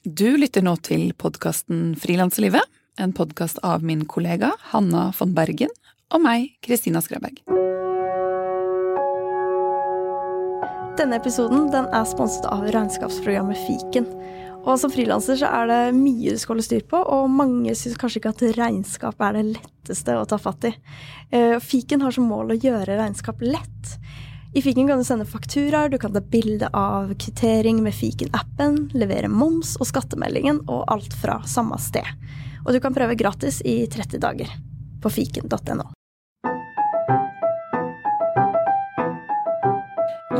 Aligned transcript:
Du 0.00 0.38
lytter 0.40 0.64
nå 0.64 0.78
til 0.80 1.10
podkasten 1.12 1.90
Frilanslivet, 2.00 2.64
en 2.96 3.10
podkast 3.12 3.58
av 3.60 3.82
min 3.84 4.06
kollega 4.08 4.48
Hanna 4.70 5.10
von 5.12 5.34
Bergen 5.36 5.68
og 6.08 6.22
meg, 6.24 6.46
Kristina 6.64 7.02
Skreberg. 7.04 7.42
Denne 10.96 11.18
episoden 11.20 11.68
den 11.74 11.90
er 11.92 12.08
sponset 12.08 12.48
av 12.48 12.64
regnskapsprogrammet 12.72 13.60
Fiken. 13.66 14.08
Og 14.64 14.80
Som 14.80 14.88
frilanser 14.88 15.44
er 15.44 15.68
det 15.68 15.82
mye 15.98 16.32
du 16.32 16.40
skal 16.40 16.54
holde 16.54 16.64
styr 16.64 16.88
på, 16.88 16.96
og 16.96 17.28
mange 17.28 17.76
syns 17.76 18.00
kanskje 18.00 18.22
ikke 18.22 18.32
at 18.32 18.48
regnskap 18.56 19.20
er 19.20 19.36
det 19.36 19.46
letteste 19.50 20.16
å 20.16 20.24
ta 20.24 20.40
fatt 20.40 20.64
i. 20.64 20.72
Eh, 21.28 21.58
Fiken 21.60 22.00
har 22.00 22.16
som 22.16 22.24
mål 22.24 22.56
å 22.56 22.60
gjøre 22.60 22.96
regnskap 22.96 23.44
lett. 23.44 23.96
I 24.52 24.62
Fiken 24.62 24.88
kan 24.88 24.98
du 24.98 25.04
sende 25.04 25.24
fakturaer, 25.26 25.88
du 25.88 25.98
kan 25.98 26.12
ta 26.12 26.20
bilde 26.20 26.66
av 26.74 27.14
kvittering 27.14 27.82
med 27.84 27.94
Fiken-appen, 27.94 28.88
levere 28.98 29.28
moms 29.30 29.76
og 29.78 29.86
skattemeldingen, 29.86 30.64
og 30.66 30.88
alt 30.90 31.14
fra 31.14 31.36
samme 31.46 31.78
sted. 31.78 32.06
Og 32.66 32.74
du 32.74 32.80
kan 32.82 32.94
prøve 32.94 33.14
gratis 33.14 33.60
i 33.62 33.84
30 33.86 34.18
dager 34.18 34.50
på 35.02 35.12
fiken.no. 35.14 35.86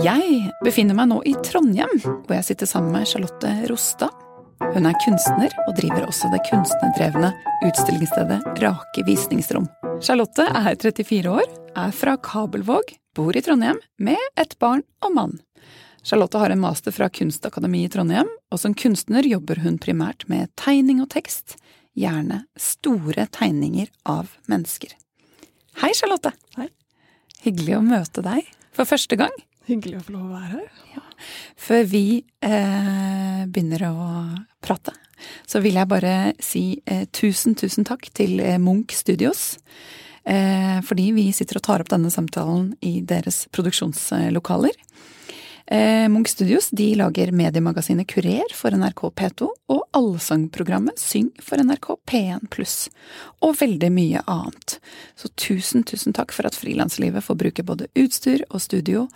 Jeg 0.03 0.51
befinner 0.65 0.99
meg 0.99 1.13
nå 1.13 1.21
i 1.29 1.37
Trondheim, 1.47 1.95
hvor 2.03 2.35
jeg 2.35 2.49
sitter 2.51 2.67
sammen 2.67 2.91
med 2.97 3.07
Charlotte 3.07 3.53
Rostad. 3.71 4.27
Hun 4.75 4.91
er 4.91 4.99
kunstner 5.05 5.55
og 5.69 5.77
driver 5.79 6.09
også 6.09 6.33
det 6.35 6.43
kunstnerdrevne 6.51 7.31
utstillingsstedet 7.69 8.43
Rake 8.59 9.07
visningsrom. 9.07 9.71
Charlotte 10.03 10.51
er 10.51 10.75
34 10.75 11.31
år, 11.31 11.47
er 11.79 11.95
fra 11.95 12.17
Kabelvåg, 12.19 12.97
bor 13.17 13.37
i 13.37 13.43
Trondheim 13.43 13.81
med 13.99 14.21
et 14.41 14.57
barn 14.59 14.85
og 15.05 15.15
mann. 15.15 15.39
Charlotte 16.03 16.39
har 16.41 16.51
en 16.51 16.63
master 16.63 16.95
fra 16.97 17.11
Kunstakademiet 17.13 17.91
i 17.91 17.93
Trondheim, 17.97 18.31
og 18.51 18.61
som 18.63 18.75
kunstner 18.75 19.27
jobber 19.27 19.61
hun 19.65 19.77
primært 19.83 20.25
med 20.33 20.49
tegning 20.61 21.03
og 21.05 21.11
tekst, 21.13 21.59
gjerne 21.99 22.45
store 22.57 23.27
tegninger 23.35 23.91
av 24.09 24.33
mennesker. 24.49 24.95
Hei, 25.83 25.93
Charlotte. 25.97 26.33
Hei. 26.57 26.71
Hyggelig 27.45 27.77
å 27.79 27.85
møte 27.85 28.25
deg 28.25 28.49
for 28.77 28.89
første 28.89 29.19
gang. 29.21 29.35
Hyggelig 29.69 30.01
å 30.01 30.05
få 30.07 30.17
lov 30.17 30.27
å 30.31 30.35
være 30.39 30.51
her. 30.57 30.83
Ja. 30.97 31.05
Før 31.61 31.85
vi 31.91 32.05
eh, 32.43 33.43
begynner 33.47 33.85
å 33.91 33.95
prate, 34.65 34.95
så 35.49 35.61
vil 35.63 35.77
jeg 35.79 35.91
bare 35.91 36.15
si 36.43 36.65
eh, 36.89 37.05
tusen, 37.13 37.55
tusen 37.59 37.87
takk 37.89 38.09
til 38.17 38.41
eh, 38.41 38.59
Munch 38.61 38.97
Studios. 38.97 39.59
Eh, 40.31 40.79
fordi 40.87 41.11
vi 41.17 41.31
sitter 41.35 41.59
og 41.59 41.65
tar 41.67 41.83
opp 41.83 41.91
denne 41.91 42.13
samtalen 42.13 42.71
i 42.87 43.01
deres 43.03 43.45
produksjonslokaler. 43.55 44.77
Eh, 45.71 46.07
Munch 46.11 46.33
Studios 46.33 46.71
de 46.75 46.89
lager 46.99 47.31
mediemagasinet 47.35 48.09
Kurer 48.11 48.55
for 48.55 48.75
NRK 48.75 49.03
P2 49.19 49.49
og 49.71 49.83
allsangprogrammet 49.95 50.99
Syng 50.99 51.29
for 51.43 51.63
NRK 51.63 51.93
P1 52.11 52.49
pluss, 52.51 52.89
og 53.43 53.59
veldig 53.61 53.91
mye 53.95 54.23
annet. 54.31 54.79
Så 55.19 55.31
tusen, 55.39 55.87
tusen 55.87 56.15
takk 56.15 56.35
for 56.35 56.47
at 56.47 56.59
frilanslivet 56.59 57.27
får 57.27 57.39
bruke 57.39 57.67
både 57.67 57.91
utstyr 57.99 58.47
og 58.51 58.63
studio 58.63 59.07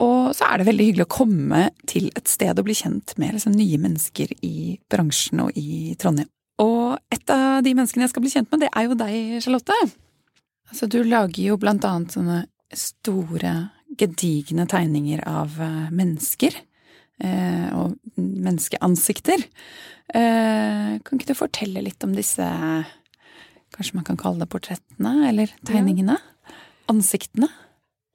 og 0.00 0.32
så 0.36 0.48
er 0.48 0.60
det 0.60 0.68
veldig 0.70 0.84
hyggelig 0.88 1.06
å 1.06 1.12
komme 1.12 1.64
til 1.88 2.08
et 2.16 2.28
sted 2.30 2.56
og 2.56 2.66
bli 2.66 2.76
kjent 2.76 3.12
med 3.20 3.34
liksom 3.36 3.52
nye 3.56 3.80
mennesker 3.82 4.32
i 4.46 4.78
bransjen 4.90 5.42
og 5.44 5.58
i 5.60 5.94
Trondheim. 6.00 6.30
Og 6.60 6.96
et 7.12 7.32
av 7.32 7.60
de 7.64 7.74
menneskene 7.76 8.06
jeg 8.06 8.12
skal 8.14 8.24
bli 8.24 8.32
kjent 8.32 8.48
med, 8.52 8.64
det 8.64 8.70
er 8.72 8.88
jo 8.88 8.96
deg, 8.96 9.18
Charlotte. 9.44 9.76
Altså, 10.70 10.86
du 10.86 11.02
lager 11.04 11.42
jo 11.42 11.58
blant 11.60 11.84
annet 11.86 12.14
sånne 12.14 12.40
store, 12.76 13.54
gedigne 13.98 14.66
tegninger 14.70 15.22
av 15.26 15.56
eh, 15.60 15.88
mennesker. 15.94 16.54
Eh, 17.20 17.66
og 17.76 17.96
menneskeansikter. 18.16 19.42
Eh, 20.14 20.92
kan 21.04 21.18
ikke 21.18 21.32
du 21.32 21.36
fortelle 21.38 21.82
litt 21.84 22.02
om 22.06 22.16
disse 22.16 22.46
Kanskje 23.70 23.94
man 23.94 24.04
kan 24.08 24.16
kalle 24.18 24.42
det 24.42 24.48
portrettene, 24.50 25.28
eller 25.28 25.52
tegningene? 25.62 26.16
Ansiktene? 26.90 27.46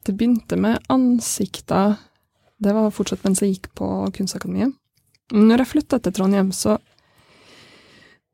Det 0.04 0.12
begynte 0.20 0.58
med 0.60 0.84
ansikta. 0.92 1.96
Det 2.60 2.74
var 2.76 2.92
fortsatt 2.92 3.24
mens 3.24 3.40
jeg 3.40 3.54
gikk 3.54 3.70
på 3.80 3.88
Kunstakademiet. 4.18 4.76
Når 5.32 5.64
jeg 5.64 5.72
flytta 5.72 6.02
til 6.04 6.18
Trondheim, 6.18 6.52
så 6.52 6.76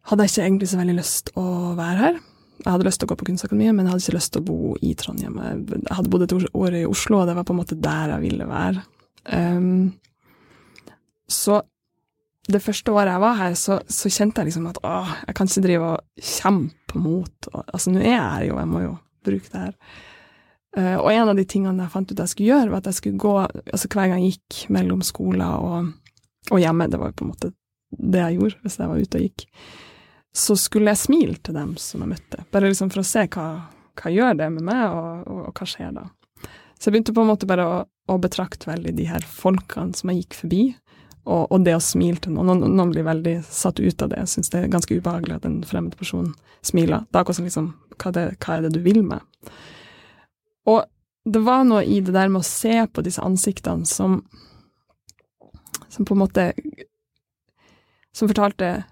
hadde 0.09 0.25
jeg 0.25 0.33
ikke 0.33 0.47
egentlig 0.47 0.71
så 0.71 0.81
veldig 0.81 0.97
lyst 0.97 1.29
å 1.37 1.45
være 1.77 1.99
her. 2.01 2.19
Jeg 2.61 2.69
hadde 2.69 2.85
lyst 2.85 3.01
til 3.01 3.07
å 3.07 3.11
gå 3.11 3.17
på 3.17 3.25
Kunstakademiet, 3.31 3.73
men 3.73 3.87
jeg 3.87 3.93
hadde 3.93 4.03
ikke 4.05 4.17
lyst 4.17 4.33
til 4.35 4.43
å 4.43 4.47
bo 4.47 4.75
i 4.85 4.93
Trondheim. 4.97 5.37
Jeg 5.41 5.95
hadde 5.97 6.11
bodd 6.13 6.25
et 6.27 6.35
år 6.37 6.77
i 6.77 6.85
Oslo, 6.85 7.21
og 7.21 7.29
det 7.29 7.35
var 7.37 7.45
på 7.47 7.55
en 7.55 7.61
måte 7.61 7.77
der 7.81 8.13
jeg 8.13 8.23
ville 8.27 8.47
være. 8.49 8.83
Um, 9.31 9.91
så 11.31 11.61
det 12.51 12.61
første 12.61 12.93
året 12.93 13.13
jeg 13.13 13.23
var 13.23 13.37
her, 13.39 13.57
så, 13.57 13.79
så 13.89 14.11
kjente 14.11 14.41
jeg 14.41 14.51
liksom 14.51 14.69
at 14.69 14.79
å, 14.85 14.95
jeg 15.27 15.37
kan 15.37 15.49
ikke 15.49 15.65
drive 15.65 15.91
og 15.91 16.25
kjempe 16.31 17.01
mot 17.01 17.51
Altså, 17.61 17.93
nå 17.93 18.01
er 18.01 18.15
jeg 18.15 18.23
her 18.25 18.47
jo, 18.49 18.57
jeg 18.59 18.69
må 18.71 18.81
jo 18.83 18.95
bruke 19.25 19.53
det 19.53 19.61
her. 19.61 19.75
Uh, 20.71 20.97
og 21.01 21.09
en 21.11 21.31
av 21.33 21.37
de 21.37 21.45
tingene 21.49 21.85
jeg 21.85 21.93
fant 21.93 22.11
ut 22.11 22.23
jeg 22.23 22.33
skulle 22.33 22.51
gjøre, 22.53 22.71
var 22.73 22.83
at 22.83 22.91
jeg 22.91 22.99
skulle 22.99 23.21
gå 23.21 23.33
altså 23.41 23.89
hver 23.91 24.11
gang 24.11 24.21
jeg 24.21 24.35
gikk 24.37 24.61
mellom 24.73 25.01
skoler 25.05 25.65
og, 25.65 25.91
og 26.49 26.61
hjemme, 26.61 26.89
det 26.91 27.01
var 27.01 27.11
jo 27.11 27.17
på 27.19 27.27
en 27.27 27.33
måte 27.33 27.53
det 27.91 28.21
jeg 28.21 28.37
gjorde 28.39 28.61
hvis 28.63 28.77
jeg 28.79 28.91
var 28.91 29.01
ute 29.01 29.19
og 29.19 29.25
gikk, 29.25 29.47
så 30.33 30.55
skulle 30.55 30.93
jeg 30.93 31.01
smile 31.01 31.37
til 31.43 31.55
dem 31.57 31.75
som 31.81 32.03
jeg 32.03 32.13
møtte, 32.13 32.43
bare 32.53 32.69
liksom 32.71 32.91
for 32.93 33.03
å 33.03 33.07
se 33.07 33.25
hva, 33.33 33.47
hva 33.99 34.11
gjør 34.13 34.37
det 34.39 34.49
med 34.53 34.67
meg, 34.69 34.83
og, 34.87 35.25
og, 35.27 35.41
og, 35.49 35.57
hva 35.57 35.67
skjer 35.67 35.91
da. 35.97 36.05
Så 36.79 36.87
jeg 36.87 36.95
begynte 36.95 37.15
på 37.15 37.25
en 37.25 37.29
måte 37.29 37.49
bare 37.49 37.65
å, 37.67 37.81
å 38.09 38.15
betrakte 38.21 38.69
veldig 38.71 38.95
de 38.97 39.09
her 39.09 39.25
folkene 39.27 39.97
som 39.97 40.11
jeg 40.11 40.23
gikk 40.23 40.39
forbi, 40.43 40.63
og, 41.21 41.51
og 41.53 41.65
det 41.65 41.75
å 41.77 41.83
smile 41.83 42.17
til 42.17 42.33
noen. 42.33 42.49
Noen, 42.49 42.77
noen 42.79 42.93
blir 42.95 43.05
veldig 43.05 43.35
satt 43.45 43.77
ut 43.79 44.01
av 44.01 44.09
det, 44.09 44.23
jeg 44.23 44.31
syns 44.31 44.53
det 44.53 44.63
er 44.63 44.71
ganske 44.73 44.95
ubehagelig 44.97 45.37
at 45.37 45.45
en 45.45 45.59
fremmed 45.67 45.93
person 45.99 46.31
smiler. 46.65 47.05
Er 47.11 47.21
akkurat 47.21 47.37
som 47.37 47.45
liksom, 47.45 47.67
hva, 48.01 48.13
det, 48.15 48.25
hva 48.41 48.55
er 48.55 48.65
det 48.65 48.73
du 48.73 48.81
vil 48.85 49.03
med? 49.05 49.21
Og 50.71 50.81
det 51.25 51.43
var 51.45 51.65
noe 51.67 51.83
i 51.85 51.99
det 52.01 52.15
der 52.15 52.31
med 52.33 52.41
å 52.41 52.47
se 52.47 52.73
på 52.89 53.03
disse 53.05 53.21
ansiktene 53.21 53.85
som 53.85 54.23
Som 55.91 56.05
på 56.07 56.15
en 56.15 56.21
måte 56.21 56.53
Som 58.15 58.29
fortalte 58.31 58.85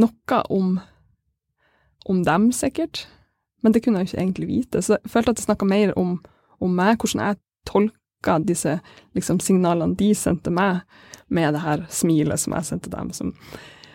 noe 0.00 0.42
om 0.52 0.76
om 2.04 2.24
dem, 2.24 2.52
sikkert. 2.52 3.06
Men 3.62 3.72
det 3.72 3.80
kunne 3.84 4.02
jeg 4.02 4.10
ikke 4.10 4.20
egentlig 4.20 4.48
vite. 4.48 4.82
Så 4.82 4.98
jeg 4.98 5.10
følte 5.10 5.32
at 5.32 5.40
det 5.40 5.46
snakka 5.46 5.68
mer 5.68 5.94
om, 5.98 6.18
om, 6.60 6.74
meg, 6.76 6.98
hvordan 7.00 7.22
jeg 7.24 7.40
tolka 7.68 8.38
disse 8.44 8.78
liksom, 9.16 9.40
signalene 9.40 9.96
de 9.96 10.10
sendte 10.18 10.52
meg, 10.52 10.84
med 11.32 11.56
det 11.56 11.62
her 11.64 11.86
smilet 11.88 12.40
som 12.40 12.52
jeg 12.52 12.68
sendte 12.68 12.92
dem. 12.92 13.08
Som, 13.16 13.32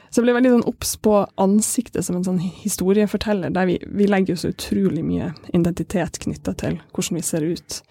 så 0.09 0.19
jeg 0.19 0.25
ble 0.25 0.33
veldig 0.39 0.55
sånn 0.55 1.01
på 1.05 1.15
ansiktet 1.37 2.05
som 2.05 2.17
en 2.17 2.25
sånn 2.25 2.39
historieforteller, 2.41 3.53
der 3.53 3.69
vi, 3.69 3.77
vi 3.85 4.07
legger 4.09 4.33
jo 4.33 4.41
så 4.41 4.53
utrolig 4.55 5.03
mye 5.05 5.29
identitet 5.53 6.17
knytta 6.25 6.55
til 6.57 6.79
hvordan 6.89 7.19
vi 7.19 7.25
ser 7.25 7.45
ut. 7.45 7.81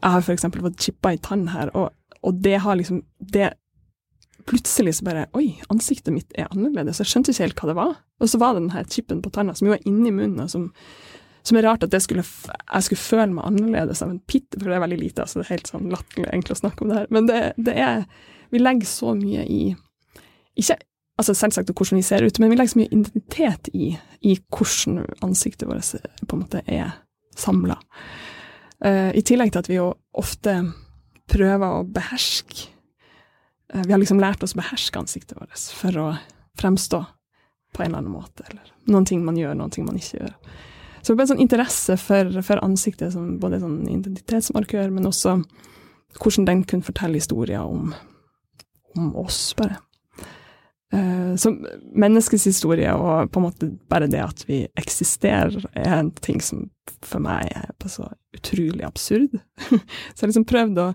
Jeg 0.00 0.14
har 0.16 0.30
eksempel 0.32 0.64
fått 0.64 0.80
chippa 0.80 1.12
i 1.12 1.20
tann 1.20 1.50
her, 1.52 1.68
og, 1.76 1.92
og, 2.22 2.40
det 2.40 2.56
har 2.64 2.80
liksom 2.80 3.04
det 3.20 3.52
Plutselig 4.48 4.96
så 4.98 5.06
bare 5.06 5.26
Oi, 5.38 5.54
ansiktet 5.72 6.14
mitt 6.14 6.36
er 6.38 6.50
annerledes. 6.50 7.00
Jeg 7.02 7.10
skjønte 7.10 7.32
ikke 7.32 7.46
helt 7.46 7.62
hva 7.62 7.70
det 7.70 7.78
var. 7.78 7.96
Og 8.22 8.30
så 8.30 8.40
var 8.42 8.54
det 8.54 8.64
den 8.64 8.74
her 8.76 8.86
chipen 8.90 9.22
på 9.24 9.32
tanna 9.34 9.54
som 9.58 9.68
jo 9.68 9.74
er 9.76 9.88
inni 9.88 10.12
munnen, 10.14 10.44
og 10.44 10.50
som, 10.52 10.68
som 11.46 11.58
er 11.58 11.66
rart 11.66 11.84
at 11.86 11.96
skulle, 12.02 12.24
jeg 12.24 12.86
skulle 12.86 13.02
føle 13.02 13.32
meg 13.34 13.48
annerledes 13.48 14.02
av 14.04 14.12
en 14.12 14.22
pitt, 14.30 14.48
for 14.58 14.68
det 14.68 14.78
er 14.78 14.84
veldig 14.84 15.00
lite. 15.00 15.24
altså 15.24 15.40
Det 15.40 15.46
er 15.46 15.54
helt 15.56 15.72
sånn 15.72 15.90
latterlig 15.92 16.28
egentlig 16.30 16.56
å 16.56 16.62
snakke 16.62 16.84
om 16.84 16.92
det 16.92 17.00
her. 17.00 17.10
Men 17.14 17.28
det, 17.30 17.42
det 17.58 17.76
er 17.78 18.06
Vi 18.52 18.60
legger 18.60 18.88
så 18.88 19.14
mye 19.16 19.46
i 19.48 19.62
Ikke 20.60 20.76
altså 21.20 21.34
selvsagt 21.36 21.70
hvordan 21.70 22.00
vi 22.00 22.04
ser 22.04 22.24
ut, 22.24 22.38
men 22.40 22.50
vi 22.50 22.58
legger 22.58 22.72
så 22.72 22.80
mye 22.80 22.92
identitet 22.92 23.68
i, 23.76 23.92
i 24.26 24.36
hvordan 24.50 25.04
ansiktet 25.24 25.68
vårt 25.68 25.94
på 26.26 26.36
en 26.36 26.42
måte 26.42 26.62
er 26.66 26.96
samla. 27.38 27.76
Uh, 28.82 28.88
eh, 28.88 29.10
I 29.20 29.22
tillegg 29.22 29.52
til 29.52 29.62
at 29.62 29.70
vi 29.70 29.78
jo 29.78 29.92
ofte 30.18 30.56
prøver 31.30 31.78
å 31.78 31.86
beherske 31.88 32.71
Vi 33.72 33.92
har 33.92 34.00
liksom 34.00 34.20
lært 34.20 34.42
oss 34.44 34.52
å 34.52 34.60
beherske 34.60 35.00
ansiktet 35.00 35.38
vårt 35.38 35.56
for 35.72 35.96
å 35.96 36.06
fremstå 36.60 37.00
på 37.72 37.82
en 37.82 37.88
eller 37.88 38.02
annen 38.02 38.12
måte, 38.12 38.44
eller 38.50 38.72
noen 38.92 39.06
ting 39.08 39.22
man 39.24 39.38
gjør, 39.40 39.54
noen 39.56 39.72
ting 39.72 39.86
man 39.86 39.96
ikke 39.96 40.18
gjør. 40.18 40.34
Så 41.02 41.12
det 41.12 41.18
ble 41.18 41.24
en 41.24 41.30
sånn 41.32 41.42
interesse 41.42 41.96
for, 41.98 42.28
for 42.46 42.60
ansiktet 42.62 43.14
som 43.14 43.38
både 43.42 43.62
sånn 43.62 43.80
identitetsmarkør, 43.90 44.92
men 44.94 45.08
også 45.08 45.38
hvordan 46.20 46.46
den 46.46 46.66
kunne 46.68 46.86
fortelle 46.86 47.18
historier 47.18 47.64
om, 47.64 47.94
om 48.98 49.08
oss, 49.18 49.40
bare. 49.58 49.80
Uh, 50.92 51.32
så 51.40 51.54
menneskets 51.96 52.44
historie, 52.44 52.92
og 52.92 53.32
på 53.32 53.40
en 53.40 53.46
måte 53.46 53.70
bare 53.90 54.10
det 54.12 54.20
at 54.20 54.44
vi 54.46 54.66
eksisterer, 54.78 55.56
er 55.72 55.94
en 55.96 56.12
ting 56.20 56.42
som 56.44 56.66
for 57.00 57.24
meg 57.24 57.48
er 57.56 57.88
så 57.90 58.10
utrolig 58.36 58.84
absurd. 58.86 59.38
så 59.68 59.72
jeg 59.72 60.20
har 60.20 60.30
liksom 60.30 60.48
prøvd 60.52 60.82
å, 60.84 60.88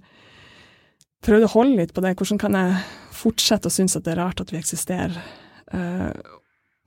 prøvd 1.26 1.48
å 1.48 1.54
holde 1.56 1.82
litt 1.82 1.94
på 1.96 2.04
det. 2.06 2.16
Hvordan 2.18 2.42
kan 2.42 2.58
jeg 2.58 2.82
fortsette 3.18 3.70
å 3.70 3.74
synes 3.74 3.98
at 3.98 4.06
det 4.06 4.16
er 4.16 4.22
rart 4.22 4.42
at 4.44 4.54
vi 4.54 4.60
eksisterer? 4.60 5.18
Uh, 5.74 6.12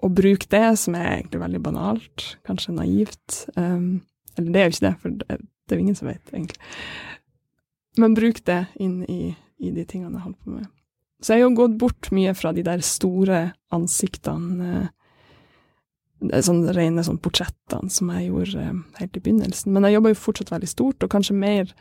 og 0.00 0.14
bruke 0.16 0.48
det, 0.48 0.64
som 0.80 0.96
er 0.96 1.18
egentlig 1.18 1.42
veldig 1.42 1.60
banalt, 1.64 2.26
kanskje 2.48 2.76
naivt. 2.76 3.42
Um, 3.56 4.00
eller 4.36 4.52
det 4.52 4.60
er 4.60 4.68
jo 4.68 4.74
ikke 4.74 4.86
det, 4.86 4.94
for 5.02 5.16
det, 5.20 5.40
det 5.40 5.74
er 5.74 5.80
jo 5.80 5.84
ingen 5.84 5.98
som 5.98 6.08
vet, 6.08 6.32
egentlig. 6.32 6.60
Men 8.00 8.14
bruk 8.16 8.40
det 8.46 8.62
inn 8.80 9.02
i, 9.10 9.34
i 9.60 9.72
de 9.74 9.84
tingene 9.84 10.16
jeg 10.16 10.24
holder 10.24 10.40
på 10.40 10.54
med. 10.54 10.70
Så 11.20 11.34
jeg 11.34 11.42
har 11.42 11.50
jo 11.50 11.58
gått 11.58 11.76
bort 11.80 12.08
mye 12.16 12.32
fra 12.36 12.54
de 12.56 12.64
der 12.64 12.80
store 12.86 13.42
ansiktene, 13.76 14.86
eh, 16.30 16.40
sånn 16.44 16.62
rene 16.76 17.04
sånn 17.04 17.20
portrettene 17.20 17.92
som 17.92 18.12
jeg 18.14 18.30
gjorde 18.30 18.70
helt 19.00 19.18
i 19.18 19.22
begynnelsen. 19.24 19.74
Men 19.74 19.84
jeg 19.86 19.98
jobber 19.98 20.14
jo 20.14 20.22
fortsatt 20.22 20.54
veldig 20.54 20.70
stort, 20.70 21.04
og 21.04 21.12
kanskje 21.12 21.36
mer 21.36 21.74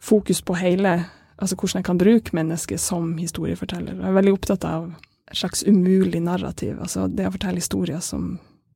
fokus 0.00 0.42
på 0.42 0.58
hele 0.60 1.00
Altså 1.40 1.56
hvordan 1.56 1.78
jeg 1.78 1.84
kan 1.86 1.96
bruke 1.96 2.34
mennesket 2.36 2.80
som 2.84 3.14
historieforteller. 3.16 3.94
Jeg 3.96 4.10
er 4.10 4.12
veldig 4.12 4.32
opptatt 4.34 4.64
av 4.68 4.90
et 5.30 5.38
slags 5.38 5.62
umulig 5.64 6.20
narrativ, 6.20 6.74
altså 6.76 7.06
det 7.08 7.24
å 7.24 7.32
fortelle 7.32 7.62
historier 7.62 8.02
som, 8.04 8.34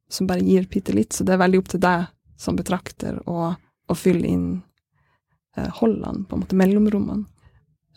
som 0.09 0.25
bare 0.31 0.41
gir 0.41 0.65
bitte 0.73 0.95
litt. 0.97 1.13
Så 1.13 1.27
det 1.29 1.35
er 1.35 1.43
veldig 1.43 1.61
opp 1.61 1.69
til 1.75 1.83
deg 1.85 2.07
som 2.41 2.57
betrakter 2.57 3.19
å, 3.29 3.51
å 3.53 3.97
fylle 3.99 4.31
inn 4.31 4.47
eh, 5.59 5.69
holdene, 5.81 6.25
på 6.25 6.39
en 6.39 6.45
måte 6.47 6.57
mellomrommene. 6.57 7.27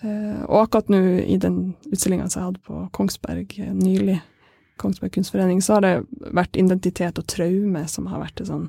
Eh, 0.03 0.44
og 0.45 0.65
akkurat 0.65 0.91
nå 0.94 1.00
i 1.24 1.39
den 1.41 1.62
utstillinga 1.88 2.27
som 2.29 2.41
jeg 2.41 2.50
hadde 2.50 2.65
på 2.68 2.83
Kongsberg 2.97 3.56
eh, 3.63 3.74
nylig, 3.74 4.19
Kongsberg 4.77 5.15
kunstforening, 5.15 5.62
så 5.63 5.77
har 5.77 5.88
det 5.88 5.95
vært 6.38 6.59
identitet 6.59 7.18
og 7.18 7.25
traume 7.29 7.88
som 7.89 8.12
har 8.12 8.21
vært 8.21 8.44
et 8.44 8.51
sånn 8.51 8.68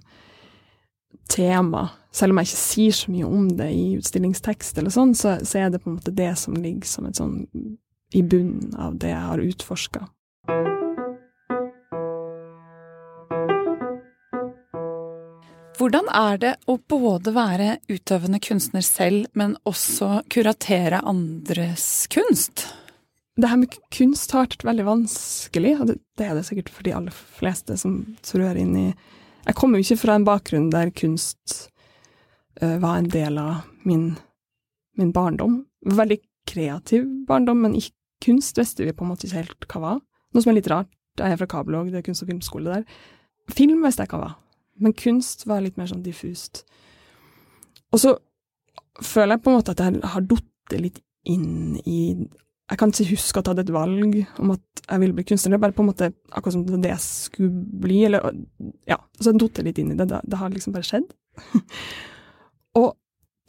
tema. 1.28 1.88
Selv 2.14 2.32
om 2.32 2.40
jeg 2.40 2.50
ikke 2.50 2.60
sier 2.62 2.96
så 2.96 3.12
mye 3.12 3.28
om 3.28 3.48
det 3.58 3.68
i 3.74 3.84
utstillingstekst, 3.98 4.78
eller 4.80 4.94
sånn, 4.94 5.14
så, 5.18 5.36
så 5.44 5.64
er 5.64 5.72
det 5.72 5.82
på 5.82 5.90
en 5.92 5.98
måte 5.98 6.14
det 6.14 6.32
som 6.40 6.56
ligger 6.56 6.88
som 6.88 7.08
et 7.08 7.20
sånn 7.20 7.42
i 8.16 8.22
bunnen 8.24 8.72
av 8.80 8.96
det 9.00 9.12
jeg 9.12 9.26
har 9.26 9.44
utforska. 9.44 10.08
Hvordan 15.78 16.08
er 16.10 16.40
det 16.42 16.54
å 16.66 16.74
både 16.90 17.30
være 17.36 17.76
utøvende 17.86 18.40
kunstner 18.42 18.82
selv, 18.82 19.28
men 19.38 19.54
også 19.68 20.24
kuratere 20.32 20.98
andres 21.06 22.08
kunst? 22.10 22.64
Det 23.38 23.46
her 23.46 23.60
med 23.60 23.76
kunst 23.94 24.34
har 24.34 24.48
vært 24.48 24.66
veldig 24.66 24.88
vanskelig, 24.88 25.76
og 25.78 25.92
det 25.92 26.26
er 26.26 26.34
det 26.34 26.42
sikkert 26.48 26.72
for 26.74 26.88
de 26.88 26.96
aller 26.98 27.14
fleste 27.14 27.76
som 27.78 28.00
trør 28.26 28.58
inn 28.58 28.74
i 28.74 28.88
Jeg 29.48 29.56
kommer 29.56 29.80
jo 29.80 29.86
ikke 29.86 30.02
fra 30.02 30.16
en 30.18 30.26
bakgrunn 30.28 30.68
der 30.72 30.90
kunst 30.92 31.70
uh, 32.60 32.76
var 32.82 32.98
en 32.98 33.08
del 33.12 33.38
av 33.40 33.64
min, 33.88 34.10
min 35.00 35.12
barndom. 35.14 35.62
Veldig 35.88 36.20
kreativ 36.48 37.06
barndom, 37.28 37.62
men 37.64 37.78
ikke 37.78 37.94
kunst 38.24 38.58
visste 38.58 38.84
vi 38.84 38.92
på 38.92 39.06
en 39.06 39.12
måte 39.12 39.28
ikke 39.28 39.42
helt 39.42 39.68
hva 39.70 39.84
var. 39.84 40.02
Noe 40.34 40.44
som 40.44 40.52
er 40.52 40.58
litt 40.58 40.70
rart. 40.72 40.90
Jeg 41.18 41.34
er 41.34 41.40
fra 41.40 41.48
Kabelvåg, 41.50 41.88
det 41.90 42.02
er 42.02 42.06
kunst- 42.06 42.22
og 42.22 42.30
filmskole 42.30 42.76
der. 42.76 43.00
Film 43.50 43.80
visste 43.86 44.04
jeg 44.04 44.12
hva 44.12 44.20
var. 44.26 44.36
Men 44.78 44.94
kunst 44.94 45.46
var 45.48 45.64
litt 45.64 45.78
mer 45.80 45.88
sånn 45.90 46.04
diffust. 46.04 46.62
Og 47.94 48.02
så 48.02 48.14
føler 49.02 49.36
jeg 49.36 49.44
på 49.46 49.50
en 49.50 49.58
måte 49.58 49.74
at 49.74 49.82
jeg 49.82 50.02
har 50.12 50.26
datt 50.28 50.76
litt 50.76 51.00
inn 51.28 51.78
i 51.88 52.00
Jeg 52.68 52.80
kan 52.80 52.92
ikke 52.92 53.14
huske 53.14 53.40
at 53.40 53.46
jeg 53.46 53.54
hadde 53.54 53.64
et 53.64 53.72
valg 53.72 54.16
om 54.42 54.52
at 54.52 54.82
jeg 54.82 55.00
ville 55.02 55.16
bli 55.16 55.24
kunstner. 55.30 55.54
Det 55.54 55.58
er 55.58 55.64
bare 55.64 55.76
på 55.76 55.84
en 55.84 55.88
måte 55.88 56.10
akkurat 56.28 56.56
som 56.56 56.64
det 56.68 56.90
jeg 56.90 57.04
skulle 57.04 57.64
bli. 57.84 58.02
Eller, 58.08 58.24
ja, 58.88 58.98
så 59.16 59.32
jeg 59.32 59.40
datt 59.40 59.60
litt 59.64 59.80
inn 59.80 59.94
i 59.94 59.98
det. 59.98 60.08
Det, 60.12 60.40
har 60.40 60.52
liksom 60.52 60.76
bare 60.76 60.88
skjedd. 60.88 61.08
og 62.80 62.90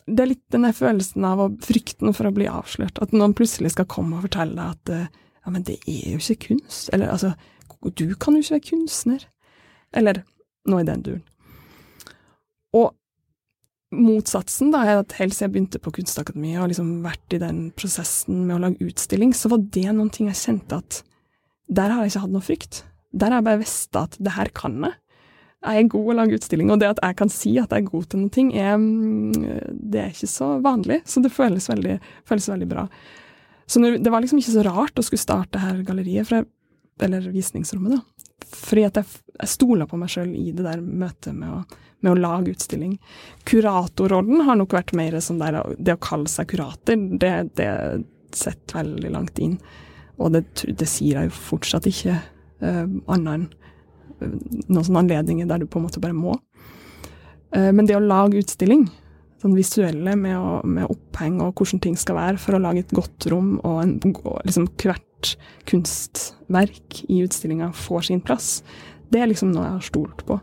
det 0.07 0.23
er 0.23 0.31
litt 0.31 0.45
den 0.55 0.67
følelsen 0.73 1.27
av 1.27 1.43
og 1.43 1.59
frykten 1.67 2.15
for 2.15 2.29
å 2.29 2.33
bli 2.35 2.47
avslørt. 2.49 3.01
At 3.03 3.15
noen 3.15 3.35
plutselig 3.37 3.73
skal 3.75 3.89
komme 3.91 4.17
og 4.17 4.29
fortelle 4.29 4.55
deg 4.55 4.77
at 4.77 4.93
ja, 5.49 5.51
men 5.51 5.67
det 5.67 5.79
er 5.83 6.15
jo 6.15 6.21
ikke 6.21 6.53
kunst. 6.53 6.89
Eller 6.95 7.11
altså, 7.11 7.33
du 7.83 8.07
kan 8.15 8.35
jo 8.35 8.43
ikke 8.43 8.55
være 8.55 8.67
kunstner. 8.71 9.27
Eller 9.95 10.23
noe 10.69 10.83
i 10.83 10.87
den 10.87 11.03
duren. 11.05 11.25
Motsatsen 13.99 14.71
da, 14.73 14.83
er 14.85 15.01
at 15.01 15.17
helt 15.19 15.35
siden 15.35 15.49
jeg 15.49 15.55
begynte 15.55 15.81
på 15.83 15.93
Kunstakademiet 15.97 16.61
og 16.63 16.71
liksom 16.71 16.91
vært 17.03 17.35
i 17.35 17.41
den 17.41 17.67
prosessen 17.77 18.45
med 18.47 18.57
å 18.57 18.63
lage 18.63 18.87
utstilling, 18.87 19.33
så 19.35 19.51
var 19.51 19.63
det 19.75 19.87
noen 19.91 20.11
ting 20.13 20.29
jeg 20.31 20.39
kjente 20.39 20.79
at 20.79 21.01
der 21.69 21.93
har 21.93 22.01
jeg 22.01 22.13
ikke 22.13 22.23
hatt 22.23 22.33
noe 22.33 22.45
frykt. 22.45 22.81
Der 23.11 23.31
har 23.31 23.41
jeg 23.41 23.47
bare 23.49 23.61
visst 23.61 23.97
at 23.99 24.17
det 24.17 24.33
her 24.35 24.51
kan 24.57 24.77
jeg. 24.85 24.97
Jeg 25.59 25.83
er 25.83 25.89
god 25.91 26.11
å 26.13 26.15
lage 26.15 26.37
utstilling, 26.39 26.69
og 26.71 26.79
det 26.79 26.87
at 26.87 27.01
jeg 27.03 27.17
kan 27.19 27.31
si 27.33 27.51
at 27.59 27.73
jeg 27.75 27.83
er 27.83 27.89
god 27.89 28.05
til 28.07 28.21
noe, 28.23 28.43
er, 28.55 29.65
det 29.91 30.01
er 30.01 30.13
ikke 30.13 30.29
så 30.31 30.53
vanlig. 30.63 31.01
Så 31.09 31.19
det 31.23 31.33
føles 31.35 31.67
veldig, 31.67 31.97
føles 32.29 32.47
veldig 32.47 32.69
bra. 32.69 32.85
Så 33.69 33.81
når, 33.83 33.99
det 33.99 34.13
var 34.13 34.23
liksom 34.23 34.39
ikke 34.39 34.55
så 34.55 34.63
rart 34.65 34.97
å 34.97 35.03
skulle 35.05 35.21
starte 35.21 35.61
her 35.61 35.83
galleriet, 35.85 36.31
jeg, 36.31 36.47
eller 37.03 37.27
visningsrommet, 37.33 37.99
da. 37.99 38.18
Fordi 38.47 38.85
at 38.87 38.99
jeg, 38.99 39.21
jeg 39.39 39.51
stoler 39.51 39.89
på 39.89 39.99
meg 39.99 40.11
sjøl 40.13 40.31
i 40.35 40.51
det 40.55 40.65
der 40.65 40.81
møtet 40.83 41.35
med 41.35 41.51
å, 41.51 41.59
med 42.05 42.13
å 42.13 42.19
lage 42.19 42.53
utstilling. 42.55 42.95
Kuratorrollen 43.49 44.45
har 44.47 44.59
nok 44.59 44.75
vært 44.77 44.95
mer 44.97 45.17
sånn 45.23 45.41
der 45.41 45.61
Det 45.77 45.97
å 45.97 46.03
kalle 46.03 46.31
seg 46.31 46.51
kurator, 46.53 46.99
det, 47.21 47.33
det 47.59 47.69
setter 48.35 48.81
veldig 48.81 49.13
langt 49.13 49.39
inn. 49.43 49.57
Og 50.19 50.33
det, 50.35 50.43
det, 50.67 50.87
sier 50.89 51.19
jeg 51.19 51.29
jo 51.29 51.41
fortsatt 51.49 51.87
ikke 51.89 52.17
uh, 52.19 52.85
annet 53.07 53.33
enn 53.37 53.49
noen 54.19 54.83
sånne 54.83 55.05
anledninger 55.05 55.47
der 55.47 55.61
du 55.61 55.69
på 55.71 55.79
en 55.79 55.85
måte 55.85 56.01
bare 56.03 56.15
må. 56.15 56.33
Uh, 57.55 57.71
men 57.71 57.87
det 57.87 57.95
å 57.95 58.03
lage 58.03 58.41
utstilling, 58.41 58.89
sånn 59.39 59.55
visuelle 59.55 60.15
med, 60.19 60.35
å, 60.35 60.59
med, 60.67 60.89
oppheng 60.91 61.39
og 61.43 61.53
hvordan 61.55 61.79
ting 61.83 61.95
skal 61.99 62.17
være 62.19 62.41
for 62.41 62.57
å 62.57 62.63
lage 62.63 62.83
et 62.83 62.95
godt 62.95 63.29
rom, 63.31 63.53
og, 63.63 63.77
en, 63.85 63.95
liksom 64.43 64.67
hvert 64.75 65.05
kunstverk 65.69 67.03
i 67.09 67.21
utstillinga 67.25 67.71
får 67.75 68.09
sin 68.09 68.21
plass, 68.21 68.59
det 69.09 69.21
er 69.21 69.29
liksom 69.31 69.51
noe 69.53 69.65
jeg 69.65 69.77
har 69.77 69.87
stolt 69.89 70.25
på. 70.27 70.39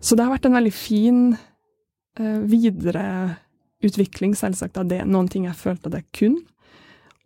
Så 0.00 0.16
det 0.16 0.24
har 0.24 0.32
vært 0.32 0.48
en 0.48 0.56
veldig 0.56 0.72
fin 0.72 1.22
uh, 1.34 2.40
videreutvikling, 2.48 4.36
selvsagt, 4.38 4.78
av 4.80 4.88
det, 4.88 5.02
noen 5.08 5.28
ting 5.28 5.46
jeg 5.48 5.58
følte 5.60 5.90
at 5.90 5.98
jeg 5.98 6.08
kunne. 6.16 6.44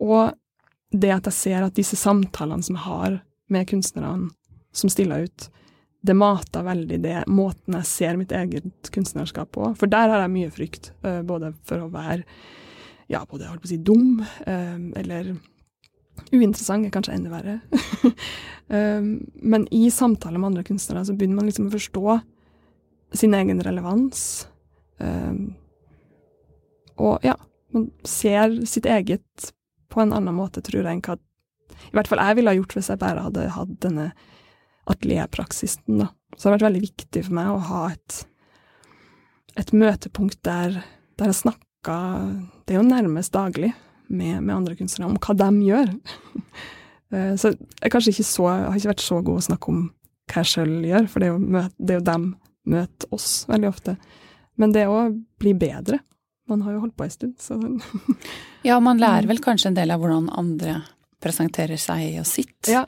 Og 0.03 0.35
det 0.95 1.13
at 1.15 1.29
jeg 1.31 1.39
ser 1.39 1.67
at 1.67 1.77
disse 1.77 1.99
samtalene 1.99 2.65
som 2.67 2.79
jeg 2.79 2.87
har 2.87 3.21
med 3.53 3.69
kunstnerne 3.71 4.33
som 4.75 4.91
stiller 4.91 5.29
ut, 5.29 5.49
det 6.05 6.17
mater 6.19 6.67
veldig 6.67 6.99
det 7.01 7.21
måten 7.33 7.79
jeg 7.79 7.89
ser 7.89 8.19
mitt 8.21 8.35
eget 8.35 8.91
kunstnerskap 8.93 9.55
på. 9.55 9.71
For 9.79 9.89
der 9.89 10.11
har 10.11 10.25
jeg 10.25 10.35
mye 10.35 10.53
frykt, 10.53 10.93
uh, 11.07 11.23
både 11.25 11.55
for 11.65 11.85
å 11.85 11.93
være 11.93 12.25
ja, 13.13 13.21
både 13.29 13.47
holdt 13.47 13.63
på 13.63 13.69
å 13.69 13.75
si 13.75 13.83
dum, 13.85 14.21
uh, 14.21 14.79
eller 14.99 15.35
uinteressant 16.33 16.87
er 16.87 16.95
kanskje 16.95 17.17
enda 17.17 17.33
verre. 17.33 17.59
um, 18.69 19.11
men 19.55 19.67
i 19.75 19.89
samtaler 19.93 20.41
med 20.41 20.53
andre 20.53 20.67
kunstnere 20.67 21.05
så 21.07 21.17
begynner 21.17 21.41
man 21.41 21.51
liksom 21.51 21.69
å 21.71 21.75
forstå 21.75 22.19
sin 23.15 23.35
egen 23.37 23.63
relevans. 23.63 24.47
Um, 24.99 25.55
og 27.01 27.25
ja, 27.27 27.37
man 27.75 27.91
ser 28.07 28.61
sitt 28.71 28.87
eget 28.87 29.53
på 29.91 30.03
en 30.03 30.15
annen 30.15 30.35
måte, 30.35 30.63
tror 30.65 30.83
jeg, 30.83 30.91
enn 30.91 31.05
hva 31.05 31.19
i 31.75 31.97
hvert 31.97 32.09
fall 32.11 32.23
jeg 32.23 32.39
ville 32.39 32.53
ha 32.53 32.59
gjort 32.59 32.75
hvis 32.77 32.91
jeg 32.91 33.01
bare 33.01 33.25
hadde 33.27 33.49
hatt 33.55 33.75
denne 33.83 34.09
atelierpraksisen. 34.91 36.05
Så 36.35 36.39
det 36.39 36.49
har 36.49 36.57
vært 36.57 36.69
veldig 36.69 36.83
viktig 36.85 37.23
for 37.27 37.37
meg 37.39 37.51
å 37.51 37.63
ha 37.69 37.83
et, 37.93 38.19
et 39.61 39.73
møtepunkt 39.75 40.41
der, 40.47 40.81
der 41.19 41.31
jeg 41.31 41.41
snakka 41.45 41.97
Det 42.65 42.75
er 42.75 42.81
jo 42.81 42.87
nærmest 42.87 43.35
daglig 43.35 43.75
med, 44.17 44.39
med 44.43 44.55
andre 44.55 44.79
kunstnere 44.79 45.11
om 45.11 45.19
hva 45.19 45.37
de 45.41 45.51
gjør. 45.67 45.93
så 47.41 47.53
jeg, 47.53 47.91
ikke 47.91 48.01
så, 48.01 48.49
jeg 48.49 48.71
har 48.71 48.81
ikke 48.81 48.95
vært 48.95 49.05
så 49.05 49.21
god 49.21 49.43
å 49.43 49.47
snakke 49.51 49.75
om 49.75 49.85
hva 50.31 50.41
jeg 50.43 50.53
sjøl 50.55 50.75
gjør, 50.89 51.11
for 51.11 51.21
det 51.21 51.29
er, 51.29 51.35
jo, 51.37 51.69
det 51.79 51.95
er 51.95 52.01
jo 52.01 52.09
dem 52.09 52.27
møter 52.65 53.15
oss 53.15 53.45
veldig 53.51 53.69
ofte. 53.69 53.97
Men 54.61 54.73
det 54.73 54.87
å 54.89 55.09
bli 55.43 55.55
bedre. 55.59 56.01
Man 56.49 56.63
har 56.65 56.75
jo 56.75 56.83
holdt 56.83 56.97
på 56.97 57.07
en 57.07 57.13
stund, 57.13 57.37
så 57.41 57.57
Ja, 58.69 58.79
man 58.81 59.01
lærer 59.01 59.29
vel 59.29 59.41
kanskje 59.45 59.71
en 59.73 59.79
del 59.79 59.93
av 59.93 60.03
hvordan 60.03 60.29
andre 60.33 60.83
presenterer 61.25 61.81
seg 61.81 62.19
og 62.21 62.29
sitt. 62.29 62.69
Ja. 62.69 62.85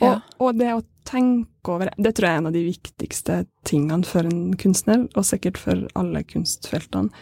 Og, 0.00 0.08
ja. 0.08 0.18
og 0.42 0.58
det 0.58 0.72
å 0.74 0.82
tenke 1.06 1.70
over 1.70 1.90
Det 2.00 2.14
tror 2.16 2.26
jeg 2.26 2.34
er 2.34 2.40
en 2.40 2.48
av 2.48 2.54
de 2.56 2.64
viktigste 2.66 3.34
tingene 3.68 4.08
for 4.08 4.26
en 4.28 4.52
kunstner, 4.60 5.06
og 5.14 5.26
sikkert 5.28 5.60
for 5.60 5.84
alle 5.98 6.24
kunstfeltene, 6.26 7.12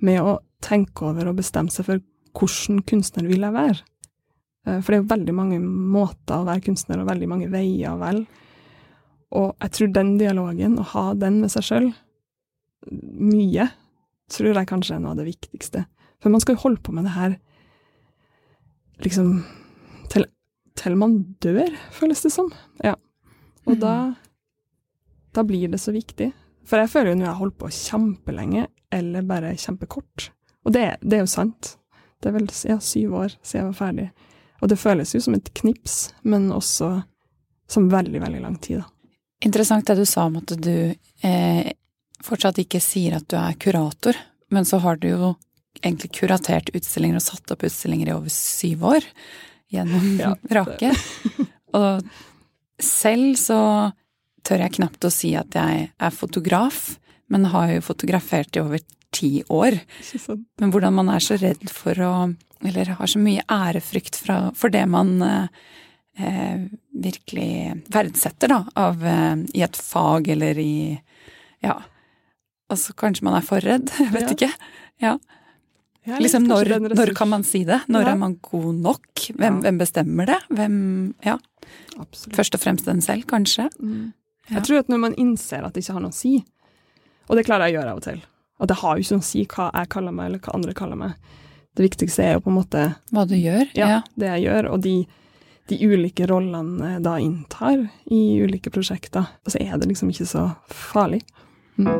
med 0.00 0.22
å 0.22 0.38
tenke 0.64 1.08
over 1.10 1.30
og 1.30 1.38
bestemme 1.40 1.72
seg 1.72 1.86
for 1.88 2.02
hvordan 2.36 2.82
kunstner 2.88 3.28
vil 3.28 3.46
jeg 3.46 3.56
være. 3.56 3.80
Eh, 4.66 4.78
for 4.80 4.92
det 4.92 4.98
er 4.98 5.02
jo 5.02 5.10
veldig 5.14 5.34
mange 5.36 5.58
måter 5.60 6.38
å 6.38 6.46
være 6.48 6.64
kunstner, 6.68 7.02
og 7.02 7.10
veldig 7.10 7.28
mange 7.30 7.50
veier 7.52 7.98
vel. 8.00 8.24
Og 9.38 9.52
jeg 9.62 9.76
tror 9.76 9.92
den 9.94 10.16
dialogen, 10.20 10.78
å 10.80 10.88
ha 10.94 11.04
den 11.18 11.40
med 11.42 11.52
seg 11.52 11.66
sjøl, 11.66 11.90
mye, 12.90 13.68
tror 14.30 14.54
jeg 14.54 14.70
kanskje 14.70 14.96
er 14.96 15.04
noe 15.04 15.14
av 15.14 15.20
det 15.20 15.28
viktigste. 15.28 15.84
For 16.20 16.32
man 16.32 16.42
skal 16.42 16.56
jo 16.56 16.64
holde 16.64 16.82
på 16.84 16.94
med 16.96 17.06
det 17.08 17.14
her 17.14 17.36
liksom 19.04 19.30
til, 20.12 20.26
til 20.76 20.96
man 21.00 21.20
dør, 21.44 21.70
føles 21.94 22.24
det 22.24 22.32
som. 22.34 22.50
Ja. 22.84 22.96
Og 23.68 23.76
mm. 23.76 23.80
da 23.80 23.94
da 25.32 25.44
blir 25.44 25.68
det 25.68 25.78
så 25.78 25.92
viktig. 25.94 26.30
For 26.66 26.82
jeg 26.82 26.90
føler 26.92 27.12
jo 27.12 27.20
nå 27.20 27.26
jeg 27.26 27.32
har 27.32 27.40
holdt 27.40 27.58
på 27.60 27.72
kjempelenge, 27.74 28.66
eller 28.94 29.26
bare 29.26 29.54
kjempekort. 29.58 30.30
Og 30.66 30.74
det, 30.74 30.86
det 31.02 31.18
er 31.18 31.24
jo 31.24 31.30
sant. 31.30 31.74
Det 32.20 32.30
er 32.30 32.36
vel 32.36 32.48
ja, 32.68 32.78
syv 32.84 33.14
år 33.24 33.34
siden 33.40 33.62
jeg 33.62 33.68
var 33.70 33.78
ferdig. 33.78 34.08
Og 34.60 34.68
det 34.68 34.80
føles 34.80 35.14
jo 35.14 35.20
som 35.24 35.36
et 35.36 35.52
knips, 35.56 35.98
men 36.22 36.50
også 36.52 36.90
som 37.70 37.86
veldig, 37.90 38.20
veldig 38.20 38.40
lang 38.42 38.56
tid, 38.60 38.82
da. 38.82 38.88
Interessant 39.40 39.86
det 39.88 39.96
du 39.96 40.04
sa 40.04 40.26
om 40.28 40.36
at 40.36 40.52
du 40.60 40.92
eh, 41.24 41.70
fortsatt 42.20 42.58
ikke 42.60 42.80
sier 42.84 43.16
at 43.16 43.28
du 43.30 43.38
er 43.40 43.56
kurator, 43.56 44.18
men 44.52 44.66
så 44.68 44.82
har 44.84 44.98
du 45.00 45.06
jo 45.08 45.30
egentlig 45.80 46.10
kuratert 46.18 46.68
utstillinger 46.76 47.16
og 47.16 47.24
satt 47.24 47.54
opp 47.54 47.64
utstillinger 47.64 48.10
i 48.10 48.16
over 48.18 48.32
syv 48.34 48.84
år 48.90 49.06
gjennom 49.72 50.10
Ja, 50.20 50.34
Rake. 50.58 50.92
Og 51.78 52.04
selv 52.82 53.38
så 53.40 53.60
tør 54.44 54.64
jeg 54.66 54.76
knapt 54.76 55.08
å 55.08 55.12
si 55.14 55.32
at 55.38 55.56
jeg 55.56 55.88
er 55.88 56.16
fotograf, 56.16 56.98
men 57.30 57.44
har 57.52 57.70
jo 57.76 57.80
fotografert 57.86 58.56
i 58.58 58.60
over 58.62 58.82
ti 59.14 59.30
år. 59.50 59.78
Men 60.60 60.70
hvordan 60.74 60.94
man 60.94 61.08
er 61.14 61.22
så 61.24 61.38
redd 61.40 61.68
for 61.72 61.94
å 62.06 62.14
Eller 62.62 62.90
har 62.92 63.08
så 63.08 63.16
mye 63.18 63.40
ærefrykt 63.48 64.18
fra, 64.20 64.50
for 64.54 64.68
det 64.68 64.82
man 64.92 65.14
eh, 65.24 65.46
eh, 66.20 66.66
virkelig 66.92 67.82
verdsetter, 67.88 68.48
da, 68.52 68.58
av, 68.76 69.00
eh, 69.02 69.36
i 69.56 69.62
et 69.64 69.76
fag 69.80 70.28
eller 70.28 70.58
i 70.60 71.00
Ja. 71.64 71.78
Og 72.68 72.76
så 72.76 72.92
kanskje 72.92 73.24
man 73.24 73.38
er 73.38 73.46
for 73.46 73.60
redd. 73.64 73.88
Jeg 73.98 74.12
vet 74.12 74.28
Ja. 74.28 74.34
ikke. 74.36 74.50
Ja. 75.00 75.16
Liksom 76.20 76.44
når, 76.48 76.68
når 76.92 77.14
kan 77.16 77.28
man 77.32 77.42
si 77.48 77.64
det? 77.64 77.80
Når 77.88 78.02
Ja. 78.04 78.12
er 78.12 78.16
man 78.16 78.36
god 78.42 78.74
nok? 78.74 79.08
Hvem, 79.32 79.40
Ja. 79.56 79.60
hvem 79.64 79.78
bestemmer 79.80 80.26
det? 80.26 80.38
Hvem 80.50 81.14
Ja. 81.24 81.38
Absolutt. 81.98 82.36
Først 82.36 82.54
og 82.54 82.60
fremst 82.60 82.88
en 82.88 83.00
selv, 83.00 83.24
kanskje. 83.26 83.70
Mm. 83.80 84.12
Jeg 84.50 84.62
tror 84.64 84.78
at 84.80 84.88
når 84.88 84.98
man 85.00 85.14
innser 85.14 85.64
at 85.64 85.72
det 85.72 85.84
ikke 85.84 85.92
har 85.96 86.00
noe 86.00 86.10
å 86.12 86.14
si, 86.14 86.44
og 87.30 87.38
det 87.38 87.46
klarer 87.46 87.68
jeg 87.70 87.76
å 87.76 87.80
gjøre 87.80 87.92
av 87.94 88.00
og 88.00 88.06
til, 88.08 88.20
at 88.60 88.68
det 88.72 88.76
har 88.82 88.96
jo 88.98 89.04
ikke 89.06 89.16
noe 89.16 89.24
å 89.24 89.28
si 89.30 89.44
hva 89.54 89.68
jeg 89.72 89.90
kaller 89.94 90.12
meg, 90.16 90.26
eller 90.30 90.42
hva 90.44 90.56
andre 90.58 90.74
kaller 90.76 90.98
meg. 91.00 91.14
Det 91.78 91.86
viktigste 91.86 92.24
er 92.26 92.32
jo 92.34 92.42
på 92.44 92.50
en 92.50 92.58
måte 92.58 92.82
Hva 93.14 93.22
du 93.30 93.36
gjør. 93.38 93.68
ja, 93.78 93.86
Ja. 93.88 94.00
det 94.18 94.26
jeg 94.34 94.44
gjør, 94.48 94.70
og 94.74 94.80
de, 94.84 94.96
de 95.70 95.78
ulike 95.86 96.26
rollene 96.28 96.96
jeg 96.96 97.02
da 97.06 97.14
inntar 97.22 97.86
i 98.10 98.20
ulike 98.42 98.72
prosjekter. 98.74 99.30
Og 99.46 99.54
så 99.54 99.62
er 99.62 99.78
det 99.78 99.88
liksom 99.88 100.10
ikke 100.10 100.26
så 100.26 100.48
farlig. 100.68 101.22
Mm. 101.78 101.94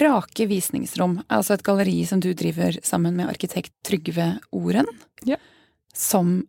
Rake 0.00 0.46
visningsrom, 0.46 1.18
er 1.28 1.40
altså 1.40 1.56
et 1.56 1.64
galleri 1.66 2.04
som 2.06 2.20
du 2.22 2.30
driver 2.38 2.76
sammen 2.86 3.16
med 3.18 3.28
arkitekt 3.32 3.72
Trygve 3.86 4.36
Oren. 4.54 4.86
Ja. 5.26 5.36
Som 5.94 6.44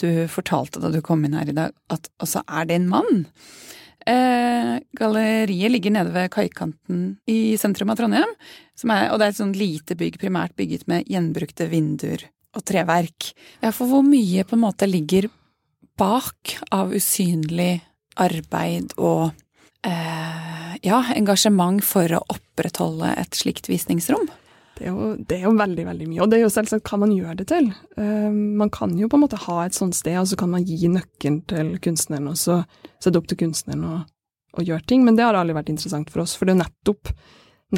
du 0.00 0.26
fortalte 0.30 0.82
da 0.82 0.90
du 0.92 1.00
kom 1.04 1.24
inn 1.26 1.36
her 1.38 1.50
i 1.50 1.56
dag, 1.56 1.74
at 1.92 2.10
også 2.22 2.44
er 2.44 2.68
det 2.68 2.78
en 2.80 2.90
mann. 2.90 3.24
Eh, 4.04 4.74
galleriet 4.98 5.72
ligger 5.72 5.94
nede 5.94 6.12
ved 6.12 6.32
kaikanten 6.34 7.04
i 7.30 7.56
sentrum 7.60 7.92
av 7.92 8.00
Trondheim, 8.00 8.34
er, 8.84 9.06
og 9.08 9.16
det 9.18 9.26
er 9.26 9.32
et 9.32 9.40
sånn 9.40 9.56
lite 9.56 9.96
bygg, 9.96 10.18
primært 10.20 10.56
bygget 10.58 10.84
med 10.90 11.08
gjenbrukte 11.08 11.70
vinduer 11.70 12.26
og 12.54 12.66
treverk. 12.68 13.30
Ja, 13.64 13.72
for 13.72 13.88
hvor 13.88 14.04
mye 14.06 14.44
på 14.44 14.58
en 14.58 14.64
måte 14.66 14.88
ligger 14.90 15.30
bak 15.98 16.58
av 16.74 16.92
usynlig 16.94 17.78
arbeid 18.20 18.92
og 19.00 19.32
eh, 19.86 20.74
ja, 20.84 21.00
engasjement 21.16 21.80
for 21.86 22.12
å 22.12 22.24
opprettholde 22.34 23.14
et 23.18 23.40
slikt 23.40 23.70
visningsrom? 23.72 24.28
Det 24.74 24.88
er, 24.88 24.90
jo, 24.90 25.12
det 25.14 25.36
er 25.36 25.44
jo 25.46 25.52
veldig, 25.54 25.84
veldig 25.86 26.06
mye. 26.10 26.22
Og 26.24 26.30
det 26.30 26.38
er 26.38 26.42
jo 26.42 26.50
selvsagt 26.50 26.88
hva 26.90 26.98
man 27.04 27.12
gjør 27.14 27.36
det 27.38 27.46
til. 27.52 27.68
Uh, 27.98 28.30
man 28.32 28.72
kan 28.74 28.96
jo 28.98 29.06
på 29.10 29.18
en 29.18 29.22
måte 29.22 29.38
ha 29.44 29.58
et 29.62 29.76
sånt 29.76 29.94
sted, 29.94 30.16
og 30.18 30.26
så 30.30 30.38
kan 30.40 30.50
man 30.50 30.66
gi 30.66 30.90
nøkkelen 30.90 31.44
til 31.50 31.76
kunstneren, 31.84 32.26
og 32.32 32.40
så, 32.40 32.62
er 33.04 33.18
opp 33.20 33.28
til 33.30 33.38
kunstneren 33.44 33.84
og, 33.86 34.00
og 34.58 34.66
gjøre 34.66 34.86
ting. 34.90 35.04
Men 35.06 35.18
det 35.18 35.26
har 35.26 35.38
aldri 35.38 35.56
vært 35.56 35.70
interessant 35.70 36.10
for 36.10 36.24
oss, 36.24 36.34
for 36.34 36.46
det 36.46 36.54
er 36.54 36.58
jo 36.58 36.64
nettopp, 36.64 37.12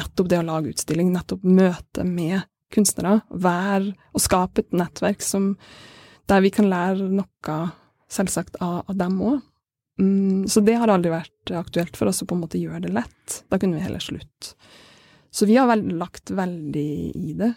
nettopp 0.01 0.31
det 0.33 0.41
å 0.41 0.47
lage 0.47 0.73
utstilling, 0.73 1.11
nettopp 1.13 1.45
møte 1.45 2.07
med 2.07 2.47
kunstnere, 2.73 3.21
være 3.29 3.93
og 4.11 4.23
skape 4.23 4.65
et 4.65 4.73
nettverk 4.75 5.21
som, 5.23 5.53
der 6.27 6.41
vi 6.43 6.51
kan 6.53 6.67
lære 6.71 7.11
noe, 7.13 7.59
selvsagt, 8.11 8.57
av, 8.63 8.81
av 8.87 8.97
dem 8.97 9.21
òg. 9.21 9.37
Mm, 10.01 10.47
så 10.49 10.61
det 10.61 10.75
har 10.77 10.91
aldri 10.93 11.11
vært 11.13 11.53
aktuelt 11.57 11.97
for 11.97 12.09
oss 12.09 12.21
å 12.21 12.27
på 12.29 12.35
en 12.37 12.43
måte 12.43 12.59
gjøre 12.61 12.83
det 12.85 12.93
lett. 12.93 13.39
Da 13.49 13.57
kunne 13.61 13.79
vi 13.79 13.85
heller 13.85 14.03
slutte. 14.03 14.57
Så 15.37 15.45
vi 15.45 15.57
har 15.59 15.67
vel, 15.69 15.83
lagt 15.99 16.31
veldig 16.33 16.89
i 17.13 17.33
det. 17.37 17.51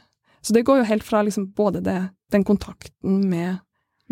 Så 0.44 0.52
det 0.52 0.66
går 0.68 0.82
jo 0.82 0.88
helt 0.90 1.04
fra 1.04 1.22
liksom 1.24 1.46
både 1.56 1.80
det, 1.80 1.98
den 2.32 2.44
kontakten 2.44 3.22
med, 3.30 3.62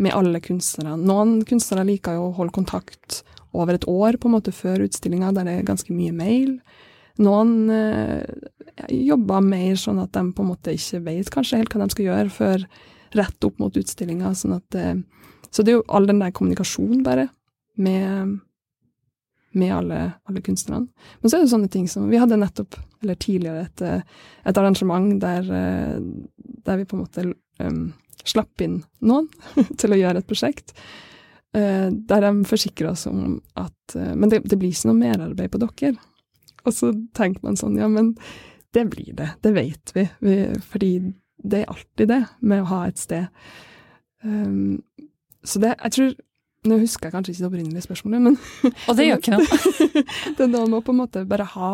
med 0.01 0.15
alle 0.17 0.41
kunstnere. 0.41 0.97
Noen 0.97 1.43
kunstnere 1.49 1.85
liker 1.89 2.17
jo 2.17 2.31
å 2.31 2.37
holde 2.39 2.57
kontakt 2.57 3.23
over 3.53 3.77
et 3.77 3.85
år 3.89 4.17
på 4.17 4.31
en 4.31 4.39
måte 4.39 4.57
før 4.57 4.87
utstillinga, 4.87 5.35
der 5.37 5.45
det 5.45 5.59
er 5.59 5.69
ganske 5.69 5.93
mye 5.93 6.17
mail. 6.17 6.57
Noen 7.21 7.69
eh, 7.75 8.25
jobber 8.95 9.45
mer 9.45 9.77
sånn 9.81 10.01
at 10.01 10.17
de 10.17 10.25
på 10.33 10.45
en 10.45 10.53
måte 10.55 10.73
ikke 10.73 11.03
vet 11.05 11.33
kanskje 11.35 11.61
helt 11.61 11.75
hva 11.75 11.85
de 11.85 11.93
skal 11.93 12.09
gjøre 12.09 12.33
før 12.33 12.67
rett 13.21 13.49
opp 13.49 13.61
mot 13.61 13.77
utstillinga. 13.77 14.33
Sånn 14.39 14.57
at, 14.57 14.81
eh, 14.81 15.01
så 15.51 15.61
det 15.61 15.75
er 15.75 15.81
jo 15.83 15.89
all 15.93 16.09
den 16.09 16.25
der 16.25 16.33
kommunikasjonen, 16.33 17.05
bare, 17.05 17.29
med, 17.77 18.39
med 19.53 19.77
alle, 19.77 20.05
alle 20.25 20.41
kunstnerne. 20.45 20.89
Men 21.21 21.31
så 21.31 21.37
er 21.37 21.45
det 21.45 21.53
sånne 21.53 21.73
ting 21.73 21.85
som 21.91 22.09
Vi 22.09 22.21
hadde 22.21 22.41
nettopp, 22.41 22.81
eller 23.03 23.19
tidligere, 23.21 23.67
et, 23.67 23.83
eh, 23.83 24.01
et 24.45 24.59
arrangement 24.59 25.21
der, 25.23 25.51
eh, 25.55 25.99
der 26.67 26.81
vi 26.81 26.87
på 26.89 26.97
en 26.97 27.05
måte 27.05 27.27
um, 27.63 27.93
slapp 28.25 28.65
inn 28.65 28.81
noen 29.01 29.29
til 29.81 29.95
å 29.95 30.01
gjøre 30.01 30.23
et 30.23 30.29
prosjekt. 30.29 30.75
Uh, 31.57 31.89
der 31.91 32.27
de 32.27 32.33
forsikrer 32.45 32.91
oss 32.91 33.07
om 33.09 33.39
at 33.57 33.97
uh, 33.97 34.13
Men 34.13 34.29
det, 34.29 34.43
det 34.51 34.59
blir 34.61 34.75
ikke 34.75 34.91
noe 34.91 35.01
merarbeid 35.01 35.55
på 35.55 35.63
dere. 35.63 35.97
Og 36.67 36.75
så 36.77 36.93
tenker 37.17 37.47
man 37.47 37.57
sånn, 37.57 37.79
ja, 37.81 37.89
men 37.89 38.13
det 38.77 38.85
blir 38.93 39.15
det. 39.17 39.31
Det 39.43 39.55
vet 39.57 39.95
vi. 39.97 40.05
vi 40.21 40.37
fordi 40.69 40.93
det 41.39 41.63
er 41.63 41.73
alltid 41.73 42.11
det 42.11 42.23
med 42.41 42.65
å 42.65 42.71
ha 42.73 42.81
et 42.89 43.01
sted. 43.01 43.29
Um, 44.25 44.83
så 45.47 45.63
det, 45.63 45.77
jeg 45.79 45.95
tror 45.95 46.17
Nå 46.67 46.75
husker 46.81 47.07
jeg 47.07 47.15
kanskje 47.15 47.31
ikke 47.31 47.43
det 47.45 47.47
opprinnelige 47.47 47.85
spørsmålet, 47.85 48.23
men 48.25 48.73
Og 48.91 48.97
det 48.99 49.05
gjør 49.07 49.21
ikke 49.21 49.37
noe. 49.37 49.59
det 50.37 50.43
er 50.43 50.51
noe 50.51 50.67
med 50.67 50.81
å 50.81 50.85
på 50.85 50.91
en 50.91 50.99
måte 50.99 51.23
bare 51.31 51.47
ha 51.53 51.69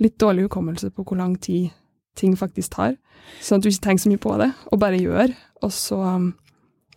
litt 0.00 0.16
dårlig 0.20 0.48
hukommelse 0.48 0.90
på 0.94 1.04
hvor 1.06 1.18
lang 1.20 1.36
tid 1.42 1.70
ting 2.18 2.34
faktisk 2.36 2.74
tar, 2.74 2.96
sånn 3.40 3.60
at 3.60 3.64
du 3.64 3.70
ikke 3.70 3.84
tenker 3.86 4.02
så 4.04 4.10
mye 4.12 4.20
på 4.22 4.32
det, 4.40 4.50
og 4.72 4.80
bare 4.82 4.98
gjør, 4.98 5.32
og 5.62 5.72
så, 5.72 6.00
um, 6.16 6.32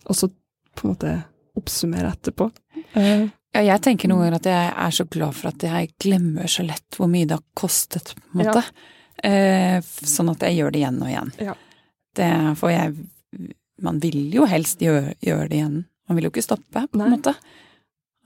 og 0.08 0.16
så 0.18 0.28
på 0.74 0.84
en 0.88 0.92
måte 0.94 1.14
oppsummere 1.56 2.10
etterpå. 2.16 2.50
Eh, 2.98 3.28
Ja, 3.54 3.60
jeg 3.62 3.82
tenker 3.86 4.10
noen 4.10 4.24
ganger 4.24 4.34
at 4.40 4.46
jeg 4.50 4.70
er 4.82 4.90
så 4.96 5.04
glad 5.06 5.34
for 5.38 5.52
at 5.52 5.62
jeg 5.62 5.92
glemmer 6.02 6.48
så 6.50 6.64
lett 6.66 6.96
hvor 6.98 7.06
mye 7.06 7.28
det 7.30 7.36
har 7.36 7.44
kostet, 7.54 8.10
på 8.18 8.34
en 8.34 8.40
måte. 8.48 8.64
Eh, 9.22 9.76
sånn 10.02 10.32
at 10.32 10.42
jeg 10.42 10.56
gjør 10.58 10.72
det 10.74 10.80
igjen 10.80 10.98
og 10.98 11.12
igjen. 11.12 11.30
Ja. 11.38 11.54
Det, 12.18 12.30
for 12.58 12.70
jeg 12.74 12.96
Man 13.82 13.98
vil 14.02 14.30
jo 14.34 14.44
helst 14.46 14.82
gjøre, 14.82 15.14
gjøre 15.22 15.48
det 15.50 15.56
igjen. 15.60 15.78
Man 16.08 16.16
vil 16.18 16.26
jo 16.26 16.30
ikke 16.30 16.42
stoppe, 16.46 16.82
på 16.90 16.98
Nei. 16.98 17.06
en 17.06 17.14
måte. 17.14 17.32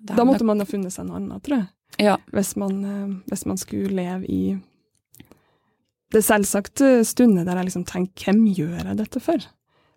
Det 0.01 0.13
er 0.13 0.17
da 0.17 0.25
måtte 0.29 0.45
man 0.49 0.61
ha 0.61 0.67
funnet 0.69 0.93
seg 0.93 1.07
noe 1.09 1.17
annet, 1.21 1.43
tror 1.45 1.57
jeg. 1.59 1.69
Ja. 1.97 2.19
Hvis 2.33 2.55
man, 2.57 2.85
eh, 2.85 3.15
hvis 3.31 3.47
man 3.47 3.59
skulle 3.59 3.95
leve 3.95 4.27
i 4.27 4.59
Det 6.09 6.23
er 6.23 6.25
selvsagt 6.25 6.81
eh, 6.81 7.05
stunder 7.05 7.45
der 7.45 7.59
jeg 7.61 7.71
liksom 7.71 7.87
tenker 7.89 8.33
hvem 8.33 8.47
gjør 8.55 8.85
jeg 8.85 8.99
dette 9.01 9.21
for? 9.21 9.49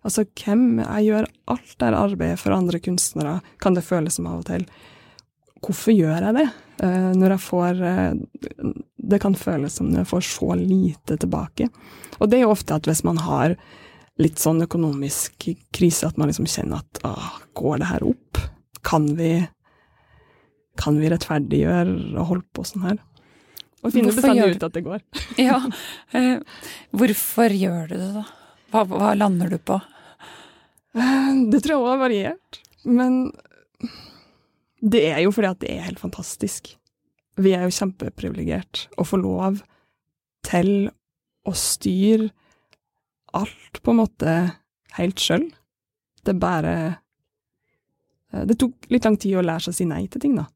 Altså 0.02 0.24
hvem 0.26 0.80
Jeg 0.80 1.06
gjør 1.06 1.28
alt 1.46 1.76
det 1.78 1.92
arbeidet 1.94 2.40
for 2.40 2.56
andre 2.56 2.80
kunstnere, 2.82 3.40
kan 3.60 3.74
det 3.74 3.84
føles 3.84 4.18
som 4.18 4.26
av 4.26 4.40
og 4.40 4.48
til. 4.48 4.66
Hvorfor 5.62 5.94
gjør 5.94 6.26
jeg 6.26 6.34
det? 6.40 6.48
Eh, 6.82 7.12
når 7.14 7.36
jeg 7.36 7.44
får 7.46 7.84
Det 8.98 9.20
kan 9.20 9.34
føles 9.34 9.72
som 9.78 9.90
når 9.90 10.02
jeg 10.02 10.10
får 10.10 10.26
så 10.26 10.58
lite 10.58 11.16
tilbake. 11.16 11.68
Og 12.18 12.28
det 12.28 12.38
er 12.38 12.46
jo 12.46 12.54
ofte 12.56 12.74
at 12.74 12.86
hvis 12.86 13.04
man 13.04 13.16
har 13.22 13.56
litt 14.20 14.38
sånn 14.38 14.62
økonomisk 14.62 15.48
krise, 15.72 16.06
at 16.06 16.18
man 16.20 16.28
liksom 16.28 16.46
kjenner 16.50 16.82
at 16.82 17.00
åh, 17.06 17.40
går 17.54 17.80
det 17.80 17.88
her 17.88 18.04
opp? 18.04 18.38
Kan 18.84 19.14
vi 19.16 19.46
kan 20.80 20.98
vi 21.00 21.10
rettferdiggjøre 21.12 22.18
å 22.20 22.26
holde 22.28 22.46
på 22.56 22.64
sånn 22.66 22.86
her? 22.86 23.00
Og 23.82 23.90
finne 23.94 24.12
bestandig 24.14 24.56
ut 24.56 24.62
at 24.68 24.76
det 24.76 24.84
går. 24.86 25.00
ja. 25.42 25.58
Eh, 26.14 26.38
hvorfor 26.94 27.54
gjør 27.56 27.90
du 27.90 27.96
det, 27.96 28.10
da? 28.14 28.22
Hva, 28.72 28.84
hva 28.88 29.10
lander 29.18 29.50
du 29.52 29.58
på? 29.58 29.80
Eh, 30.94 31.32
Det 31.50 31.62
tror 31.64 31.74
jeg 31.74 31.80
òg 31.82 31.90
har 31.90 32.02
variert. 32.04 32.60
Men 32.86 33.18
det 34.82 35.02
er 35.10 35.20
jo 35.24 35.32
fordi 35.34 35.50
at 35.50 35.60
det 35.62 35.72
er 35.74 35.84
helt 35.88 36.02
fantastisk. 36.02 36.72
Vi 37.42 37.54
er 37.56 37.66
jo 37.66 37.74
kjempeprivilegert 37.74 38.86
å 39.00 39.06
få 39.08 39.18
lov 39.22 39.60
til 40.46 40.90
å 41.48 41.52
styre 41.58 42.30
alt 43.34 43.80
på 43.82 43.92
en 43.94 44.00
måte 44.02 44.32
helt 44.98 45.22
sjøl. 45.22 45.48
Det 46.22 46.34
bare 46.38 46.74
eh, 48.30 48.44
Det 48.46 48.58
tok 48.60 48.90
litt 48.92 49.06
lang 49.08 49.16
tid 49.18 49.38
å 49.40 49.44
lære 49.46 49.66
seg 49.66 49.74
å 49.74 49.78
si 49.80 49.86
nei 49.90 50.04
til 50.06 50.22
ting, 50.22 50.36
da. 50.38 50.46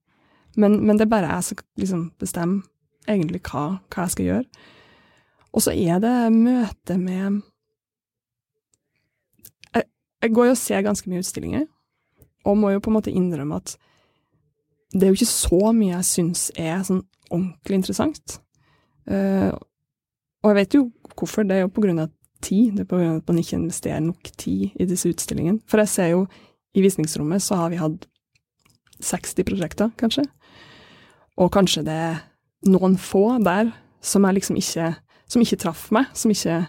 Men, 0.57 0.79
men 0.87 0.97
det 0.97 1.07
er 1.07 1.13
bare 1.13 1.35
jeg 1.35 1.45
som 1.45 1.63
liksom 1.77 2.03
bestemmer 2.21 2.65
egentlig 3.07 3.43
hva, 3.47 3.79
hva 3.93 4.07
jeg 4.07 4.15
skal 4.15 4.29
gjøre. 4.31 4.65
Og 5.57 5.65
så 5.65 5.73
er 5.73 6.01
det 6.03 6.15
møte 6.35 6.99
med 7.01 7.41
jeg, 9.75 9.85
jeg 10.23 10.33
går 10.37 10.51
jo 10.51 10.55
og 10.57 10.61
ser 10.61 10.85
ganske 10.85 11.11
mye 11.11 11.23
utstillinger, 11.23 11.67
og 12.47 12.59
må 12.59 12.73
jo 12.73 12.83
på 12.83 12.91
en 12.91 12.99
måte 12.99 13.15
innrømme 13.15 13.61
at 13.61 13.77
det 14.93 15.03
er 15.03 15.13
jo 15.13 15.19
ikke 15.19 15.29
så 15.29 15.73
mye 15.77 15.95
jeg 15.97 16.09
syns 16.09 16.49
er 16.57 16.85
sånn 16.87 17.03
ordentlig 17.29 17.81
interessant. 17.81 18.39
Uh, 19.11 19.51
og 20.43 20.53
jeg 20.53 20.59
vet 20.61 20.77
jo 20.77 20.85
hvorfor. 21.17 21.47
Det 21.47 21.57
er 21.57 21.65
jo 21.65 21.73
på 21.75 21.83
grunn 21.83 22.01
av 22.03 22.13
tid. 22.45 22.77
Det 22.77 22.85
er 22.85 22.89
på 22.91 23.01
grunn 23.01 23.17
av 23.17 23.23
at 23.23 23.33
man 23.33 23.41
ikke 23.43 23.59
investerer 23.59 24.05
nok 24.05 24.31
tid 24.39 24.77
i 24.79 24.87
disse 24.89 25.11
utstillingene. 25.11 25.59
For 25.67 25.83
jeg 25.83 25.93
ser 25.93 26.13
jo 26.13 26.23
i 26.77 26.85
visningsrommet 26.85 27.43
så 27.43 27.59
har 27.59 27.73
vi 27.73 27.81
hatt 27.81 28.07
60 29.03 29.47
prosjekter, 29.49 29.91
kanskje. 30.01 30.25
Og 31.37 31.53
kanskje 31.53 31.85
det 31.87 31.97
er 31.97 32.23
noen 32.71 32.97
få 33.01 33.39
der 33.45 33.73
som 34.05 34.25
jeg 34.25 34.41
liksom 34.41 34.57
ikke 34.61 34.95
Som 35.27 35.43
ikke 35.43 35.57
traff 35.59 35.89
meg, 35.91 36.07
som, 36.15 36.31
ikke, 36.31 36.69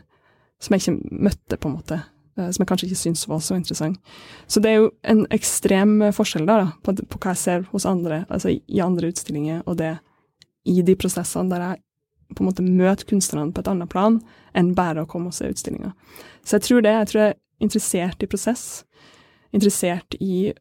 som 0.58 0.74
jeg 0.74 0.82
ikke 0.82 1.22
møtte, 1.22 1.58
på 1.62 1.70
en 1.70 1.76
måte. 1.76 2.00
Eh, 2.40 2.48
som 2.50 2.64
jeg 2.64 2.68
kanskje 2.72 2.88
ikke 2.88 2.98
syntes 2.98 3.28
var 3.30 3.38
så 3.46 3.54
interessant. 3.54 4.00
Så 4.50 4.58
det 4.60 4.72
er 4.72 4.80
jo 4.80 4.88
en 5.06 5.28
ekstrem 5.30 6.00
forskjell 6.10 6.48
der, 6.48 6.64
da, 6.64 6.72
på, 6.82 6.96
på 7.06 7.20
hva 7.22 7.36
jeg 7.36 7.42
ser 7.44 7.68
hos 7.70 7.86
andre, 7.86 8.24
altså 8.34 8.56
i 8.58 8.82
andre 8.82 9.12
utstillinger, 9.12 9.62
og 9.70 9.78
det 9.78 9.92
i 10.66 10.82
de 10.82 10.96
prosessene 10.98 11.54
der 11.54 11.68
jeg 11.68 11.84
på 12.36 12.44
en 12.44 12.50
måte 12.50 12.66
møter 12.66 13.08
kunstnerne 13.08 13.54
på 13.56 13.62
et 13.62 13.70
annet 13.72 13.90
plan 13.94 14.18
enn 14.58 14.74
bare 14.76 15.06
å 15.06 15.10
komme 15.10 15.32
og 15.32 15.38
se 15.38 15.48
utstillinga. 15.48 15.94
Så 16.44 16.58
jeg 16.58 16.66
tror 16.68 16.84
det. 16.84 16.94
Jeg 16.98 17.10
tror 17.12 17.22
jeg 17.22 17.36
er 17.36 17.68
interessert 17.68 18.24
i 18.24 18.30
prosess. 18.32 18.66
Interessert 19.56 20.18
i 20.20 20.52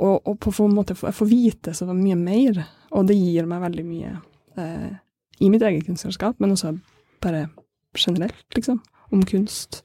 å, 0.00 0.10
og 0.18 0.38
på 0.42 0.52
en 0.64 0.74
måte 0.74 0.96
få, 0.98 1.12
få 1.14 1.26
vite 1.28 1.74
så 1.74 1.86
mye 1.90 2.16
mer, 2.18 2.62
og 2.94 3.06
det 3.08 3.18
gir 3.18 3.46
meg 3.50 3.62
veldig 3.62 3.84
mye 3.86 4.12
eh, 4.58 4.90
i 5.44 5.50
mitt 5.50 5.62
eget 5.62 5.86
kunstnerskap, 5.86 6.38
men 6.42 6.54
også 6.54 6.74
bare 7.24 7.48
generelt, 7.98 8.46
liksom, 8.56 8.80
om 9.14 9.22
kunst. 9.26 9.82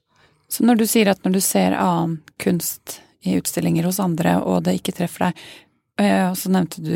Så 0.50 0.66
når 0.66 0.82
du 0.82 0.86
sier 0.90 1.12
at 1.12 1.22
når 1.26 1.38
du 1.38 1.42
ser 1.46 1.78
annen 1.78 2.20
kunst 2.42 3.00
i 3.22 3.36
utstillinger 3.38 3.86
hos 3.86 4.00
andre, 4.02 4.40
og 4.42 4.64
det 4.66 4.80
ikke 4.80 4.96
treffer 4.98 5.30
deg, 5.30 5.44
og 6.00 6.38
så 6.40 6.52
nevnte 6.54 6.82
du 6.82 6.96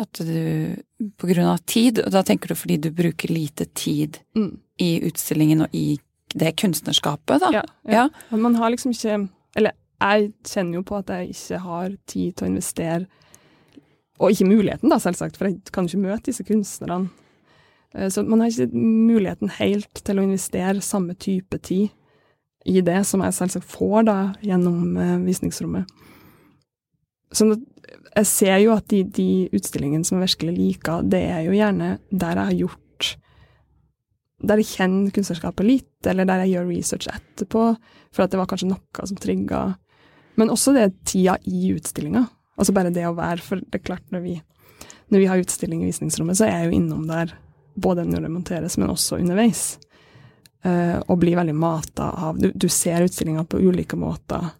at 0.00 0.20
du 0.22 0.74
på 1.18 1.28
grunn 1.28 1.50
av 1.50 1.62
tid, 1.70 2.00
og 2.02 2.10
da 2.14 2.22
tenker 2.26 2.50
du 2.50 2.58
fordi 2.58 2.78
du 2.86 2.90
bruker 2.94 3.30
lite 3.30 3.66
tid 3.76 4.18
mm. 4.38 4.50
i 4.82 4.90
utstillingen 5.10 5.66
og 5.66 5.74
i 5.76 5.98
det 6.34 6.54
kunstnerskapet, 6.58 7.42
da? 7.42 7.50
Ja. 7.54 7.64
ja. 7.86 8.06
ja. 8.30 8.36
Man 8.36 8.56
har 8.58 8.72
liksom 8.74 8.94
ikke 8.94 9.26
Eller 9.54 9.76
jeg 10.00 10.32
kjenner 10.46 10.80
jo 10.80 10.86
på 10.86 10.98
at 10.98 11.12
jeg 11.14 11.34
ikke 11.34 11.60
har 11.64 11.92
tid 12.10 12.34
til 12.34 12.46
å 12.46 12.50
investere 12.52 13.06
Og 14.22 14.30
ikke 14.30 14.46
muligheten, 14.46 14.90
da, 14.92 15.00
selvsagt, 15.02 15.36
for 15.36 15.50
jeg 15.50 15.72
kan 15.74 15.88
ikke 15.88 15.98
møte 15.98 16.28
disse 16.28 16.44
kunstnerne. 16.46 17.08
Eh, 17.94 18.06
så 18.14 18.22
man 18.22 18.40
har 18.40 18.52
ikke 18.52 18.70
muligheten 18.78 19.50
helt 19.56 20.02
til 20.06 20.20
å 20.20 20.26
investere 20.26 20.84
samme 20.86 21.16
type 21.18 21.58
tid 21.58 21.90
i 22.64 22.80
det 22.80 23.00
som 23.08 23.24
jeg 23.24 23.34
selvsagt 23.34 23.66
får 23.68 24.06
da 24.06 24.18
gjennom 24.44 24.96
eh, 24.96 25.18
visningsrommet. 25.26 25.90
Så 27.34 27.50
jeg 28.14 28.30
ser 28.30 28.56
jo 28.62 28.76
at 28.76 28.86
de, 28.92 29.02
de 29.02 29.28
utstillingene 29.54 30.06
som 30.06 30.20
jeg 30.20 30.28
virkelig 30.28 30.54
liker, 30.56 31.02
det 31.10 31.24
er 31.34 31.42
jo 31.48 31.58
gjerne 31.58 31.96
der 32.10 32.38
jeg 32.38 32.44
har 32.44 32.58
gjort 32.62 32.80
Der 34.44 34.60
jeg 34.60 34.68
kjenner 34.76 35.12
kunstnerskapet 35.14 35.64
litt, 35.64 36.06
eller 36.06 36.26
der 36.28 36.42
jeg 36.44 36.50
gjør 36.52 36.66
research 36.68 37.06
etterpå, 37.08 37.62
for 38.12 38.24
at 38.24 38.30
det 38.32 38.38
var 38.38 38.48
kanskje 38.50 38.68
noe 38.68 39.06
som 39.08 39.16
trigga 39.16 39.60
Men 40.40 40.50
også 40.50 40.74
det 40.74 40.88
tida 41.06 41.36
i 41.44 41.70
utstillinga. 41.74 42.26
Altså 42.58 42.74
bare 42.74 42.92
det 42.94 43.06
å 43.06 43.16
være 43.16 43.42
For 43.42 43.62
det 43.62 43.80
er 43.80 43.86
klart, 43.86 44.04
når 44.14 44.22
vi, 44.24 44.34
når 45.10 45.22
vi 45.22 45.30
har 45.30 45.42
utstilling 45.42 45.82
i 45.82 45.88
visningsrommet, 45.90 46.38
så 46.38 46.46
er 46.46 46.56
jeg 46.56 46.70
jo 46.70 46.78
innom 46.80 47.06
der 47.08 47.34
både 47.74 48.04
når 48.06 48.26
det 48.26 48.30
monteres, 48.30 48.76
men 48.78 48.92
også 48.92 49.18
underveis. 49.18 49.64
Uh, 50.64 50.96
og 51.12 51.18
blir 51.20 51.36
veldig 51.36 51.54
mata 51.58 52.06
av 52.24 52.38
Du, 52.40 52.46
du 52.54 52.68
ser 52.72 53.04
utstillinga 53.04 53.44
på 53.44 53.60
ulike 53.60 53.98
måter. 54.00 54.54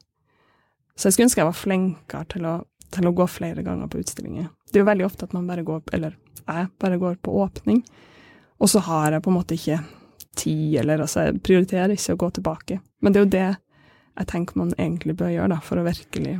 Så 0.95 1.09
jeg 1.09 1.14
skulle 1.14 1.28
ønske 1.31 1.40
jeg 1.40 1.49
var 1.49 1.59
flinkere 1.59 2.28
til 2.35 2.47
å, 2.47 2.59
til 2.93 3.09
å 3.09 3.14
gå 3.16 3.26
flere 3.31 3.64
ganger 3.66 3.88
på 3.90 4.02
utstillinger. 4.02 4.50
Det 4.71 4.78
er 4.78 4.85
jo 4.85 4.90
veldig 4.90 5.07
ofte 5.07 5.26
at 5.26 5.35
man 5.35 5.49
bare 5.49 5.64
går, 5.66 5.81
eller 5.97 6.19
jeg 6.45 6.69
bare 6.83 7.00
går 7.00 7.16
på 7.25 7.35
åpning, 7.40 7.81
og 8.61 8.71
så 8.71 8.83
har 8.85 9.16
jeg 9.16 9.25
på 9.25 9.33
en 9.33 9.38
måte 9.38 9.57
ikke 9.57 9.81
tid, 10.37 10.76
eller 10.83 11.02
altså 11.04 11.26
jeg 11.26 11.40
prioriterer 11.47 11.95
ikke 11.95 12.14
å 12.14 12.21
gå 12.21 12.31
tilbake. 12.38 12.78
Men 13.02 13.14
det 13.14 13.21
er 13.21 13.25
jo 13.25 13.33
det 13.33 13.49
jeg 14.18 14.30
tenker 14.30 14.59
man 14.59 14.75
egentlig 14.78 15.16
bør 15.18 15.33
gjøre, 15.33 15.52
da, 15.54 15.61
for 15.64 15.80
å 15.80 15.87
virkelig 15.87 16.37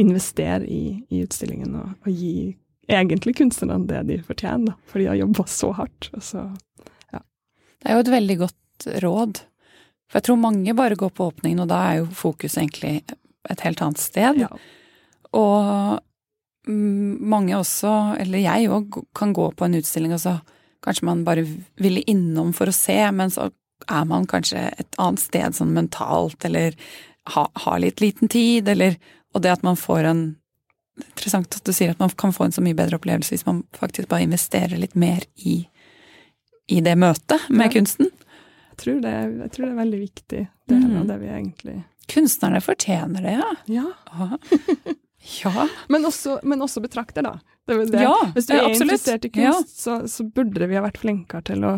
investere 0.00 0.66
i, 0.68 0.98
i 1.12 1.22
utstillingen 1.24 1.76
og, 1.76 1.94
og, 2.02 2.10
gi 2.10 2.52
egentlig 2.92 3.36
kunstnerne 3.38 3.86
det 3.88 4.02
de 4.08 4.18
fortjener, 4.26 4.72
da, 4.72 4.76
for 4.88 5.00
de 5.00 5.08
har 5.10 5.20
jobba 5.20 5.46
så 5.48 5.72
hardt. 5.78 6.10
Så, 6.24 6.44
ja. 7.14 7.22
Det 7.80 7.88
er 7.88 7.98
jo 7.98 8.04
et 8.04 8.14
veldig 8.16 8.38
godt 8.42 8.88
råd. 9.04 9.42
For 10.10 10.20
jeg 10.20 10.28
tror 10.28 10.40
mange 10.42 10.76
bare 10.76 10.98
går 11.00 11.12
på 11.16 11.28
åpningen, 11.30 11.62
og 11.64 11.70
da 11.70 11.82
er 11.88 12.00
jo 12.02 12.08
fokus 12.16 12.58
egentlig 12.60 12.98
et 13.48 13.62
helt 13.64 13.80
annet 13.84 14.02
sted. 14.02 14.42
Ja. 14.44 14.50
Og 15.38 16.02
mange 16.68 17.56
også, 17.56 17.92
eller 18.20 18.42
jeg 18.42 18.68
òg, 18.70 19.00
kan 19.16 19.32
gå 19.34 19.48
på 19.56 19.66
en 19.66 19.78
utstilling, 19.80 20.12
og 20.14 20.20
så 20.22 20.36
kanskje 20.84 21.08
man 21.08 21.24
bare 21.24 21.46
ville 21.80 22.04
innom 22.10 22.52
for 22.56 22.68
å 22.68 22.76
se, 22.76 22.98
men 23.14 23.32
så 23.32 23.48
er 23.88 24.04
man 24.08 24.26
kanskje 24.30 24.68
et 24.78 25.00
annet 25.00 25.22
sted 25.22 25.56
sånn 25.56 25.74
mentalt, 25.76 26.44
eller 26.44 26.76
har 27.32 27.50
ha 27.64 27.74
litt 27.78 28.00
liten 28.00 28.28
tid, 28.28 28.68
eller 28.68 28.96
Og 29.32 29.40
det 29.40 29.48
at 29.48 29.62
man 29.62 29.76
får 29.76 30.04
en 30.04 30.22
Interessant 31.00 31.54
at 31.56 31.64
du 31.64 31.72
sier 31.72 31.90
at 31.90 31.98
man 31.98 32.10
kan 32.10 32.34
få 32.36 32.44
en 32.44 32.52
så 32.52 32.60
mye 32.60 32.76
bedre 32.76 32.98
opplevelse 32.98 33.32
hvis 33.32 33.46
man 33.46 33.62
faktisk 33.72 34.10
bare 34.10 34.26
investerer 34.26 34.76
litt 34.76 34.92
mer 34.94 35.24
i, 35.40 35.54
i 36.68 36.82
det 36.84 36.92
møtet 37.00 37.46
med 37.48 37.70
ja. 37.70 37.72
kunsten. 37.72 38.10
Jeg 38.68 38.76
tror, 38.82 38.98
det, 39.00 39.12
jeg 39.14 39.52
tror, 39.54 39.64
det, 39.64 39.70
er 39.70 39.78
veldig 39.78 40.00
viktig, 40.02 40.42
det 40.68 40.76
mm. 40.82 40.98
av 41.00 41.06
det 41.08 41.16
vi 41.22 41.30
egentlig 41.32 41.78
Kunstnerne 42.12 42.60
fortjener 42.60 43.24
det, 43.24 43.32
ja. 43.40 43.50
Ja. 43.72 44.28
ja. 45.40 45.66
Men, 45.88 46.04
også, 46.04 46.40
men 46.42 46.62
også 46.62 46.82
betrakter, 46.84 47.24
da. 47.24 47.38
Det 47.66 47.76
det. 47.92 48.02
Ja, 48.02 48.16
Hvis 48.34 48.46
du 48.46 48.54
er 48.56 48.64
absolutt. 48.66 48.82
interessert 48.82 49.24
i 49.24 49.30
kunst, 49.30 49.80
så, 49.80 50.00
så, 50.10 50.24
burde 50.24 50.66
vi 50.66 50.76
ha 50.76 50.82
vært 50.82 50.98
flinkere 50.98 51.44
til 51.46 51.62
å, 51.64 51.76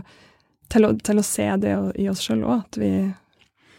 til 0.74 0.88
å, 0.88 0.92
til 0.98 1.20
å 1.20 1.26
se 1.26 1.46
det 1.62 1.74
i 2.02 2.08
oss 2.10 2.24
sjøl 2.24 2.42
òg. 2.42 2.78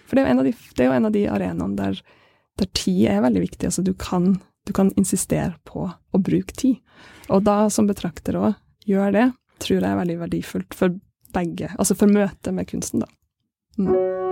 For 0.06 0.18
det 0.18 0.26
er, 0.26 0.44
de, 0.48 0.54
det 0.78 0.88
jo 0.88 0.96
en 0.96 1.10
av 1.10 1.16
de 1.16 1.26
arenaene 1.32 1.80
der, 1.80 2.02
der 2.62 2.70
tid 2.78 3.08
er 3.12 3.24
veldig 3.26 3.44
viktig. 3.48 3.70
Altså, 3.70 3.84
du 3.86 3.94
kan, 4.00 4.36
du 4.68 4.74
kan 4.76 4.94
insistere 5.00 5.56
på 5.68 5.90
å 5.90 6.22
bruke 6.22 6.56
tid. 6.56 6.80
Og 7.34 7.44
da, 7.48 7.66
som 7.74 7.90
betrakter 7.90 8.38
òg, 8.40 8.56
gjør 8.88 9.16
det, 9.16 9.30
tror 9.64 9.80
jeg 9.80 9.90
er 9.90 10.02
veldig 10.04 10.20
verdifullt 10.24 10.78
for 10.78 10.96
begge. 11.36 11.72
Altså 11.76 11.98
for 11.98 12.12
møtet 12.12 12.54
med 12.56 12.70
kunsten, 12.70 13.04
da. 13.04 13.12
Mm. 13.82 14.25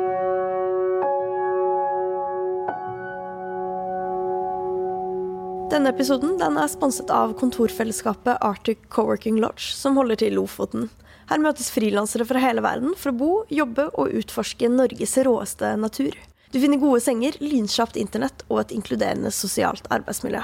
Denne 5.73 5.89
episoden 5.89 6.35
den 6.37 6.57
er 6.61 6.69
sponset 6.69 7.09
av 7.09 7.31
kontorfellesskapet 7.39 8.43
Arctic 8.45 8.83
Coworking 8.93 9.39
Lodge, 9.41 9.71
som 9.73 9.95
holder 9.97 10.19
til 10.21 10.29
i 10.29 10.35
Lofoten. 10.35 10.83
Her 11.31 11.39
møtes 11.41 11.71
frilansere 11.73 12.27
fra 12.29 12.41
hele 12.43 12.61
verden 12.61 12.91
for 12.93 13.09
å 13.09 13.17
bo, 13.17 13.29
jobbe 13.49 13.87
og 13.97 14.13
utforske 14.19 14.69
Norges 14.69 15.15
råeste 15.25 15.71
natur. 15.81 16.13
Du 16.53 16.59
finner 16.61 16.77
gode 16.77 16.99
senger, 17.01 17.39
lynkjapt 17.41 17.97
internett 17.97 18.43
og 18.51 18.59
et 18.61 18.75
inkluderende 18.75 19.31
sosialt 19.33 19.89
arbeidsmiljø. 19.89 20.43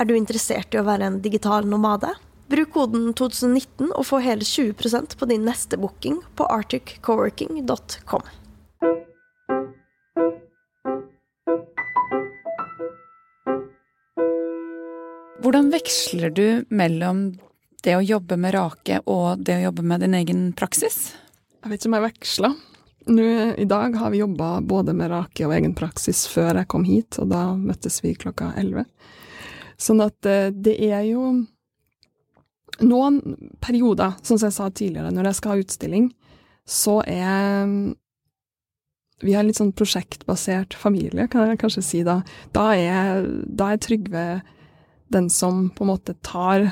Er 0.00 0.08
du 0.08 0.14
interessert 0.16 0.72
i 0.72 0.80
å 0.80 0.86
være 0.88 1.10
en 1.10 1.20
digital 1.26 1.68
nomade? 1.68 2.14
Bruk 2.48 2.72
koden 2.72 3.10
2019 3.20 3.90
og 3.90 4.08
få 4.08 4.22
hele 4.24 4.48
20% 4.48 5.18
på 5.20 5.28
din 5.28 5.44
neste 5.44 5.76
booking 5.76 6.22
på 6.40 6.48
articcoworking.com. 6.56 8.24
Hvordan 15.54 15.70
veksler 15.70 16.30
du 16.34 16.64
mellom 16.74 17.18
det 17.86 17.92
å 17.94 18.00
jobbe 18.02 18.34
med 18.42 18.56
Rake 18.56 18.96
og 19.06 19.44
det 19.46 19.54
å 19.60 19.62
jobbe 19.68 19.84
med 19.86 20.00
din 20.02 20.16
egen 20.18 20.40
praksis? 20.58 21.12
Jeg 21.62 21.70
vet 21.70 21.78
ikke 21.78 21.90
om 21.92 21.94
jeg 21.94 22.02
veksler. 22.08 22.56
Nå, 23.14 23.26
I 23.62 23.66
dag 23.70 23.94
har 24.00 24.10
vi 24.10 24.18
jobba 24.18 24.48
både 24.66 24.90
med 24.98 25.12
Rake 25.12 25.46
og 25.46 25.54
egen 25.54 25.76
praksis 25.78 26.24
før 26.26 26.58
jeg 26.58 26.66
kom 26.74 26.82
hit, 26.82 27.20
og 27.22 27.30
da 27.30 27.42
møttes 27.54 28.00
vi 28.02 28.16
klokka 28.18 28.48
elleve. 28.58 28.82
Sånn 29.78 30.02
at 30.02 30.26
eh, 30.26 30.48
det 30.50 30.74
er 30.88 31.04
jo 31.06 31.28
noen 32.82 33.20
perioder, 33.62 34.18
sånn 34.26 34.42
som 34.42 34.50
jeg 34.50 34.56
sa 34.58 34.66
tidligere, 34.74 35.14
når 35.14 35.30
jeg 35.30 35.38
skal 35.38 35.54
ha 35.54 35.62
utstilling, 35.62 36.10
så 36.66 36.96
er 37.06 37.94
Vi 39.22 39.38
har 39.38 39.46
litt 39.46 39.62
sånn 39.62 39.70
prosjektbasert 39.70 40.74
familie, 40.74 41.28
kan 41.30 41.46
jeg 41.46 41.62
kanskje 41.62 41.86
si 41.86 42.02
da. 42.02 42.24
Da 42.50 42.72
er, 42.74 43.22
da 43.46 43.70
er 43.70 43.78
Trygve 43.78 44.26
den 45.14 45.30
som 45.32 45.68
på 45.74 45.84
en 45.84 45.92
måte 45.94 46.16
tar 46.26 46.68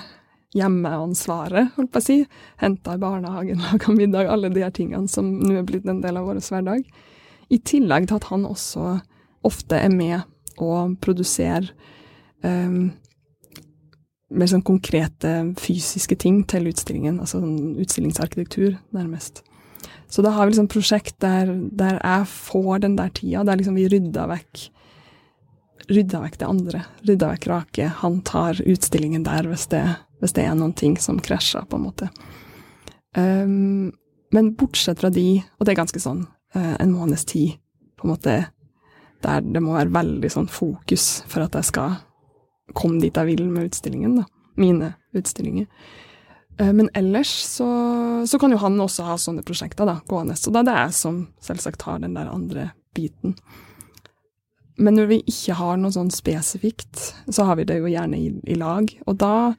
hjemmeansvaret, 0.56 1.72
holdt 1.76 1.92
på 1.94 2.00
å 2.00 2.04
si. 2.04 2.18
Henter 2.60 2.98
i 2.98 3.02
barnehagen, 3.02 3.62
lager 3.66 3.96
middag, 3.96 4.30
alle 4.30 4.52
de 4.52 4.64
her 4.64 4.74
tingene 4.74 5.10
som 5.10 5.30
nå 5.40 5.56
er 5.60 5.68
blitt 5.68 5.88
en 5.88 6.02
del 6.04 6.18
av 6.20 6.28
vår 6.28 6.42
hverdag. 6.44 6.84
I 7.52 7.60
tillegg 7.68 8.08
til 8.08 8.20
at 8.20 8.28
han 8.32 8.48
også 8.48 8.98
ofte 9.46 9.78
er 9.78 9.92
med 9.92 10.22
og 10.62 10.98
produserer 11.02 11.70
um, 12.44 12.92
mer 14.32 14.48
sånn 14.48 14.64
konkrete 14.64 15.32
fysiske 15.60 16.16
ting 16.20 16.42
til 16.48 16.70
utstillingen, 16.70 17.18
altså 17.20 17.40
sånn 17.42 17.80
utstillingsarkitektur, 17.82 18.76
nærmest. 18.96 19.42
Så 20.12 20.24
da 20.24 20.32
har 20.36 20.46
vi 20.46 20.52
liksom 20.52 20.70
prosjekt 20.72 21.16
der, 21.24 21.50
der 21.72 21.98
jeg 21.98 22.28
får 22.28 22.84
den 22.84 22.96
der 22.98 23.12
tida, 23.16 23.44
der 23.48 23.60
liksom 23.60 23.76
vi 23.80 23.88
rydder 23.92 24.30
vekk 24.30 24.66
rydda 25.92 26.22
vekk 26.24 26.38
det 26.40 26.48
andre. 26.48 26.82
Rydda 27.08 27.32
vekk 27.34 27.48
Rake. 27.50 27.88
Han 28.02 28.20
tar 28.26 28.60
utstillingen 28.66 29.24
der 29.26 29.48
hvis 29.50 29.66
det, 29.72 29.82
hvis 30.22 30.34
det 30.36 30.46
er 30.46 30.56
noen 30.58 30.74
ting 30.78 30.96
som 31.00 31.20
krasjer, 31.22 31.66
på 31.68 31.78
en 31.78 31.86
måte. 31.86 32.08
Um, 33.16 33.92
men 34.32 34.54
bortsett 34.56 35.02
fra 35.02 35.10
de, 35.12 35.42
og 35.58 35.66
det 35.66 35.74
er 35.74 35.82
ganske 35.82 36.00
sånn 36.00 36.24
uh, 36.56 36.76
en 36.80 36.94
måneds 36.94 37.26
tid, 37.28 37.58
på 38.00 38.08
en 38.08 38.14
måte, 38.14 38.36
der 39.22 39.44
det 39.44 39.62
må 39.62 39.76
være 39.76 39.92
veldig 39.94 40.30
sånn 40.32 40.48
fokus 40.50 41.20
for 41.30 41.44
at 41.44 41.58
jeg 41.58 41.68
skal 41.68 42.00
komme 42.74 43.02
dit 43.02 43.16
jeg 43.16 43.28
vil 43.28 43.44
med 43.50 43.68
utstillingen, 43.68 44.16
da. 44.22 44.26
Mine 44.60 44.94
utstillinger. 45.16 45.68
Eh, 46.58 46.72
men 46.72 46.90
ellers 46.94 47.28
så, 47.28 47.68
så, 48.26 48.38
kan 48.38 48.52
jo 48.52 48.60
han 48.60 48.80
også 48.80 49.06
ha 49.06 49.18
sånne 49.20 49.44
prosjekter 49.46 49.88
da, 49.88 49.98
gående. 50.08 50.36
Så 50.36 50.52
da 50.52 50.62
er 50.62 50.68
det 50.68 50.78
jeg 50.78 50.96
som 50.98 51.20
selvsagt 51.42 51.86
har 51.88 52.02
den 52.02 52.16
der 52.18 52.32
andre 52.32 52.70
biten. 52.96 53.36
Men 54.82 54.98
når 54.98 55.08
vi 55.10 55.20
ikke 55.30 55.56
har 55.58 55.78
noe 55.78 55.94
sånn 55.94 56.10
spesifikt, 56.12 57.12
så 57.30 57.46
har 57.46 57.58
vi 57.60 57.66
det 57.68 57.78
jo 57.78 57.90
gjerne 57.90 58.18
i, 58.18 58.32
i 58.50 58.58
lag. 58.58 58.90
Og 59.06 59.18
da 59.20 59.54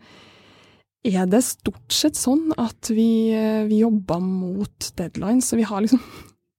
er 1.04 1.28
det 1.32 1.44
stort 1.48 1.96
sett 1.96 2.20
sånn 2.20 2.52
at 2.60 2.92
vi, 2.92 3.32
eh, 3.36 3.64
vi 3.70 3.82
jobber 3.84 4.20
mot 4.24 4.92
deadlines. 5.00 5.50
Så 5.50 5.60
vi 5.60 5.68
har 5.68 5.84
liksom 5.84 6.04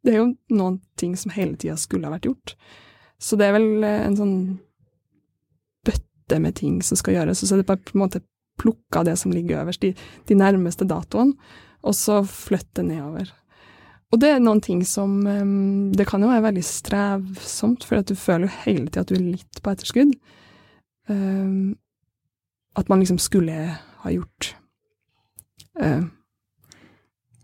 Det 0.05 0.13
er 0.13 0.19
jo 0.19 0.35
noen 0.53 0.83
ting 1.01 1.15
som 1.17 1.33
hele 1.33 1.57
tida 1.57 1.79
skulle 1.81 2.05
ha 2.05 2.13
vært 2.13 2.27
gjort. 2.29 2.53
Så 3.17 3.39
det 3.41 3.47
er 3.47 3.55
vel 3.57 3.87
eh, 3.89 4.03
en 4.05 4.17
sånn 4.19 4.35
bøtte 5.89 6.41
med 6.45 6.59
ting 6.59 6.83
som 6.85 7.01
skal 7.01 7.17
gjøres. 7.17 7.41
Så 7.41 7.57
det 7.57 7.65
er 7.65 7.71
bare 7.71 7.81
på 7.89 7.97
en 7.97 8.03
måte 8.03 8.21
plukka 8.61 9.01
det 9.09 9.17
som 9.17 9.33
ligger 9.33 9.63
øverst, 9.63 9.81
de, 9.81 9.95
de 10.29 10.37
nærmeste 10.37 10.85
datoene, 10.85 11.33
og 11.85 11.97
så 11.97 12.21
flytte 12.29 12.85
nedover. 12.85 13.33
Og 14.15 14.21
det 14.23 14.31
er 14.31 14.43
noen 14.43 14.61
ting 14.63 14.85
som 14.87 15.25
um, 15.27 15.93
Det 15.95 16.07
kan 16.07 16.23
jo 16.23 16.31
være 16.31 16.47
veldig 16.47 16.63
strevsomt, 16.67 17.87
for 17.87 17.99
at 17.99 18.11
du 18.11 18.15
føler 18.19 18.47
jo 18.47 18.59
hele 18.63 18.87
tida 18.87 19.03
at 19.03 19.11
du 19.11 19.17
er 19.19 19.25
litt 19.33 19.63
på 19.63 19.73
etterskudd. 19.73 20.13
Um, 21.11 21.75
at 22.79 22.91
man 22.91 23.03
liksom 23.03 23.19
skulle 23.23 23.57
ha 24.05 24.13
gjort. 24.13 24.55
Uh, 25.81 26.07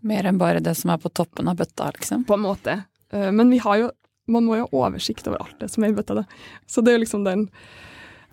Mer 0.07 0.25
enn 0.25 0.39
bare 0.41 0.63
det 0.63 0.73
som 0.79 0.93
er 0.93 1.01
på 1.01 1.11
toppen 1.13 1.51
av 1.51 1.59
bøtta, 1.59 1.91
liksom? 1.97 2.23
På 2.29 2.39
en 2.39 2.45
måte. 2.47 2.77
Uh, 3.13 3.29
men 3.35 3.51
vi 3.51 3.59
har 3.63 3.83
jo 3.83 3.91
Man 4.31 4.45
må 4.45 4.55
jo 4.55 4.67
ha 4.69 4.83
oversikt 4.85 5.25
over 5.27 5.41
alt 5.43 5.57
det 5.59 5.67
som 5.73 5.83
er 5.83 5.91
i 5.91 5.95
bøtta, 5.97 6.21
da. 6.21 6.23
Så 6.69 6.79
det 6.85 6.91
er 6.91 6.99
jo 6.99 7.01
liksom 7.01 7.23
den 7.25 7.47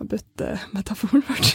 bøttemetaforen 0.06 1.24
vært. 1.26 1.48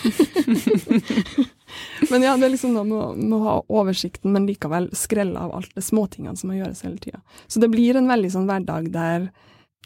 men 2.12 2.26
ja, 2.26 2.36
det 2.36 2.48
er 2.48 2.54
liksom 2.54 2.76
noe 2.76 3.14
med 3.16 3.38
å 3.38 3.42
ha 3.46 3.56
oversikten, 3.72 4.34
men 4.36 4.48
likevel 4.50 4.90
skrelle 4.98 5.40
av 5.40 5.54
alt 5.56 5.72
det 5.78 5.86
småtingene 5.86 6.36
som 6.40 6.52
må 6.52 6.60
gjøres 6.60 6.84
hele 6.84 7.00
tida. 7.02 7.24
Så 7.48 7.64
det 7.64 7.72
blir 7.72 8.00
en 8.00 8.12
veldig 8.12 8.34
sånn 8.36 8.50
hverdag 8.50 8.92
der 8.94 9.32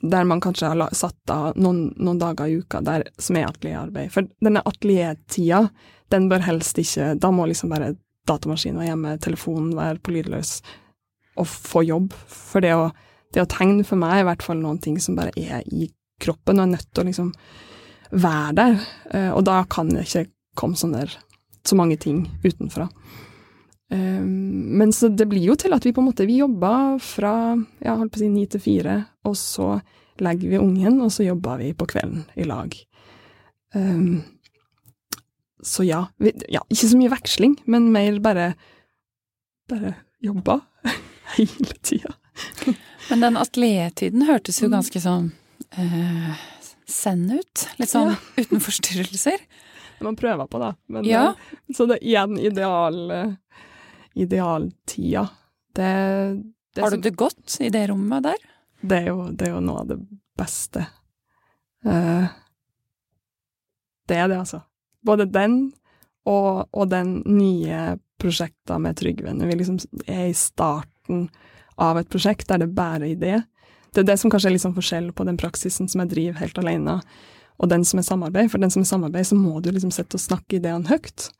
der 0.01 0.27
man 0.29 0.41
kanskje 0.41 0.69
har 0.69 0.91
satt 0.93 1.31
av 1.33 1.55
noen, 1.57 1.87
noen 1.97 2.19
dager 2.21 2.45
i 2.45 2.59
uka 2.61 2.83
der, 2.85 3.07
som 3.17 3.37
er 3.39 3.47
atelierarbeid. 3.47 4.11
For 4.13 4.27
denne 4.45 4.61
ateliertida, 4.61 5.63
den 6.13 6.27
bør 6.29 6.43
helst 6.45 6.77
ikke 6.77 7.15
Da 7.19 7.31
må 7.33 7.47
liksom 7.49 7.71
bare 7.73 7.95
datamaskinen 8.29 8.77
være 8.77 8.91
hjemme, 8.91 9.15
telefonen 9.23 9.73
være 9.77 10.01
på 10.03 10.13
lydløs, 10.13 10.59
og 11.37 11.47
få 11.49 11.83
jobb. 11.87 12.13
For 12.27 12.61
det 12.61 12.75
å, 12.75 12.89
det 13.33 13.43
å 13.43 13.49
tegne 13.49 13.85
for 13.87 13.99
meg 13.99 14.19
er 14.19 14.25
i 14.25 14.27
hvert 14.29 14.45
fall 14.45 14.59
noen 14.61 14.81
ting 14.83 14.99
som 15.01 15.17
bare 15.17 15.33
er 15.39 15.65
i 15.65 15.89
kroppen, 16.21 16.59
og 16.59 16.67
er 16.67 16.73
nødt 16.75 16.91
til 16.91 17.03
å 17.03 17.07
liksom 17.07 17.31
være 18.11 18.55
der. 18.57 18.83
Eh, 19.13 19.31
og 19.31 19.45
da 19.47 19.61
kan 19.69 19.91
det 19.93 20.07
ikke 20.07 20.27
komme 20.57 20.79
sånne 20.79 21.05
så 21.67 21.77
mange 21.77 21.97
ting 21.99 22.25
utenfra. 22.45 22.87
Eh, 23.91 24.23
men 24.23 24.93
så 24.93 25.09
det 25.09 25.27
blir 25.29 25.49
jo 25.49 25.57
til 25.59 25.75
at 25.75 25.85
vi 25.85 25.93
på 25.95 26.03
en 26.03 26.09
måte 26.09 26.27
vi 26.27 26.39
jobber 26.41 26.97
fra 27.03 27.35
ja, 27.83 27.95
holdt 27.95 28.13
på 28.13 28.21
å 28.21 28.23
si 28.25 28.31
ni 28.31 28.47
til 28.51 28.63
fire, 28.63 28.97
og 29.27 29.37
så 29.39 29.77
legger 30.23 30.55
vi 30.55 30.61
ungen, 30.61 31.01
og 31.05 31.11
så 31.13 31.27
jobber 31.27 31.61
vi 31.61 31.73
på 31.77 31.87
kvelden 31.89 32.25
i 32.35 32.47
lag. 32.47 32.73
Um, 33.75 34.23
så 35.61 35.85
ja, 35.85 36.07
vi, 36.17 36.33
ja, 36.49 36.63
ikke 36.71 36.89
så 36.89 36.97
mye 36.97 37.11
veksling, 37.13 37.57
men 37.69 37.91
mer 37.93 38.17
bare 38.23 38.51
bare 39.67 39.93
jobba 40.23 40.61
hele 41.35 41.75
tida. 41.83 42.13
men 43.09 43.25
den 43.25 43.37
ateliertiden 43.37 44.23
hørtes 44.27 44.61
jo 44.61 44.69
mm. 44.71 44.75
ganske 44.77 45.01
sånn 45.03 45.31
uh, 45.77 46.45
send 46.89 47.33
ut. 47.33 47.65
Litt 47.77 47.91
sånn 47.91 48.13
ja. 48.13 48.19
uten 48.41 48.61
forstyrrelser. 48.63 49.41
Man 50.05 50.15
prøver 50.15 50.47
på, 50.47 50.61
da. 50.61 50.73
Men, 50.93 51.07
ja. 51.07 51.31
Eh, 51.33 51.73
så 51.75 51.87
det 51.89 51.99
er 51.99 52.07
igjen 52.11 52.37
ideal, 52.39 52.99
eh, 53.11 53.63
idealtida. 54.13 55.27
Det, 55.75 55.91
det 56.75 56.85
Har 56.85 56.93
du 56.93 57.01
det 57.01 57.15
godt 57.17 57.57
i 57.61 57.71
det 57.73 57.87
rommet 57.91 58.27
der? 58.29 58.45
Det 58.81 59.01
er 59.01 59.09
jo, 59.11 59.23
det 59.33 59.47
er 59.47 59.55
jo 59.55 59.63
noe 59.65 59.81
av 59.81 59.89
det 59.89 59.97
beste. 60.37 60.83
Uh, 61.85 62.27
det 64.09 64.19
er 64.21 64.29
det, 64.29 64.37
altså. 64.37 64.61
Både 65.05 65.25
den 65.29 65.57
og, 66.27 66.67
og 66.71 66.89
den 66.91 67.21
nye 67.25 67.97
prosjekta 68.21 68.77
med 68.81 68.97
Trygve. 68.99 69.33
Når 69.33 69.49
vi 69.49 69.57
liksom 69.59 69.77
er 70.05 70.27
i 70.29 70.37
starten 70.37 71.27
av 71.81 71.99
et 71.99 72.09
prosjekt 72.11 72.49
der 72.49 72.61
det 72.63 72.73
bare 72.75 73.05
er 73.05 73.13
idé, 73.15 73.35
det 73.97 74.03
er 74.03 74.11
det 74.11 74.19
som 74.21 74.29
kanskje 74.29 74.51
er 74.51 74.53
litt 74.53 74.61
sånn 74.61 74.75
forskjell 74.77 75.09
på 75.17 75.25
den 75.25 75.39
praksisen 75.41 75.89
som 75.89 76.03
jeg 76.03 76.11
driver 76.11 76.41
helt 76.43 76.59
alene, 76.61 76.99
og 77.57 77.71
den 77.71 77.85
som 77.87 77.97
er 77.97 78.05
samarbeid. 78.05 78.51
For 78.53 78.61
den 78.61 78.73
som 78.73 78.83
er 78.83 78.89
samarbeid, 78.91 79.25
så 79.25 79.37
må 79.39 79.57
du 79.65 79.71
liksom 79.73 79.89
sitte 79.95 80.19
og 80.19 80.21
snakke 80.21 80.59
ideene 80.59 80.85
høyt. 80.91 81.31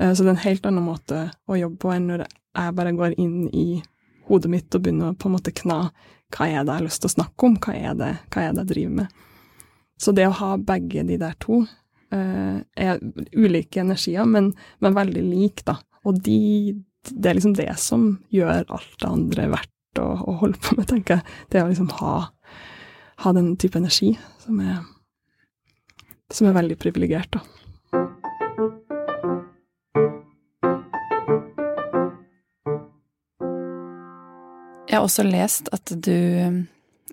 Eh, 0.00 0.10
så 0.10 0.24
det 0.24 0.32
er 0.32 0.34
en 0.34 0.42
helt 0.42 0.66
annen 0.66 0.86
måte 0.86 1.28
å 1.46 1.58
jobbe 1.58 1.78
på 1.84 1.92
enn 1.94 2.08
når 2.10 2.26
jeg 2.26 2.76
bare 2.80 2.96
går 2.98 3.14
inn 3.22 3.44
i 3.54 3.68
hodet 4.26 4.50
mitt 4.50 4.74
og 4.74 4.82
begynner 4.82 5.12
å 5.12 5.18
på 5.18 5.30
en 5.30 5.36
måte 5.36 5.54
kna 5.54 5.78
hva 6.34 6.46
er 6.46 6.62
det 6.62 6.74
jeg 6.74 6.78
har 6.80 6.86
lyst 6.86 7.02
til 7.02 7.10
å 7.10 7.14
snakke 7.16 7.46
om, 7.46 7.56
hva 7.62 7.74
er 7.74 7.94
det, 7.98 8.10
hva 8.30 8.42
er 8.42 8.52
det 8.54 8.64
jeg 8.64 8.72
driver 8.74 8.96
med. 9.00 9.22
Så 10.00 10.14
det 10.16 10.26
å 10.26 10.36
ha 10.40 10.52
begge 10.58 11.06
de 11.06 11.18
der 11.20 11.38
to 11.42 11.62
eh, 12.14 12.58
er 12.74 13.02
ulike 13.34 13.82
energier, 13.82 14.26
men, 14.26 14.52
men 14.82 14.98
veldig 14.98 15.24
like, 15.26 15.66
da. 15.66 15.78
Og 16.06 16.18
de, 16.26 16.40
det 17.10 17.30
er 17.30 17.38
liksom 17.38 17.54
det 17.58 17.70
som 17.82 18.14
gjør 18.34 18.64
alt 18.66 18.96
det 18.98 19.10
andre 19.10 19.50
verdt 19.54 19.74
å, 20.02 20.10
å, 20.24 20.36
holde 20.42 20.60
på 20.62 20.76
med, 20.78 20.88
tenker 20.90 21.18
jeg. 21.20 21.38
Det 21.52 21.62
å 21.62 21.70
liksom 21.70 21.90
ha, 22.00 22.14
ha 23.24 23.32
den 23.36 23.54
type 23.60 23.78
energi 23.80 24.14
som 24.42 24.60
er, 24.64 24.82
som 26.32 26.50
er 26.50 26.58
veldig 26.58 26.78
privilegert, 26.80 27.38
da. 27.38 27.44
Jeg 34.90 34.98
har 34.98 35.06
også 35.06 35.22
lest 35.22 35.68
at 35.70 35.92
du, 36.02 36.16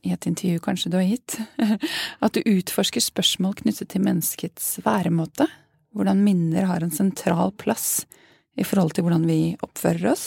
i 0.02 0.10
et 0.10 0.26
intervju 0.26 0.58
kanskje 0.66 0.90
du 0.90 0.96
har 0.98 1.06
gitt, 1.06 1.36
at 2.26 2.34
du 2.34 2.42
utforsker 2.42 3.04
spørsmål 3.06 3.54
knyttet 3.60 3.92
til 3.94 4.02
menneskets 4.02 4.80
væremåte. 4.82 5.46
Hvordan 5.94 6.24
minner 6.26 6.66
har 6.72 6.82
en 6.82 6.94
sentral 6.94 7.54
plass 7.54 8.08
i 8.58 8.66
forhold 8.66 8.96
til 8.98 9.06
hvordan 9.06 9.28
vi 9.30 9.54
oppfører 9.62 10.10
oss, 10.10 10.26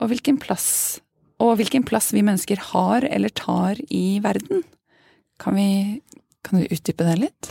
og 0.00 0.08
hvilken 0.10 0.40
plass 0.40 1.02
og 1.44 1.58
hvilken 1.60 1.84
plass 1.86 2.12
vi 2.14 2.24
mennesker 2.24 2.60
har 2.72 3.06
eller 3.08 3.32
tar 3.36 3.80
i 3.92 4.20
verden. 4.24 4.64
Kan 5.40 5.56
vi 5.58 6.00
Kan 6.44 6.60
du 6.60 6.66
utdype 6.68 7.04
det 7.06 7.16
litt? 7.22 7.48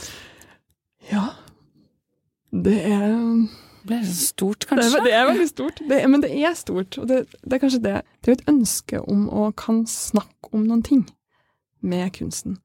Ja. 1.10 1.34
Det 2.52 2.78
er 2.86 3.48
Det 3.84 3.98
er 3.98 4.04
stort, 4.06 4.66
kanskje? 4.70 5.00
Det 5.00 5.10
det 5.10 5.14
er 5.14 5.26
veldig 5.28 5.48
stort. 5.50 5.82
Det 5.90 6.10
men 6.10 6.22
det 6.22 6.32
er 6.32 6.54
stort. 6.54 6.98
Og 6.98 7.08
det, 7.08 7.26
det, 7.44 7.54
er 7.54 7.60
kanskje 7.60 7.82
det 7.84 8.02
Det 8.22 8.32
er 8.32 8.38
et 8.38 8.48
ønske 8.48 9.02
om 9.02 9.28
å 9.30 9.52
kan 9.52 9.86
snakke 9.88 10.54
om 10.54 10.68
noen 10.68 10.84
ting 10.84 11.08
med 11.82 12.14
kunsten. 12.14 12.60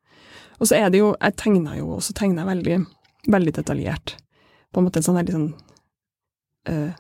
Og 0.61 0.69
så 0.69 0.77
er 0.77 0.91
det 0.91 0.99
jo 0.99 1.17
Jeg 1.21 1.37
tegner 1.37 1.79
jo, 1.79 1.91
også 1.97 2.13
tegna 2.13 2.45
veldig, 2.45 2.85
veldig 3.27 3.55
detaljert. 3.55 4.17
På 4.73 4.81
en 4.81 4.85
måte 4.85 5.01
en 5.01 5.09
sånn 5.09 5.19
veldig 5.19 5.33
sånn 5.33 5.53
uh, 6.69 6.93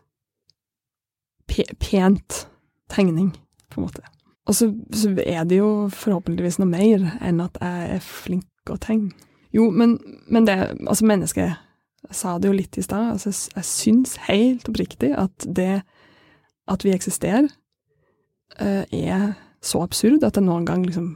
pe 1.46 1.64
pent 1.78 2.46
tegning 2.88 3.32
på 3.68 3.80
en 3.80 3.86
måte. 3.86 4.17
Og 4.48 4.56
så, 4.56 4.70
så, 4.96 5.12
er 5.24 5.44
det 5.44 5.60
jo 5.60 5.88
forhåpentligvis 5.92 6.58
noe 6.60 6.70
mer 6.70 7.04
enn 7.20 7.42
at 7.44 7.58
jeg 7.60 7.88
er 7.98 8.04
flink 8.04 8.72
å 8.72 8.78
tegne. 8.80 9.12
Jo, 9.52 9.68
men, 9.72 9.96
men 10.28 10.44
det 10.44 10.56
Altså, 10.84 11.06
mennesket 11.08 11.54
Jeg 12.08 12.16
sa 12.16 12.34
det 12.38 12.48
jo 12.48 12.56
litt 12.56 12.76
i 12.78 12.84
stad. 12.84 13.14
Altså, 13.14 13.32
jeg 13.32 13.68
syns 13.68 14.16
helt 14.28 14.68
oppriktig 14.70 15.12
at 15.16 15.44
det 15.44 15.82
at 16.68 16.84
vi 16.84 16.92
eksisterer, 16.92 17.48
uh, 18.60 18.84
er 18.92 19.32
så 19.64 19.80
absurd 19.82 20.24
at 20.24 20.36
jeg 20.36 20.44
noen 20.44 20.66
gang 20.68 20.84
liksom 20.84 21.14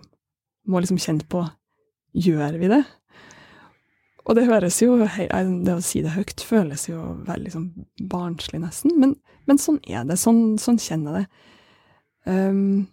må 0.69 0.81
liksom 0.81 1.01
kjenne 1.03 1.27
på 1.29 1.45
Gjør 2.13 2.59
vi 2.61 2.69
det? 2.69 2.83
Og 4.29 4.37
det 4.37 4.45
høres 4.45 4.77
jo 4.83 4.99
Det 5.01 5.73
å 5.73 5.79
si 5.81 6.03
det 6.05 6.13
høyt 6.13 6.43
føles 6.45 6.85
jo 6.91 6.99
veldig 7.25 7.47
liksom 7.47 7.65
barnslig, 8.11 8.61
nesten. 8.61 8.93
Men, 9.01 9.15
men 9.49 9.59
sånn 9.59 9.81
er 9.89 10.05
det. 10.07 10.19
Sånn, 10.21 10.59
sånn 10.61 10.79
kjenner 10.79 11.17
jeg 11.17 11.25
det. 11.25 11.47
Um, 12.29 12.85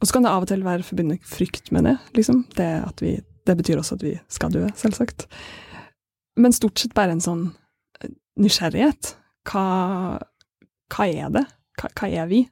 og 0.00 0.08
så 0.08 0.16
kan 0.16 0.24
det 0.24 0.32
av 0.32 0.46
og 0.46 0.48
til 0.48 0.64
være 0.64 0.86
forbundet 0.86 1.24
frykt 1.28 1.68
med 1.76 1.84
det, 1.84 1.96
liksom. 2.16 2.44
Det, 2.56 2.68
vi, 3.02 3.18
det, 3.46 3.56
betyr 3.56 3.80
også 3.82 3.98
at 3.98 4.04
vi 4.04 4.14
skal 4.32 4.52
dø, 4.54 4.64
selvsagt. 4.76 5.26
Men 6.40 6.56
stort 6.56 6.80
sett 6.80 6.96
bare 6.96 7.12
en 7.12 7.24
sånn 7.24 7.42
eh, 8.00 8.14
nysgjerrighet. 8.40 9.14
Hva, 9.50 9.64
hva 10.94 11.08
er 11.08 11.34
det? 11.36 11.44
Hva, 11.80 11.92
hva, 12.00 12.08
er 12.08 12.30
vi? 12.32 12.46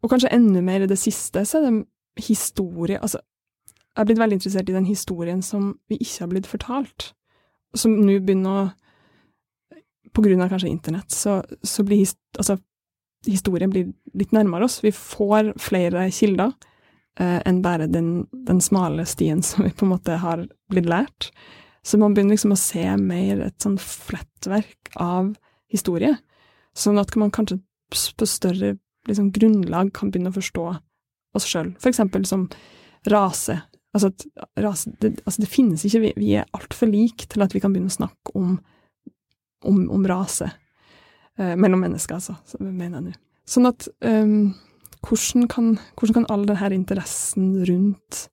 Og 0.00 0.12
kanskje 0.12 0.30
enda 0.36 0.62
mer 0.62 0.84
i 0.84 0.90
det 0.90 1.00
siste, 1.00 1.42
så 1.48 1.58
er 1.58 1.66
det 1.66 2.22
historie 2.22 3.00
Altså, 3.02 3.18
jeg 3.66 3.98
har 3.98 4.06
blitt 4.06 4.20
veldig 4.20 4.36
interessert 4.38 4.70
i 4.70 4.76
den 4.76 4.86
historien 4.86 5.42
som 5.42 5.72
vi 5.90 5.98
ikke 5.98 6.20
har 6.20 6.30
blitt 6.30 6.50
fortalt. 6.50 7.08
Som 7.74 7.96
nå 8.02 8.20
begynner 8.22 8.60
å 8.60 8.64
På 10.14 10.22
grunn 10.22 10.44
av 10.44 10.52
kanskje 10.52 10.70
internett, 10.70 11.10
så, 11.10 11.40
så 11.66 11.82
blir 11.82 12.06
altså, 12.38 12.60
historien 13.26 13.72
blir 13.72 13.92
litt 14.14 14.34
nærmere 14.36 14.68
oss. 14.68 14.80
Vi 14.84 14.92
får 14.94 15.54
flere 15.62 16.06
kilder 16.14 16.52
eh, 17.20 17.40
enn 17.44 17.62
bare 17.64 17.88
den, 17.90 18.26
den, 18.46 18.60
smale 18.64 19.06
stien 19.08 19.42
som 19.42 19.64
vi 19.66 19.72
på 19.74 19.86
en 19.86 19.94
måte 19.94 20.18
har 20.22 20.46
blitt 20.72 20.90
lært. 20.90 21.30
Så 21.84 22.00
man 22.00 22.14
begynner 22.16 22.36
liksom 22.36 22.54
å 22.54 22.60
se 22.60 22.84
mer 23.00 23.46
et 23.48 23.58
sånn 23.60 23.76
flettverk 23.80 24.94
av 25.00 25.34
historie, 25.72 26.14
Sånn 26.74 26.98
at 26.98 27.14
man 27.14 27.30
kanskje 27.30 27.60
på 28.18 28.26
større 28.26 28.74
liksom, 29.06 29.30
grunnlag 29.34 29.92
kan 29.94 30.10
begynne 30.10 30.32
å 30.32 30.34
forstå 30.34 30.64
oss 31.38 31.46
sjøl. 31.46 31.70
Eksempel 31.86 32.26
som 32.26 32.48
rase. 33.10 33.60
Altså, 33.94 34.10
rase, 34.58 34.90
det, 34.98 35.12
altså 35.22 35.44
det 35.44 35.50
finnes 35.52 35.84
ikke 35.86 36.00
Vi, 36.02 36.12
vi 36.18 36.32
er 36.34 36.48
altfor 36.56 36.90
like 36.90 37.28
til 37.30 37.44
at 37.44 37.54
vi 37.54 37.62
kan 37.62 37.74
begynne 37.74 37.92
å 37.92 37.94
snakke 37.94 38.34
om, 38.34 38.56
om, 39.62 39.84
om 39.94 40.08
rase. 40.10 40.50
Eh, 41.38 41.56
mellom 41.56 41.80
mennesker, 41.80 42.14
altså. 42.14 42.34
Så 42.46 42.58
mener 42.60 43.00
jeg 43.00 43.04
nå. 43.08 43.12
Sånn 43.44 43.66
at 43.68 43.88
um, 44.06 44.54
hvordan, 45.04 45.48
kan, 45.50 45.78
hvordan, 45.98 46.14
kan, 46.20 46.26
all 46.32 46.46
denne 46.48 46.74
interessen 46.76 47.64
rundt 47.68 48.28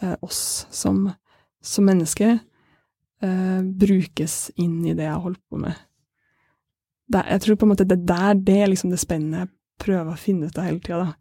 eh, 0.00 0.16
oss 0.24 0.66
som, 0.72 1.10
som 1.60 1.84
mennesker 1.84 2.38
eh, 2.38 3.60
brukes 3.60 4.50
inn 4.56 4.86
i 4.86 4.94
det 4.94 5.04
jeg 5.08 5.16
har 5.16 5.26
holdt 5.26 5.42
på 5.50 5.56
med? 5.60 5.74
Det, 7.10 7.22
jeg 7.34 7.40
tror 7.44 7.56
på 7.58 7.64
en 7.66 7.72
måte 7.74 7.90
det 7.90 8.00
der 8.08 8.32
det 8.38 8.58
er 8.62 8.68
liksom 8.70 8.90
det 8.94 9.02
spennende 9.02 9.40
jeg 9.42 9.54
prøver 9.82 10.10
å 10.14 10.22
finne 10.22 10.46
ut 10.46 10.58
av 10.60 10.66
hele 10.68 10.82
tida, 10.84 10.98
da. 11.08 11.12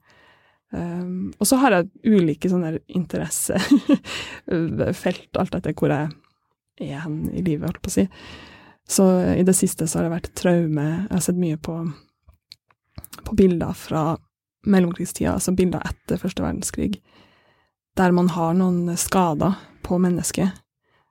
Um, 0.69 1.33
og 1.41 1.45
så 1.49 1.55
har 1.63 1.71
jeg 1.73 1.89
ulike 2.05 2.45
sånne 2.51 2.77
interessefelt, 2.93 5.31
alt 5.41 5.55
etter 5.57 5.73
hvor 5.73 5.89
jeg 5.89 6.05
er 6.85 7.01
hen 7.01 7.33
i 7.33 7.41
livet, 7.41 7.65
holdt 7.65 7.81
på 7.81 7.89
å 7.89 7.95
si. 7.95 8.05
Så 8.89 9.05
i 9.37 9.43
det 9.45 9.53
siste 9.53 9.87
så 9.87 9.99
har 9.99 10.07
det 10.07 10.15
vært 10.15 10.31
traume. 10.37 10.85
Jeg 11.05 11.13
har 11.13 11.21
sett 11.21 11.37
mye 11.37 11.59
på, 11.61 11.75
på 13.25 13.35
bilder 13.37 13.75
fra 13.77 14.03
mellomkrigstida, 14.69 15.35
altså 15.37 15.53
bilder 15.55 15.83
etter 15.87 16.19
første 16.19 16.43
verdenskrig, 16.43 16.97
der 17.97 18.15
man 18.15 18.31
har 18.33 18.57
noen 18.57 18.97
skader 18.99 19.55
på 19.85 19.99
mennesket 20.01 20.57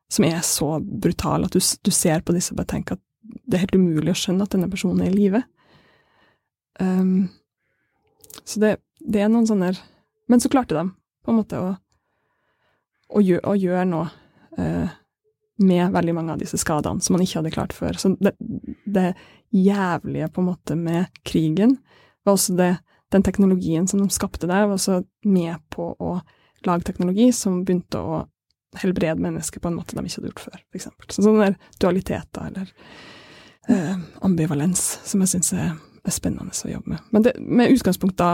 som 0.08 0.24
er 0.24 0.40
så 0.40 0.78
brutale 0.80 1.48
at 1.48 1.54
du, 1.54 1.60
du 1.60 1.90
ser 1.92 2.24
på 2.24 2.34
disse 2.36 2.54
og 2.54 2.60
bare 2.60 2.72
tenker 2.72 2.98
at 2.98 3.04
det 3.44 3.58
er 3.58 3.64
helt 3.66 3.76
umulig 3.76 4.14
å 4.14 4.18
skjønne 4.18 4.46
at 4.46 4.54
denne 4.54 4.70
personen 4.72 5.04
er 5.04 5.12
i 5.12 5.16
live. 5.16 5.42
Um, 6.80 7.28
så 8.44 8.62
det, 8.62 8.76
det, 9.00 9.20
er 9.20 9.28
noen 9.32 9.48
sånne 9.48 9.72
Men 10.30 10.40
så 10.40 10.50
klarte 10.52 10.76
de 10.76 10.84
på 11.24 11.32
en 11.32 11.38
måte 11.40 11.58
å, 11.60 11.72
å, 13.08 13.20
gjøre, 13.24 13.42
å 13.50 13.54
gjøre 13.58 13.84
noe 13.88 14.06
eh, 14.60 14.92
med 15.58 15.92
veldig 15.94 16.14
mange 16.14 16.34
av 16.34 16.42
disse 16.42 16.58
skadene 16.60 17.02
som 17.02 17.16
man 17.16 17.24
ikke 17.24 17.40
hadde 17.40 17.54
klart 17.54 17.74
før. 17.74 17.98
Så 17.98 18.12
det, 18.22 18.34
det 18.86 19.12
jævlige 19.54 20.30
på 20.30 20.42
en 20.42 20.50
måte 20.52 20.76
med 20.78 21.08
krigen 21.26 21.78
var 22.26 22.36
også 22.36 22.56
det 22.58 22.72
den 23.12 23.24
teknologien 23.24 23.86
som 23.88 24.02
de 24.02 24.08
skapte 24.12 24.46
der, 24.46 24.66
var 24.68 24.76
også 24.76 25.00
med 25.24 25.56
på 25.72 25.94
å 25.96 26.18
lage 26.66 26.84
teknologi 26.88 27.30
som 27.32 27.62
begynte 27.64 28.00
å 28.00 28.24
helbrede 28.76 29.22
mennesker 29.24 29.62
på 29.64 29.70
en 29.70 29.78
måte 29.78 29.96
de 29.96 30.04
ikke 30.04 30.20
hadde 30.20 30.32
gjort 30.32 30.44
før, 30.44 30.64
f.eks. 30.68 30.88
Så 31.14 31.24
sånne 31.24 31.54
dualiteter, 31.80 32.50
eller 32.50 32.72
eh, 33.72 33.94
ambivalens, 34.26 34.82
som 35.08 35.24
jeg 35.24 35.32
syns 35.32 35.54
er, 35.56 35.70
er, 36.02 36.14
spennende 36.14 36.52
å 36.52 36.72
jobbe 36.74 36.92
med. 36.92 37.06
Men 37.14 37.24
det, 37.24 37.34
med 37.40 37.72
utgangspunkt 37.72 38.18
da 38.20 38.32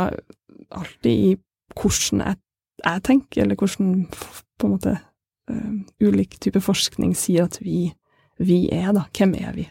alltid 0.74 1.12
i 1.12 1.34
hvordan 1.78 2.24
jeg, 2.24 2.40
jeg 2.82 3.04
tenker, 3.06 3.44
eller 3.44 3.60
hvordan 3.60 4.08
på 4.10 4.66
en 4.66 4.74
måte 4.74 4.96
ulik 6.00 6.38
type 6.40 6.60
forskning 6.64 7.14
sier 7.18 7.48
at 7.48 7.58
vi, 7.62 7.88
vi 8.40 8.64
er, 8.72 8.92
da. 8.96 9.06
Hvem 9.16 9.34
er 9.40 9.56
vi? 9.56 9.66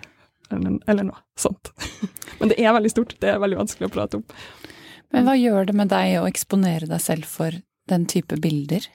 Eller, 0.53 0.79
eller 0.89 1.07
noe 1.07 1.21
sånt. 1.39 1.71
Men 2.39 2.51
det 2.51 2.59
er 2.61 2.75
veldig 2.75 2.91
stort. 2.93 3.15
Det 3.21 3.31
er 3.31 3.41
veldig 3.41 3.61
vanskelig 3.63 3.89
å 3.89 3.93
prate 3.93 4.19
om. 4.19 4.25
Men 5.13 5.29
hva 5.29 5.37
gjør 5.37 5.69
det 5.69 5.77
med 5.77 5.91
deg 5.93 6.17
å 6.19 6.27
eksponere 6.29 6.89
deg 6.89 7.01
selv 7.01 7.29
for 7.29 7.55
den 7.89 8.05
type 8.09 8.37
bilder 8.41 8.85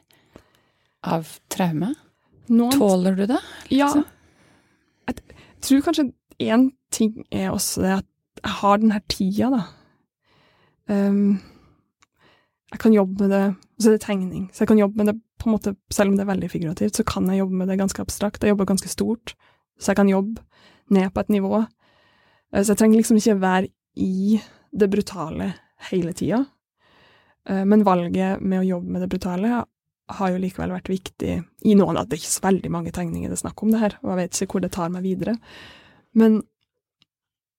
av 1.07 1.37
traume? 1.53 1.93
Noen... 2.49 2.75
Tåler 2.75 3.19
du 3.19 3.27
det? 3.29 3.41
Liksom? 3.71 4.05
Ja. 4.05 4.07
Jeg 5.09 5.67
tror 5.67 5.85
kanskje 5.85 6.09
én 6.39 6.71
ting 6.95 7.25
er 7.35 7.51
også 7.53 7.85
det 7.85 7.95
at 8.01 8.09
jeg 8.39 8.55
har 8.61 8.79
den 8.79 8.95
her 8.95 9.03
tida, 9.11 9.49
da. 9.51 9.63
Um, 10.89 11.41
jeg 12.69 12.81
kan 12.83 12.93
jobbe 12.93 13.25
med 13.25 13.31
det 13.33 13.45
Så 13.79 13.93
det 13.93 14.01
er 14.01 14.07
tegning, 14.09 14.49
så 14.53 14.65
jeg 14.65 14.69
kan 14.73 14.81
jobbe 14.81 14.99
med 14.99 15.07
det 15.07 15.21
på 15.39 15.47
en 15.47 15.55
måte, 15.55 15.77
selv 15.95 16.11
om 16.11 16.17
det 16.19 16.25
er 16.25 16.33
veldig 16.33 16.49
figurativt, 16.51 16.97
så 16.99 17.05
kan 17.07 17.29
jeg 17.31 17.39
jobbe 17.39 17.55
med 17.55 17.69
det 17.71 17.77
ganske 17.79 18.03
abstrakt. 18.03 18.43
Jeg 18.43 18.51
jobber 18.51 18.67
ganske 18.67 18.89
stort, 18.91 19.37
så 19.79 19.93
jeg 19.93 20.01
kan 20.01 20.09
jobbe 20.11 20.43
ned 20.91 21.13
på 21.15 21.23
et 21.23 21.29
nivå. 21.31 21.61
Eh, 21.63 22.63
så 22.63 22.73
jeg 22.73 22.81
trenger 22.81 22.99
liksom 22.99 23.21
ikke 23.21 23.37
være 23.39 23.69
i 24.03 24.41
det 24.75 24.91
brutale 24.91 25.53
hele 25.93 26.13
tida. 26.13 26.41
Eh, 27.49 27.63
men 27.65 27.87
valget 27.87 28.43
med 28.43 28.65
å 28.65 28.67
jobbe 28.67 28.97
med 28.97 29.05
det 29.05 29.11
brutale 29.15 29.63
har 30.19 30.33
jo 30.33 30.41
likevel 30.41 30.73
vært 30.73 30.91
viktig 30.91 31.35
i 31.69 31.75
noen 31.77 31.99
av 32.01 32.09
Det 32.09 32.19
så 32.25 32.43
veldig 32.43 32.71
mange 32.73 32.93
tegninger 32.97 33.29
det 33.29 33.37
er 33.37 33.45
snakk 33.45 33.63
om 33.63 33.71
det 33.71 33.83
her, 33.83 33.99
og 34.03 34.11
jeg 34.11 34.21
vet 34.23 34.43
ikke 34.43 34.57
hvor 34.57 34.65
det 34.65 34.73
tar 34.75 34.93
meg 34.93 35.05
videre. 35.05 35.37
Men, 36.17 36.41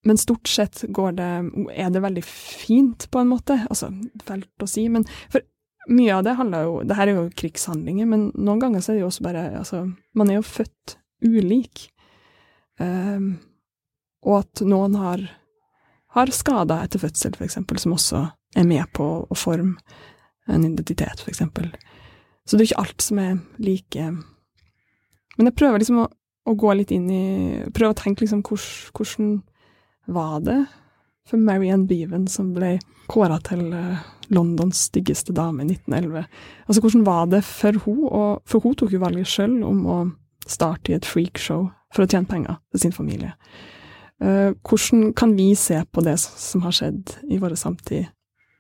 men 0.08 0.20
stort 0.20 0.48
sett 0.48 0.86
går 0.96 1.16
det 1.18 1.30
er 1.76 1.90
det 1.92 2.02
veldig 2.04 2.24
fint, 2.24 3.08
på 3.12 3.20
en 3.20 3.32
måte. 3.32 3.58
Altså, 3.68 3.92
fælt 4.24 4.64
å 4.64 4.70
si, 4.70 4.86
men 4.92 5.04
for 5.32 5.44
mye 5.90 6.14
av 6.16 6.24
det 6.24 6.36
handler 6.38 6.68
jo 6.68 6.74
Det 6.86 6.96
her 6.96 7.10
er 7.10 7.18
jo 7.18 7.30
krigshandlinger, 7.42 8.08
men 8.08 8.30
noen 8.38 8.62
ganger 8.62 8.84
så 8.84 8.92
er 8.92 9.00
det 9.00 9.04
jo 9.04 9.10
også 9.10 9.26
bare 9.26 9.44
Altså, 9.60 9.84
man 10.16 10.30
er 10.30 10.40
jo 10.40 10.46
født 10.48 10.96
ulik. 11.26 11.90
Um, 12.80 13.40
og 14.24 14.44
at 14.44 14.64
noen 14.64 14.96
har 15.00 15.26
har 16.16 16.32
skader 16.34 16.86
etter 16.86 17.02
fødsel, 17.04 17.36
eksempel, 17.46 17.78
som 17.78 17.94
også 17.94 18.24
er 18.58 18.66
med 18.66 18.88
på 18.98 19.06
å 19.30 19.36
forme 19.38 19.78
en 20.50 20.66
identitet, 20.66 21.22
eksempel. 21.30 21.70
Så 22.48 22.58
det 22.58 22.64
er 22.64 22.70
ikke 22.72 22.82
alt 22.82 23.06
som 23.06 23.20
er 23.22 23.36
like 23.62 24.06
Men 25.38 25.46
jeg 25.46 25.56
prøver 25.60 25.80
liksom 25.80 26.00
å, 26.02 26.08
å 26.50 26.56
gå 26.58 26.74
litt 26.74 26.90
inn 26.92 27.06
i 27.14 27.26
Prøve 27.76 27.94
å 27.94 28.00
tenke 28.00 28.24
liksom 28.24 28.42
hvordan 28.42 29.36
var 30.14 30.40
det 30.46 30.60
for 31.30 31.42
Marianne 31.42 31.88
Beaven, 31.88 32.28
som 32.28 32.54
ble 32.56 32.78
kåra 33.10 33.40
til 33.46 33.72
eh, 33.74 34.06
Londons 34.34 34.86
styggeste 34.90 35.34
dame 35.36 35.64
i 35.64 35.72
1911. 35.74 36.26
Altså, 36.66 36.84
hvordan 36.84 37.06
var 37.06 37.26
det 37.30 37.44
for 37.46 37.82
hun, 37.86 38.06
For 38.46 38.62
hun 38.64 38.76
tok 38.78 38.94
jo 38.94 39.02
valget 39.02 39.30
sjøl 39.30 39.60
om 39.66 39.84
å 39.86 40.00
starte 40.50 40.92
i 40.92 40.98
et 40.98 41.06
freakshow 41.06 41.68
for 41.94 42.06
å 42.06 42.10
tjene 42.10 42.30
penger 42.30 42.60
til 42.72 42.86
sin 42.86 42.96
familie. 42.96 43.34
Uh, 44.20 44.52
hvordan 44.68 45.14
kan 45.16 45.34
vi 45.38 45.54
se 45.56 45.80
på 45.92 46.04
det 46.04 46.18
som 46.20 46.64
har 46.66 46.76
skjedd 46.76 47.16
i 47.32 47.40
våre 47.40 47.58
samtid, 47.58 48.10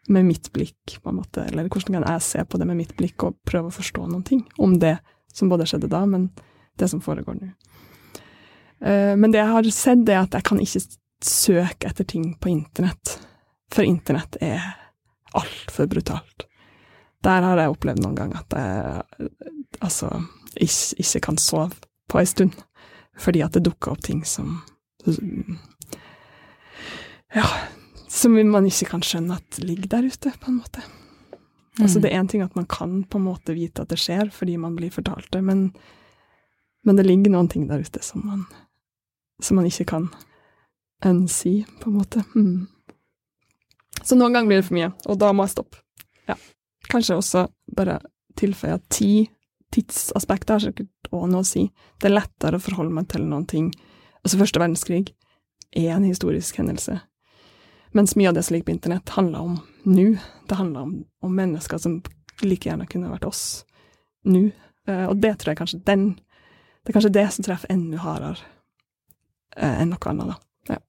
med 0.09 0.25
mitt 0.25 0.47
blikk, 0.55 0.95
på 1.03 1.11
en 1.11 1.19
måte? 1.19 1.43
Eller 1.45 1.67
hvordan 1.69 1.99
kan 1.99 2.05
jeg 2.07 2.25
se 2.25 2.45
på 2.47 2.57
det 2.57 2.65
med 2.65 2.79
mitt 2.79 2.95
blikk 2.97 3.27
og 3.27 3.35
prøve 3.45 3.69
å 3.69 3.75
forstå 3.75 4.07
noen 4.07 4.23
ting 4.25 4.45
om 4.57 4.77
det 4.81 4.95
som 5.33 5.51
både 5.51 5.67
skjedde 5.69 5.91
da, 5.91 6.01
men 6.09 6.29
det 6.79 6.89
som 6.89 7.03
foregår 7.03 7.37
nå? 7.37 7.51
Uh, 8.79 9.13
men 9.19 9.29
det 9.29 9.41
jeg 9.41 9.53
har 9.53 9.69
sett, 9.75 10.07
er 10.07 10.23
at 10.23 10.37
jeg 10.37 10.47
kan 10.47 10.63
ikke 10.63 10.81
søke 11.25 11.89
etter 11.89 12.07
ting 12.07 12.33
på 12.39 12.49
internett, 12.49 13.19
for 13.71 13.83
internett 13.83 14.37
er 14.41 14.63
altfor 15.37 15.89
brutalt. 15.91 16.45
Der 17.23 17.43
har 17.43 17.59
jeg 17.59 17.73
opplevd 17.73 18.03
noen 18.03 18.15
gang 18.15 18.35
at 18.39 18.55
jeg 18.55 19.29
altså 19.83 20.11
ikke, 20.55 21.01
ikke 21.03 21.23
kan 21.27 21.37
sove 21.41 21.75
på 22.09 22.21
ei 22.21 22.29
stund, 22.29 22.55
fordi 23.19 23.43
at 23.43 23.57
det 23.57 23.65
dukker 23.67 23.93
opp 23.93 24.03
ting 24.05 24.23
som 24.27 24.61
ja, 27.35 27.45
som 28.07 28.35
man 28.51 28.67
ikke 28.67 28.89
kan 28.93 29.03
skjønne 29.05 29.37
at 29.37 29.59
ligger 29.61 29.91
der 29.91 30.07
ute, 30.09 30.31
på 30.39 30.51
en 30.51 30.59
måte. 30.59 30.81
Mm. 31.77 31.83
Altså, 31.85 31.99
det 31.99 32.11
er 32.11 32.19
én 32.19 32.27
ting 32.27 32.43
at 32.43 32.55
man 32.55 32.67
kan 32.67 33.03
på 33.03 33.19
en 33.19 33.27
måte 33.27 33.55
vite 33.55 33.83
at 33.83 33.91
det 33.91 33.99
skjer 34.01 34.31
fordi 34.35 34.57
man 34.59 34.75
blir 34.75 34.91
fortalt 34.91 35.29
det, 35.31 35.43
men, 35.43 35.69
men 36.83 36.99
det 36.99 37.05
ligger 37.07 37.31
noen 37.35 37.51
ting 37.51 37.67
der 37.69 37.83
ute 37.83 38.03
som 38.03 38.25
man, 38.25 38.47
som 39.43 39.59
man 39.59 39.69
ikke 39.69 39.87
kan 39.93 40.09
unsee, 41.05 41.65
på 41.79 41.89
en 41.89 41.97
måte. 41.97 42.23
Mm. 42.35 42.67
Så 44.03 44.15
noen 44.15 44.33
ganger 44.33 44.47
blir 44.47 44.61
det 44.61 44.67
for 44.67 44.77
mye, 44.77 44.91
og 45.07 45.19
da 45.19 45.31
må 45.35 45.45
jeg 45.45 45.55
stoppe. 45.55 45.81
Ja. 46.29 46.35
Kanskje 46.89 47.19
også 47.19 47.45
bare 47.75 47.99
tilføye 48.39 48.77
at 48.77 48.85
tid, 48.93 49.29
tidsaspektet 49.73 50.55
har 50.55 50.63
sikkert 50.63 51.11
òg 51.11 51.27
noe 51.29 51.43
å 51.43 51.47
si. 51.47 51.67
Det 51.99 52.09
er 52.09 52.17
lettere 52.17 52.59
å 52.59 52.63
forholde 52.63 52.95
meg 52.95 53.09
til 53.11 53.25
noen 53.27 53.47
ting 53.49 53.71
Altså, 54.19 54.35
første 54.35 54.59
verdenskrig 54.59 55.13
er 55.79 55.93
en 55.95 56.03
historisk 56.03 56.57
hendelse. 56.59 56.97
Mens 57.95 58.17
mye 58.19 58.27
av 58.29 58.35
det 58.35 58.43
som 58.43 58.53
ligger 58.53 58.65
på 58.67 58.73
internett, 58.75 59.09
handler 59.15 59.39
om 59.39 59.53
nå. 59.87 60.07
Det 60.49 60.57
handler 60.59 60.81
om, 60.81 61.05
om, 61.23 61.35
mennesker 61.35 61.77
som 61.77 62.01
like 62.43 62.69
gjerne 62.69 62.87
kunne 62.89 63.09
vært 63.13 63.25
oss 63.29 63.63
nå. 64.27 64.49
Uh, 64.89 65.07
og 65.07 65.21
det 65.23 65.37
tror 65.39 65.53
jeg 65.53 65.61
kanskje 65.61 65.79
den 65.85 66.03
Det 66.83 66.91
er 66.91 66.95
kanskje 66.95 67.13
det 67.15 67.25
som 67.31 67.45
treffer 67.45 67.71
enda 67.71 67.99
hardere 68.03 68.43
uh, 69.55 69.81
enn 69.81 69.91
noe 69.93 70.11
annet, 70.11 70.33
da. 70.33 70.37
Ja. 70.69 70.79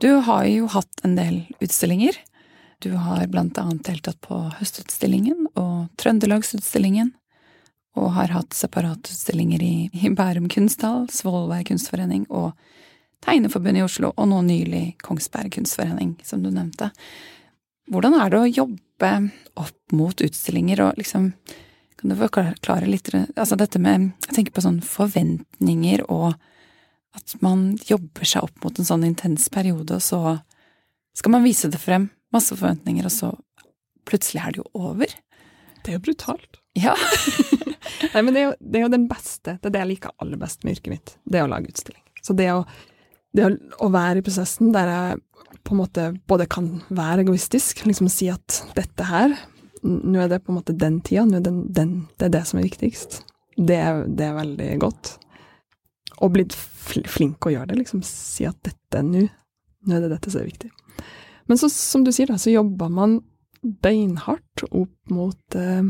Du 0.00 0.10
har 0.26 0.44
jo 0.44 0.66
hatt 0.66 1.04
en 1.06 1.16
del 1.16 1.46
utstillinger. 1.64 2.18
Du 2.78 2.90
har 3.00 3.26
blant 3.26 3.58
annet 3.58 3.86
deltatt 3.86 4.20
på 4.20 4.36
Høstutstillingen 4.58 5.46
og 5.54 5.86
Trøndelagsutstillingen, 5.96 7.14
og 7.96 8.10
har 8.16 8.34
hatt 8.34 8.56
separatutstillinger 8.58 9.62
i, 9.64 9.74
i 9.94 10.10
Bærum 10.12 10.50
kunsthall, 10.52 11.06
Svolvær 11.08 11.62
kunstforening 11.64 12.26
og 12.28 12.52
Tegneforbundet 13.24 13.80
i 13.80 13.86
Oslo, 13.86 14.10
og 14.20 14.28
nå 14.28 14.42
nylig 14.44 14.98
Kongsberg 15.00 15.54
kunstforening, 15.54 16.18
som 16.26 16.42
du 16.44 16.50
nevnte. 16.52 16.90
Hvordan 17.88 18.18
er 18.20 18.32
det 18.32 18.40
å 18.42 18.50
jobbe 18.50 19.12
opp 19.60 19.96
mot 19.96 20.20
utstillinger 20.20 20.82
og 20.84 21.00
liksom 21.00 21.30
Kan 22.00 22.10
du 22.10 22.18
forklare 22.18 22.88
litt 22.88 23.12
altså 23.14 23.56
dette 23.56 23.78
med 23.82 24.10
Jeg 24.26 24.34
tenker 24.36 24.56
på 24.56 24.64
sånn 24.64 24.80
forventninger 24.84 26.04
og 26.10 26.34
at 27.14 27.36
man 27.44 27.76
jobber 27.86 28.26
seg 28.26 28.48
opp 28.48 28.64
mot 28.64 28.78
en 28.78 28.88
sånn 28.88 29.04
intens 29.06 29.46
periode, 29.52 29.94
og 29.94 30.02
så 30.02 30.38
skal 31.14 31.36
man 31.36 31.44
vise 31.46 31.70
det 31.70 31.78
frem. 31.78 32.08
Masse 32.34 32.56
forventninger, 32.58 33.06
og 33.06 33.14
så 33.14 33.30
plutselig 34.08 34.42
er 34.42 34.54
det 34.56 34.64
jo 34.64 34.88
over. 34.88 35.12
Det 35.84 35.92
er 35.92 35.98
jo 36.00 36.04
brutalt. 36.08 36.58
Ja. 36.74 36.96
Nei, 38.14 38.22
men 38.24 38.32
det 38.34 38.40
er, 38.40 38.48
jo, 38.48 38.56
det 38.58 38.80
er, 38.80 38.82
jo, 38.82 38.90
den 38.96 39.06
beste, 39.06 39.54
det 39.60 39.70
er 39.70 39.76
det 39.76 39.84
jeg 39.84 39.90
liker 39.92 40.16
aller 40.24 40.40
best 40.40 40.64
med 40.64 40.74
yrket 40.74 40.90
mitt. 40.90 41.14
Det 41.22 41.38
er 41.38 41.46
å 41.46 41.52
lage 41.52 41.70
utstilling. 41.70 42.02
Så 42.24 42.34
det 42.34 42.48
å, 42.50 42.64
det 43.36 43.46
å, 43.46 43.52
å 43.86 43.92
være 43.94 44.18
i 44.18 44.26
prosessen 44.26 44.74
der 44.74 44.90
jeg 44.90 45.22
på 45.64 45.76
en 45.76 45.80
måte 45.80 46.08
både 46.28 46.48
kan 46.50 46.66
være 46.92 47.22
egoistisk, 47.24 47.84
liksom 47.86 48.10
si 48.12 48.26
at 48.32 48.64
dette 48.76 49.06
her, 49.08 49.36
nå 49.84 50.20
er 50.22 50.30
det 50.32 50.42
på 50.44 50.52
en 50.52 50.58
måte 50.58 50.76
den 50.78 51.00
tida, 51.04 51.26
nå 51.28 51.38
er 51.38 51.44
det, 51.44 51.54
den, 51.76 51.94
det 52.18 52.28
er 52.28 52.34
det 52.38 52.44
som 52.48 52.60
er 52.60 52.68
viktigst. 52.68 53.20
Det, 53.54 53.80
det 54.18 54.26
er 54.26 54.38
veldig 54.38 54.70
godt. 54.82 55.14
Og 56.24 56.32
blitt 56.34 56.54
flink 56.54 57.46
å 57.46 57.52
gjøre 57.52 57.72
det, 57.72 57.82
liksom 57.82 58.02
si 58.06 58.46
at 58.48 58.58
dette 58.66 59.00
er 59.00 59.06
nå, 59.06 59.26
nå 59.84 59.96
er 59.96 60.04
det 60.04 60.14
dette 60.14 60.32
som 60.32 60.42
er 60.42 60.48
viktig. 60.48 60.70
Men 61.50 61.60
så, 61.60 61.68
som 61.72 62.04
du 62.06 62.12
sier, 62.14 62.30
da, 62.30 62.38
så 62.40 62.54
jobber 62.54 62.92
man 62.92 63.18
beinhardt 63.84 64.64
opp 64.70 65.12
mot 65.12 65.58
eh, 65.58 65.84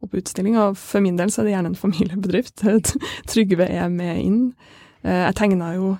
opp 0.00 0.14
utstillinga. 0.14 0.70
For 0.78 1.02
min 1.04 1.18
del 1.18 1.32
så 1.32 1.42
er 1.42 1.48
det 1.48 1.56
gjerne 1.56 1.72
en 1.72 1.80
familiebedrift. 1.80 2.64
Trygve 3.30 3.66
er 3.70 3.90
med 3.92 4.22
inn. 4.22 4.40
Eh, 5.02 5.26
jeg 5.26 5.36
tegna 5.40 5.74
jo 5.76 5.96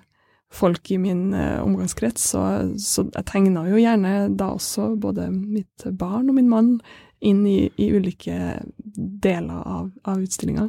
folk 0.50 0.90
i 0.90 0.98
min 0.98 1.30
eh, 1.36 1.60
omgangskrets, 1.62 2.32
så, 2.32 2.40
så 2.78 3.06
jeg 3.06 3.26
tegna 3.28 3.68
jo 3.70 3.78
gjerne 3.78 4.32
da 4.34 4.50
også 4.56 4.94
både 5.00 5.28
mitt 5.30 5.86
barn 5.98 6.30
og 6.30 6.40
min 6.40 6.50
mann 6.50 6.72
inn 7.20 7.44
i, 7.46 7.70
i 7.76 7.90
ulike 7.92 8.60
deler 9.22 9.62
av, 9.66 9.90
av 10.08 10.20
utstillinga. 10.24 10.68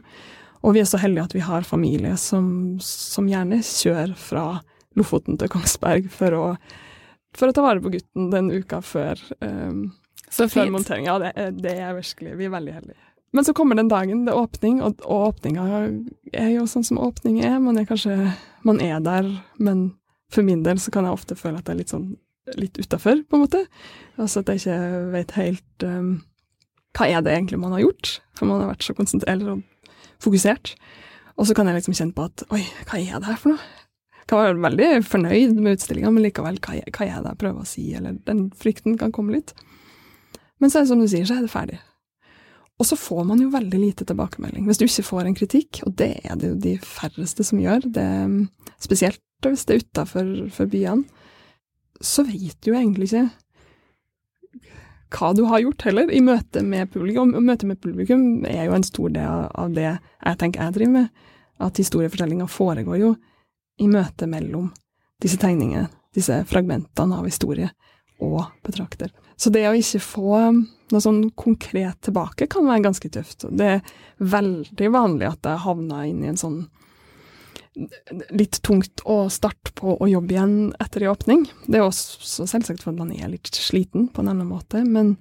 Og 0.62 0.76
vi 0.76 0.84
er 0.84 0.90
så 0.90 1.00
heldige 1.02 1.30
at 1.30 1.36
vi 1.36 1.44
har 1.46 1.66
familie 1.66 2.14
som, 2.22 2.78
som 2.84 3.30
gjerne 3.30 3.64
kjører 3.66 4.14
fra 4.20 4.46
Lofoten 5.00 5.40
til 5.40 5.50
Kongsberg 5.52 6.10
for 6.12 6.36
å 6.36 6.46
for 7.38 7.48
å 7.48 7.56
ta 7.56 7.64
vare 7.64 7.82
på 7.84 7.92
gutten 7.94 8.30
den 8.32 8.52
uka 8.52 8.82
før, 8.84 9.20
um, 9.40 9.86
før 10.28 10.72
montering. 10.74 11.08
Ja, 11.08 11.18
det, 11.22 11.34
det, 11.64 11.78
er 11.80 11.96
virkelig 11.96 12.36
Vi 12.40 12.48
er 12.48 12.54
veldig 12.54 12.74
heldige. 12.80 13.08
Men 13.32 13.48
så 13.48 13.54
kommer 13.56 13.80
den 13.80 13.88
dagen, 13.88 14.26
det 14.26 14.34
er 14.34 14.42
åpning, 14.42 14.82
og, 14.84 15.00
og 15.08 15.30
åpninga 15.30 15.68
er 16.36 16.50
jo 16.52 16.66
sånn 16.68 16.84
som 16.84 17.00
åpning 17.00 17.40
er. 17.40 17.62
Man 17.64 17.80
er 17.80 17.88
kanskje 17.88 18.18
Man 18.68 18.82
er 18.84 19.00
der, 19.00 19.30
men 19.58 19.94
for 20.32 20.44
min 20.48 20.64
del 20.64 20.80
så 20.80 20.92
kan 20.92 21.08
jeg 21.08 21.16
ofte 21.16 21.40
føle 21.40 21.60
at 21.60 21.68
jeg 21.68 21.76
er 21.76 21.82
litt 21.82 21.96
sånn 21.96 22.12
litt 22.58 22.78
utafor, 22.82 23.22
på 23.30 23.38
en 23.38 23.44
måte. 23.44 23.60
Altså 24.20 24.42
at 24.42 24.50
jeg 24.50 24.62
ikke 24.62 24.78
vet 25.14 25.34
helt 25.38 25.86
um, 25.88 26.12
Hva 26.98 27.08
er 27.08 27.22
det 27.24 27.34
egentlig 27.34 27.60
man 27.62 27.76
har 27.76 27.86
gjort? 27.86 28.18
For 28.38 28.50
man 28.50 28.64
har 28.64 28.74
vært 28.74 28.88
så 28.88 28.96
konsentrert 28.98 29.46
og 29.48 29.62
fokusert. 30.22 30.74
Og 31.40 31.48
så 31.48 31.56
kan 31.58 31.70
jeg 31.70 31.80
liksom 31.80 31.96
kjenne 31.98 32.16
på 32.18 32.28
at 32.28 32.44
Oi, 32.52 32.64
hva 32.90 33.00
er 33.00 33.22
det 33.22 33.30
her 33.30 33.40
for 33.40 33.56
noe? 33.56 33.70
kan 34.32 34.40
være 34.40 34.64
veldig 34.64 34.90
fornøyd 35.04 35.60
med 35.60 35.76
utstillinga, 35.76 36.12
men 36.14 36.24
likevel, 36.24 36.60
hva, 36.64 36.78
hva 36.80 37.08
er 37.08 37.24
det 37.24 37.32
jeg 37.34 37.40
prøver 37.42 37.64
å 37.64 37.68
si? 37.68 37.86
Eller 37.98 38.16
den 38.28 38.46
frykten 38.58 38.98
kan 39.00 39.14
komme 39.16 39.36
litt. 39.36 39.54
Men 40.62 40.72
så 40.72 40.80
er 40.80 40.86
det 40.86 40.92
som 40.94 41.02
du 41.02 41.08
sier, 41.12 41.26
så 41.28 41.38
er 41.38 41.46
det 41.46 41.52
ferdig. 41.52 41.80
Og 42.82 42.88
så 42.88 42.98
får 42.98 43.26
man 43.30 43.42
jo 43.44 43.52
veldig 43.54 43.82
lite 43.82 44.08
tilbakemelding. 44.10 44.66
Hvis 44.66 44.80
du 44.80 44.86
ikke 44.88 45.06
får 45.06 45.28
en 45.28 45.38
kritikk, 45.38 45.82
og 45.86 45.98
det 46.00 46.14
er 46.24 46.40
det 46.40 46.54
jo 46.54 46.62
de 46.64 46.76
færreste 46.86 47.46
som 47.46 47.60
gjør, 47.62 47.86
det, 47.98 48.08
spesielt 48.82 49.22
hvis 49.46 49.66
det 49.68 49.76
er 49.76 49.84
utafor 49.84 50.70
byene, 50.70 51.04
så 52.02 52.24
vet 52.26 52.58
du 52.62 52.72
jo 52.72 52.78
egentlig 52.78 53.12
ikke 53.12 53.28
hva 55.12 55.32
du 55.36 55.44
har 55.50 55.62
gjort 55.64 55.86
heller, 55.88 56.12
i 56.12 56.22
møte 56.24 56.64
med 56.64 56.92
publikum. 56.94 57.34
Og 57.36 57.44
møte 57.46 57.68
med 57.70 57.82
publikum 57.84 58.46
er 58.48 58.66
jo 58.68 58.78
en 58.78 58.88
stor 58.88 59.12
del 59.14 59.48
av 59.52 59.74
det 59.76 59.90
jeg 59.90 60.40
tenker 60.42 60.64
jeg 60.64 60.78
driver 60.80 60.96
med. 61.00 61.26
At 61.62 61.78
historiefortellinga 61.78 62.48
foregår 62.50 63.02
jo 63.02 63.16
i 63.82 63.90
møte 63.92 64.28
mellom 64.30 64.72
disse 65.22 65.38
tegningene, 65.42 65.90
disse 66.16 66.40
fragmentene 66.50 67.20
av 67.20 67.28
historie, 67.30 67.70
og 68.22 68.44
betrakter. 68.66 69.12
Så 69.38 69.50
det 69.50 69.64
å 69.66 69.74
ikke 69.78 70.02
få 70.04 70.36
noe 70.54 71.02
sånn 71.02 71.24
konkret 71.38 71.98
tilbake 72.06 72.46
kan 72.52 72.68
være 72.70 72.86
ganske 72.86 73.10
tøft. 73.14 73.48
Det 73.50 73.70
er 73.78 73.94
veldig 74.22 74.92
vanlig 74.94 75.30
at 75.32 75.50
jeg 75.50 75.64
havner 75.64 76.06
inn 76.06 76.22
i 76.22 76.30
en 76.30 76.38
sånn 76.38 76.60
litt 78.36 78.60
tungt 78.66 79.04
å 79.08 79.30
starte 79.32 79.72
på 79.78 79.96
å 79.96 80.08
jobbe 80.10 80.36
igjen 80.36 80.56
etter 80.84 81.06
en 81.06 81.14
åpning. 81.14 81.46
Det 81.68 81.80
er 81.80 81.86
også 81.86 82.48
selvsagt 82.50 82.84
for 82.84 82.92
at 82.92 83.00
man 83.00 83.14
er 83.16 83.32
litt 83.32 83.48
sliten 83.56 84.10
på 84.12 84.24
en 84.24 84.32
annen 84.34 84.50
måte, 84.50 84.84
men, 84.84 85.16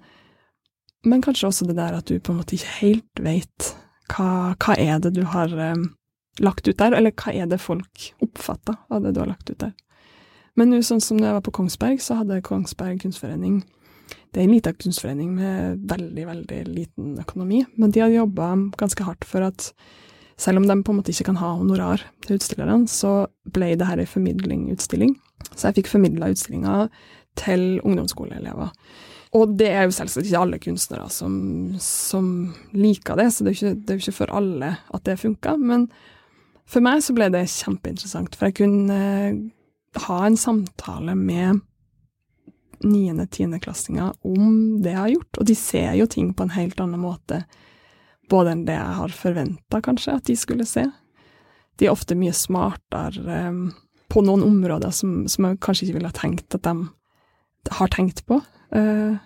men 1.06 1.22
kanskje 1.22 1.50
også 1.50 1.68
det 1.68 1.78
der 1.78 2.00
at 2.00 2.10
du 2.10 2.18
på 2.18 2.34
en 2.34 2.40
måte 2.40 2.56
ikke 2.58 2.76
helt 2.80 3.22
vet 3.22 3.70
hva, 4.10 4.56
hva 4.58 4.76
er 4.76 4.98
det 5.02 5.14
du 5.14 5.22
har 5.30 5.54
um, 5.54 5.92
lagt 6.42 6.66
ut 6.66 6.78
der, 6.80 6.96
eller 6.96 7.14
hva 7.14 7.34
er 7.36 7.46
det 7.50 7.60
folk 7.62 8.10
oppfatter 8.24 8.80
av 8.90 9.04
det 9.04 9.14
du 9.14 9.22
har 9.22 9.30
lagt 9.30 9.50
ut 9.52 9.60
der. 9.62 9.76
Men 10.58 10.72
nå, 10.72 10.80
sånn 10.82 11.02
som 11.02 11.20
da 11.20 11.30
jeg 11.30 11.38
var 11.38 11.46
på 11.46 11.54
Kongsberg, 11.54 12.02
så 12.02 12.18
hadde 12.20 12.42
Kongsberg 12.44 12.98
kunstforening 13.04 13.62
Det 14.34 14.40
er 14.40 14.48
en 14.48 14.52
liten 14.56 14.74
kunstforening 14.74 15.30
med 15.38 15.84
veldig, 15.90 16.24
veldig 16.26 16.60
liten 16.66 17.14
økonomi, 17.22 17.62
men 17.78 17.94
de 17.94 18.02
hadde 18.02 18.18
jobba 18.18 18.52
ganske 18.78 19.06
hardt 19.06 19.26
for 19.26 19.46
at 19.46 19.70
selv 20.40 20.60
om 20.60 20.66
de 20.68 20.76
på 20.82 20.92
en 20.92 21.00
måte 21.00 21.12
ikke 21.12 21.28
kan 21.30 21.40
ha 21.40 21.52
honorar 21.58 22.02
til 22.24 22.38
utstillerne, 22.38 22.88
så 22.88 23.28
ble 23.52 23.74
det 23.76 23.88
her 23.88 24.00
ei 24.00 24.08
formidlingutstilling. 24.08 25.14
Så 25.52 25.68
jeg 25.68 25.80
fikk 25.80 25.90
formidla 25.92 26.30
utstillinga 26.32 26.86
til 27.38 27.80
ungdomsskoleelever. 27.84 28.72
Og 29.36 29.52
det 29.60 29.68
er 29.70 29.86
jo 29.86 29.94
selvsagt 29.94 30.26
ikke 30.26 30.42
alle 30.42 30.58
kunstnere 30.62 31.06
som, 31.12 31.34
som 31.82 32.30
liker 32.74 33.20
det, 33.20 33.28
så 33.30 33.44
det 33.44 33.52
er 33.52 33.60
jo 33.60 33.72
ikke, 33.74 33.98
ikke, 34.00 34.16
for 34.16 34.34
alle 34.34 34.72
at 34.90 35.04
det 35.06 35.20
funka. 35.20 35.54
Men 35.60 35.86
for 36.70 36.82
meg 36.82 37.04
så 37.04 37.14
ble 37.14 37.28
det 37.34 37.46
kjempeinteressant, 37.52 38.34
for 38.34 38.48
jeg 38.48 38.58
kunne 38.62 38.96
eh, 38.96 39.40
ha 40.08 40.18
en 40.26 40.38
samtale 40.40 41.14
med 41.18 41.60
niende-tiendeklassinger 42.80 44.14
om 44.24 44.80
det 44.82 44.94
jeg 44.94 45.02
har 45.02 45.14
gjort, 45.14 45.40
og 45.42 45.48
de 45.50 45.56
ser 45.58 45.92
jo 46.00 46.08
ting 46.10 46.32
på 46.34 46.46
en 46.46 46.54
helt 46.56 46.80
annen 46.80 47.02
måte, 47.02 47.42
både 48.30 48.54
enn 48.54 48.66
det 48.68 48.76
jeg 48.76 48.98
har 49.00 49.14
forventa, 49.14 49.80
kanskje, 49.84 50.16
at 50.16 50.28
de 50.28 50.36
skulle 50.38 50.66
se. 50.68 50.86
De 51.80 51.88
er 51.88 51.94
ofte 51.94 52.16
mye 52.18 52.34
smartere 52.36 53.40
um, 53.48 53.64
på 54.10 54.22
noen 54.26 54.44
områder 54.46 54.92
som, 54.94 55.24
som, 55.30 55.46
jeg 55.48 55.60
kanskje 55.64 55.88
ikke 55.88 55.98
ville 55.98 56.10
ha 56.10 56.16
tenkt 56.16 56.56
at 56.58 56.66
de 56.66 57.74
har 57.76 57.92
tenkt 57.94 58.24
på. 58.28 58.40
Uh, 58.74 59.18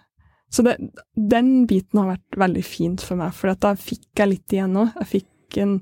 så 0.55 0.63
det, 0.67 0.77
den 1.19 1.65
biten 1.71 2.01
har 2.01 2.13
vært 2.15 2.39
veldig 2.45 2.65
fint 2.67 3.03
for 3.05 3.19
meg, 3.19 3.35
for 3.35 3.51
da 3.51 3.75
fikk 3.79 4.07
jeg 4.21 4.31
litt 4.31 4.55
igjen 4.55 4.77
òg. 4.79 4.93
Jeg 5.03 5.11
fikk 5.17 5.63
en 5.65 5.79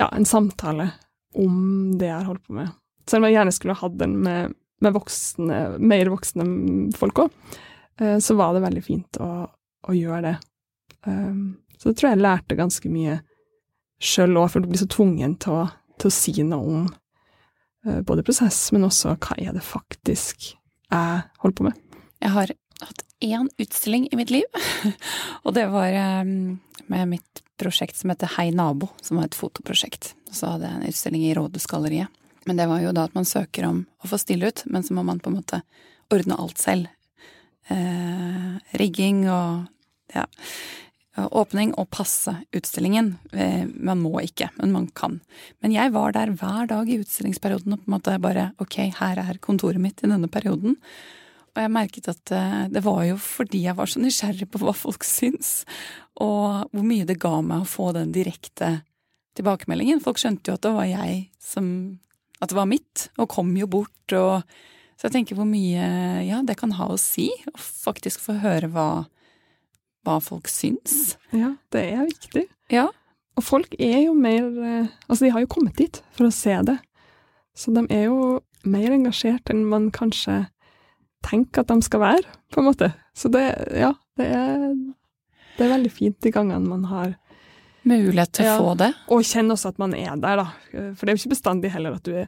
ja, 0.00 0.08
en 0.08 0.24
samtale 0.24 0.90
om 1.36 1.56
det 2.00 2.08
jeg 2.08 2.16
har 2.16 2.28
holdt 2.28 2.46
på 2.48 2.56
med. 2.56 2.70
Selv 3.08 3.22
om 3.22 3.28
jeg 3.28 3.36
gjerne 3.36 3.52
skulle 3.54 3.76
hatt 3.76 3.96
den 4.00 4.14
med, 4.24 4.54
med 4.80 4.94
voksne, 4.96 5.58
mer 5.80 6.12
voksne 6.12 6.46
folk 6.96 7.24
òg, 7.26 7.34
uh, 8.02 8.16
så 8.22 8.36
var 8.38 8.56
det 8.56 8.64
veldig 8.64 8.84
fint 8.84 9.20
å, 9.20 9.30
å 9.88 9.96
gjøre 9.96 10.22
det. 10.30 10.36
Um, 11.08 11.60
så 11.80 11.88
det 11.88 11.96
tror 11.96 12.10
jeg 12.10 12.18
jeg 12.18 12.24
lærte 12.26 12.58
ganske 12.58 12.92
mye 12.92 13.18
sjøl 14.00 14.36
òg, 14.36 14.50
for 14.52 14.60
du 14.60 14.70
blir 14.70 14.80
så 14.82 14.88
tvungen 14.90 15.36
til 15.40 15.62
å, 15.62 15.66
til 16.00 16.10
å 16.10 16.14
si 16.14 16.34
noe 16.44 16.74
om 16.80 16.88
uh, 17.88 18.00
både 18.06 18.24
prosess, 18.26 18.58
men 18.76 18.84
også 18.88 19.16
hva 19.16 19.36
er 19.40 19.54
det 19.56 19.64
faktisk 19.64 20.50
jeg 20.90 21.22
holder 21.40 21.56
på 21.56 21.68
med. 21.68 21.84
Jeg 22.20 22.34
har 22.34 22.52
hatt 22.82 23.04
én 23.24 23.48
utstilling 23.60 24.08
i 24.10 24.18
mitt 24.18 24.32
liv, 24.34 24.60
og 25.44 25.54
det 25.56 25.68
var 25.72 25.96
um, 26.24 26.58
med 26.90 27.12
mitt 27.14 27.44
prosjekt 27.60 27.96
som 27.96 28.12
heter 28.12 28.32
Hei 28.36 28.48
nabo, 28.56 28.88
som 29.04 29.20
var 29.20 29.28
et 29.28 29.36
fotoprosjekt. 29.36 30.14
Så 30.32 30.54
hadde 30.54 30.68
jeg 30.68 30.80
en 30.80 30.92
utstilling 30.92 31.26
i 31.28 31.34
Rådhusgalleriet. 31.36 32.08
Men 32.48 32.56
det 32.56 32.66
var 32.70 32.80
jo 32.80 32.92
da 32.96 33.04
at 33.06 33.16
man 33.16 33.28
søker 33.28 33.66
om 33.68 33.82
å 34.00 34.08
få 34.08 34.18
stille 34.20 34.48
ut, 34.48 34.64
men 34.72 34.84
så 34.84 34.96
må 34.96 35.04
man 35.06 35.20
på 35.20 35.28
en 35.30 35.36
måte 35.42 35.60
ordne 36.10 36.38
alt 36.40 36.58
selv. 36.58 36.88
Eh, 37.70 38.54
rigging 38.80 39.26
og 39.30 39.68
ja, 40.14 40.24
åpning 41.18 41.72
og 41.74 41.90
passe 41.90 42.32
utstillingen. 42.54 43.14
Eh, 43.32 43.64
man 43.66 44.02
må 44.02 44.20
ikke, 44.22 44.50
men 44.60 44.72
man 44.72 44.86
kan. 44.94 45.18
Men 45.60 45.74
jeg 45.74 45.92
var 45.94 46.14
der 46.14 46.32
hver 46.38 46.68
dag 46.70 46.88
i 46.88 47.00
utstillingsperioden 47.02 47.74
og 47.74 47.82
på 47.82 47.90
en 47.90 47.96
måte 47.96 48.18
bare 48.22 48.50
ok, 48.62 48.78
her 49.00 49.18
er 49.22 49.40
kontoret 49.42 49.82
mitt 49.82 50.04
i 50.04 50.10
denne 50.10 50.30
perioden. 50.30 50.76
Og 51.50 51.62
jeg 51.64 51.74
merket 51.74 52.10
at 52.12 52.34
eh, 52.34 52.68
det 52.70 52.84
var 52.86 53.02
jo 53.08 53.18
fordi 53.20 53.64
jeg 53.66 53.76
var 53.78 53.90
så 53.90 54.02
nysgjerrig 54.02 54.50
på 54.50 54.62
hva 54.62 54.74
folk 54.76 55.06
syns, 55.06 55.64
og 56.20 56.70
hvor 56.70 56.86
mye 56.86 57.08
det 57.08 57.20
ga 57.22 57.40
meg 57.42 57.64
å 57.64 57.70
få 57.70 57.90
den 57.96 58.14
direkte 58.14 58.80
tilbakemeldingen. 59.38 60.02
Folk 60.04 60.20
skjønte 60.20 60.50
jo 60.50 60.58
at 60.58 60.66
det 60.66 60.76
var 60.76 60.90
jeg 60.90 61.26
som 61.42 61.66
At 62.40 62.48
det 62.48 62.56
var 62.56 62.68
mitt, 62.70 63.10
og 63.20 63.28
kom 63.28 63.50
jo 63.56 63.66
bort 63.68 64.12
og 64.16 64.46
Så 64.96 65.08
jeg 65.08 65.12
tenker 65.12 65.36
hvor 65.36 65.48
mye 65.48 65.84
ja, 66.24 66.40
det 66.44 66.56
kan 66.60 66.72
ha 66.76 66.86
å 66.88 66.96
si, 67.00 67.28
å 67.48 67.58
faktisk 67.58 68.20
få 68.20 68.38
høre 68.40 68.68
hva, 68.72 69.06
hva 70.06 70.18
folk 70.24 70.48
syns. 70.48 71.16
Ja, 71.36 71.54
det 71.74 71.82
er 71.92 72.06
viktig. 72.08 72.46
Ja. 72.72 72.86
Og 73.38 73.44
folk 73.46 73.74
er 73.78 73.98
jo 74.06 74.14
mer 74.14 74.46
eh, 74.46 74.86
Altså, 75.08 75.24
de 75.26 75.30
har 75.34 75.40
jo 75.44 75.50
kommet 75.52 75.76
dit 75.78 76.00
for 76.16 76.26
å 76.28 76.32
se 76.34 76.54
det. 76.66 76.78
Så 77.56 77.72
de 77.74 77.84
er 77.92 78.06
jo 78.08 78.40
mer 78.64 78.92
engasjert 78.92 79.50
enn 79.52 79.64
man 79.68 79.90
kanskje 79.94 80.46
tenker 81.26 81.62
at 81.62 81.68
de 81.72 81.82
skal 81.84 82.00
være, 82.00 82.28
på 82.52 82.60
en 82.62 82.68
måte. 82.70 82.90
Så 83.16 83.28
det, 83.32 83.42
ja, 83.76 83.92
det 84.16 84.26
er, 84.32 84.70
det 85.58 85.64
er 85.66 85.72
veldig 85.74 85.90
fint 85.92 86.16
de 86.24 86.32
gangene 86.32 86.64
man 86.68 86.86
har 86.90 87.16
Mulighet 87.88 88.32
til 88.36 88.44
å 88.44 88.48
Ja. 88.48 88.56
få 88.60 88.72
det. 88.76 88.90
Og 89.08 89.22
kjenne 89.24 89.54
også 89.56 89.70
at 89.72 89.78
man 89.80 89.94
er 89.96 90.16
der, 90.20 90.36
da. 90.42 90.46
For 90.96 91.04
det 91.06 91.12
er 91.12 91.16
jo 91.16 91.20
ikke 91.22 91.32
bestandig 91.32 91.70
heller 91.72 91.94
at 91.96 92.04
du 92.04 92.12
er 92.12 92.26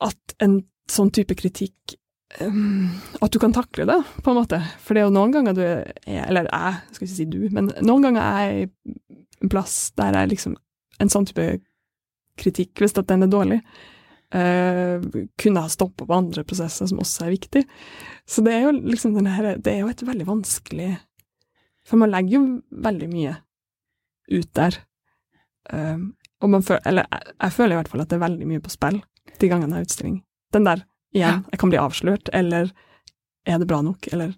At 0.00 0.34
en 0.38 0.60
sånn 0.88 1.10
type 1.10 1.34
kritikk 1.34 1.96
um, 2.40 2.88
At 3.20 3.32
du 3.32 3.38
kan 3.38 3.54
takle 3.54 3.86
det, 3.88 3.98
på 4.22 4.32
en 4.32 4.38
måte. 4.40 4.60
For 4.82 4.94
det 4.94 5.02
er 5.02 5.08
jo 5.08 5.14
noen 5.14 5.34
ganger 5.34 5.56
du 5.56 5.62
er 5.64 5.92
Eller 6.06 6.48
jeg, 6.48 6.80
skal 6.92 7.06
ikke 7.06 7.16
si 7.16 7.28
du, 7.30 7.40
men 7.54 7.70
noen 7.84 8.08
ganger 8.08 8.24
er 8.24 8.40
jeg 8.46 8.68
i 8.68 8.96
en 9.44 9.52
plass 9.52 9.76
der 9.98 10.16
jeg 10.18 10.32
liksom 10.34 10.56
En 10.98 11.12
sånn 11.12 11.28
type 11.28 11.46
kritikk, 12.38 12.78
hvis 12.78 12.94
at 12.98 13.08
den 13.10 13.24
er 13.26 13.30
dårlig, 13.30 13.56
uh, 14.34 15.02
kunne 15.42 15.62
ha 15.64 15.70
stoppa 15.70 16.06
på 16.06 16.14
andre 16.14 16.44
prosesser 16.46 16.86
som 16.86 17.00
også 17.02 17.24
er 17.26 17.32
viktig. 17.34 17.64
Så 18.30 18.44
det 18.46 18.52
er 18.54 18.68
jo 18.68 18.76
liksom 18.76 19.16
den 19.16 19.26
her 19.30 19.56
Det 19.58 19.72
er 19.72 19.80
jo 19.82 19.90
et 19.90 20.04
veldig 20.06 20.26
vanskelig 20.28 20.92
For 21.82 21.98
man 21.98 22.12
legger 22.14 22.36
jo 22.36 22.42
veldig 22.70 23.08
mye 23.10 23.34
ut 24.28 24.50
der. 24.54 24.76
Um, 25.72 26.12
og 26.44 26.50
man 26.52 26.62
føler, 26.62 26.82
eller 26.86 27.06
jeg, 27.10 27.34
jeg 27.40 27.54
føler 27.56 27.74
i 27.74 27.78
hvert 27.80 27.90
fall 27.90 28.02
at 28.04 28.10
det 28.10 28.18
er 28.18 28.26
veldig 28.26 28.48
mye 28.48 28.62
på 28.62 28.72
spill 28.72 29.00
de 29.38 29.48
gangene 29.50 29.74
jeg 29.74 29.78
har 29.78 29.88
utstilling. 29.88 30.16
Den 30.54 30.66
der 30.66 30.84
igjen, 31.16 31.44
jeg 31.52 31.60
kan 31.60 31.72
bli 31.72 31.80
avslørt, 31.80 32.30
eller 32.36 32.70
er 33.48 33.60
det 33.60 33.68
bra 33.68 33.80
nok, 33.84 34.10
eller 34.12 34.34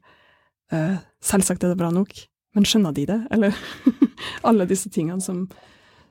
uh, 0.75 0.99
selvsagt 1.25 1.65
er 1.65 1.73
det 1.73 1.81
bra 1.81 1.91
nok, 1.95 2.15
men 2.57 2.67
skjønner 2.67 2.95
de 2.95 3.07
det, 3.11 3.19
eller 3.35 3.57
alle 4.49 4.69
disse 4.71 4.91
tingene 4.93 5.23
som, 5.25 5.45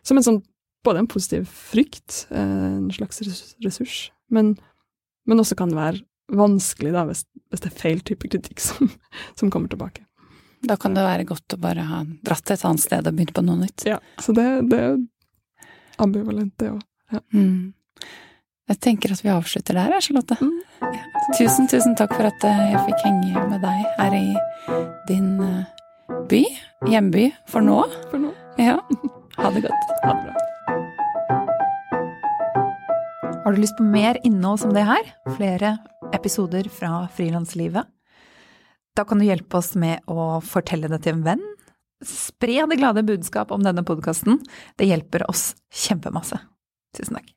som 0.03 0.20
en 0.20 0.26
sånn, 0.26 0.41
både 0.88 1.03
en 1.03 1.10
positiv 1.12 1.49
frykt, 1.51 2.26
eh, 2.32 2.68
en 2.70 2.91
slags 2.95 3.20
ressurs, 3.60 3.97
men, 4.32 4.53
men 5.28 5.41
også 5.43 5.57
kan 5.60 5.74
det 5.74 5.80
være 5.80 6.05
vanskelig 6.32 6.93
da, 6.95 7.03
hvis, 7.10 7.26
hvis 7.51 7.64
det 7.66 7.72
er 7.72 7.82
feil 7.82 8.03
type 8.07 8.30
kritikk 8.32 8.64
som, 8.64 8.91
som 9.39 9.51
kommer 9.51 9.72
tilbake. 9.72 10.05
Da 10.64 10.76
kan 10.80 10.95
det 10.95 11.03
være 11.03 11.28
godt 11.28 11.55
å 11.55 11.60
bare 11.62 11.84
ha 11.88 12.01
dratt 12.26 12.45
til 12.45 12.55
et 12.55 12.66
annet 12.68 12.84
sted 12.84 13.07
og 13.07 13.16
begynt 13.16 13.36
på 13.36 13.43
noe 13.43 13.60
nytt. 13.62 13.86
Ja, 13.88 13.99
så 14.20 14.36
det, 14.36 14.47
det 14.72 14.80
er 14.80 14.97
ambivalent, 16.03 16.55
det 16.60 16.74
òg. 16.74 16.82
Mm. 17.34 17.74
Jeg 18.70 18.78
tenker 18.86 19.13
at 19.15 19.24
vi 19.26 19.32
avslutter 19.34 19.78
der, 19.80 19.95
Charlotte. 20.03 20.38
Mm. 20.38 20.59
Ja. 20.84 21.05
Tusen, 21.38 21.65
tusen 21.70 21.95
takk 21.97 22.13
for 22.13 22.28
at 22.30 22.43
eh, 22.45 22.59
jeg 22.74 22.82
fikk 22.86 23.05
henge 23.07 23.45
med 23.49 23.63
deg 23.65 23.80
her 23.97 24.17
i 24.17 24.28
din 25.09 25.32
eh, 25.41 25.63
by. 26.30 26.43
Hjemby 26.89 27.30
for 27.49 27.65
nå. 27.65 27.82
For 28.11 28.22
nå. 28.22 28.34
Ja. 28.61 28.78
Ha 29.39 29.47
det 29.55 29.61
godt. 29.63 29.91
Ha 30.03 30.09
det 30.17 30.24
bra. 30.26 30.39
Har 33.45 33.55
du 33.55 33.61
lyst 33.61 33.78
på 33.78 33.86
mer 33.88 34.17
innhold 34.28 34.59
som 34.59 34.74
det 34.76 34.84
her? 34.84 35.13
Flere 35.38 35.78
episoder 36.11 36.67
fra 36.67 37.05
frilanslivet? 37.15 37.88
Da 38.99 39.07
kan 39.07 39.24
du 39.24 39.30
hjelpe 39.30 39.61
oss 39.61 39.78
med 39.80 40.03
å 40.11 40.41
fortelle 40.43 40.91
det 40.91 40.99
til 41.05 41.15
en 41.15 41.24
venn. 41.24 41.47
Spre 42.03 42.67
det 42.67 42.82
glade 42.84 43.07
budskap 43.07 43.55
om 43.55 43.63
denne 43.63 43.88
podkasten. 43.88 44.43
Det 44.76 44.91
hjelper 44.91 45.24
oss 45.32 45.53
kjempemasse. 45.72 46.43
Tusen 46.99 47.22
takk. 47.22 47.32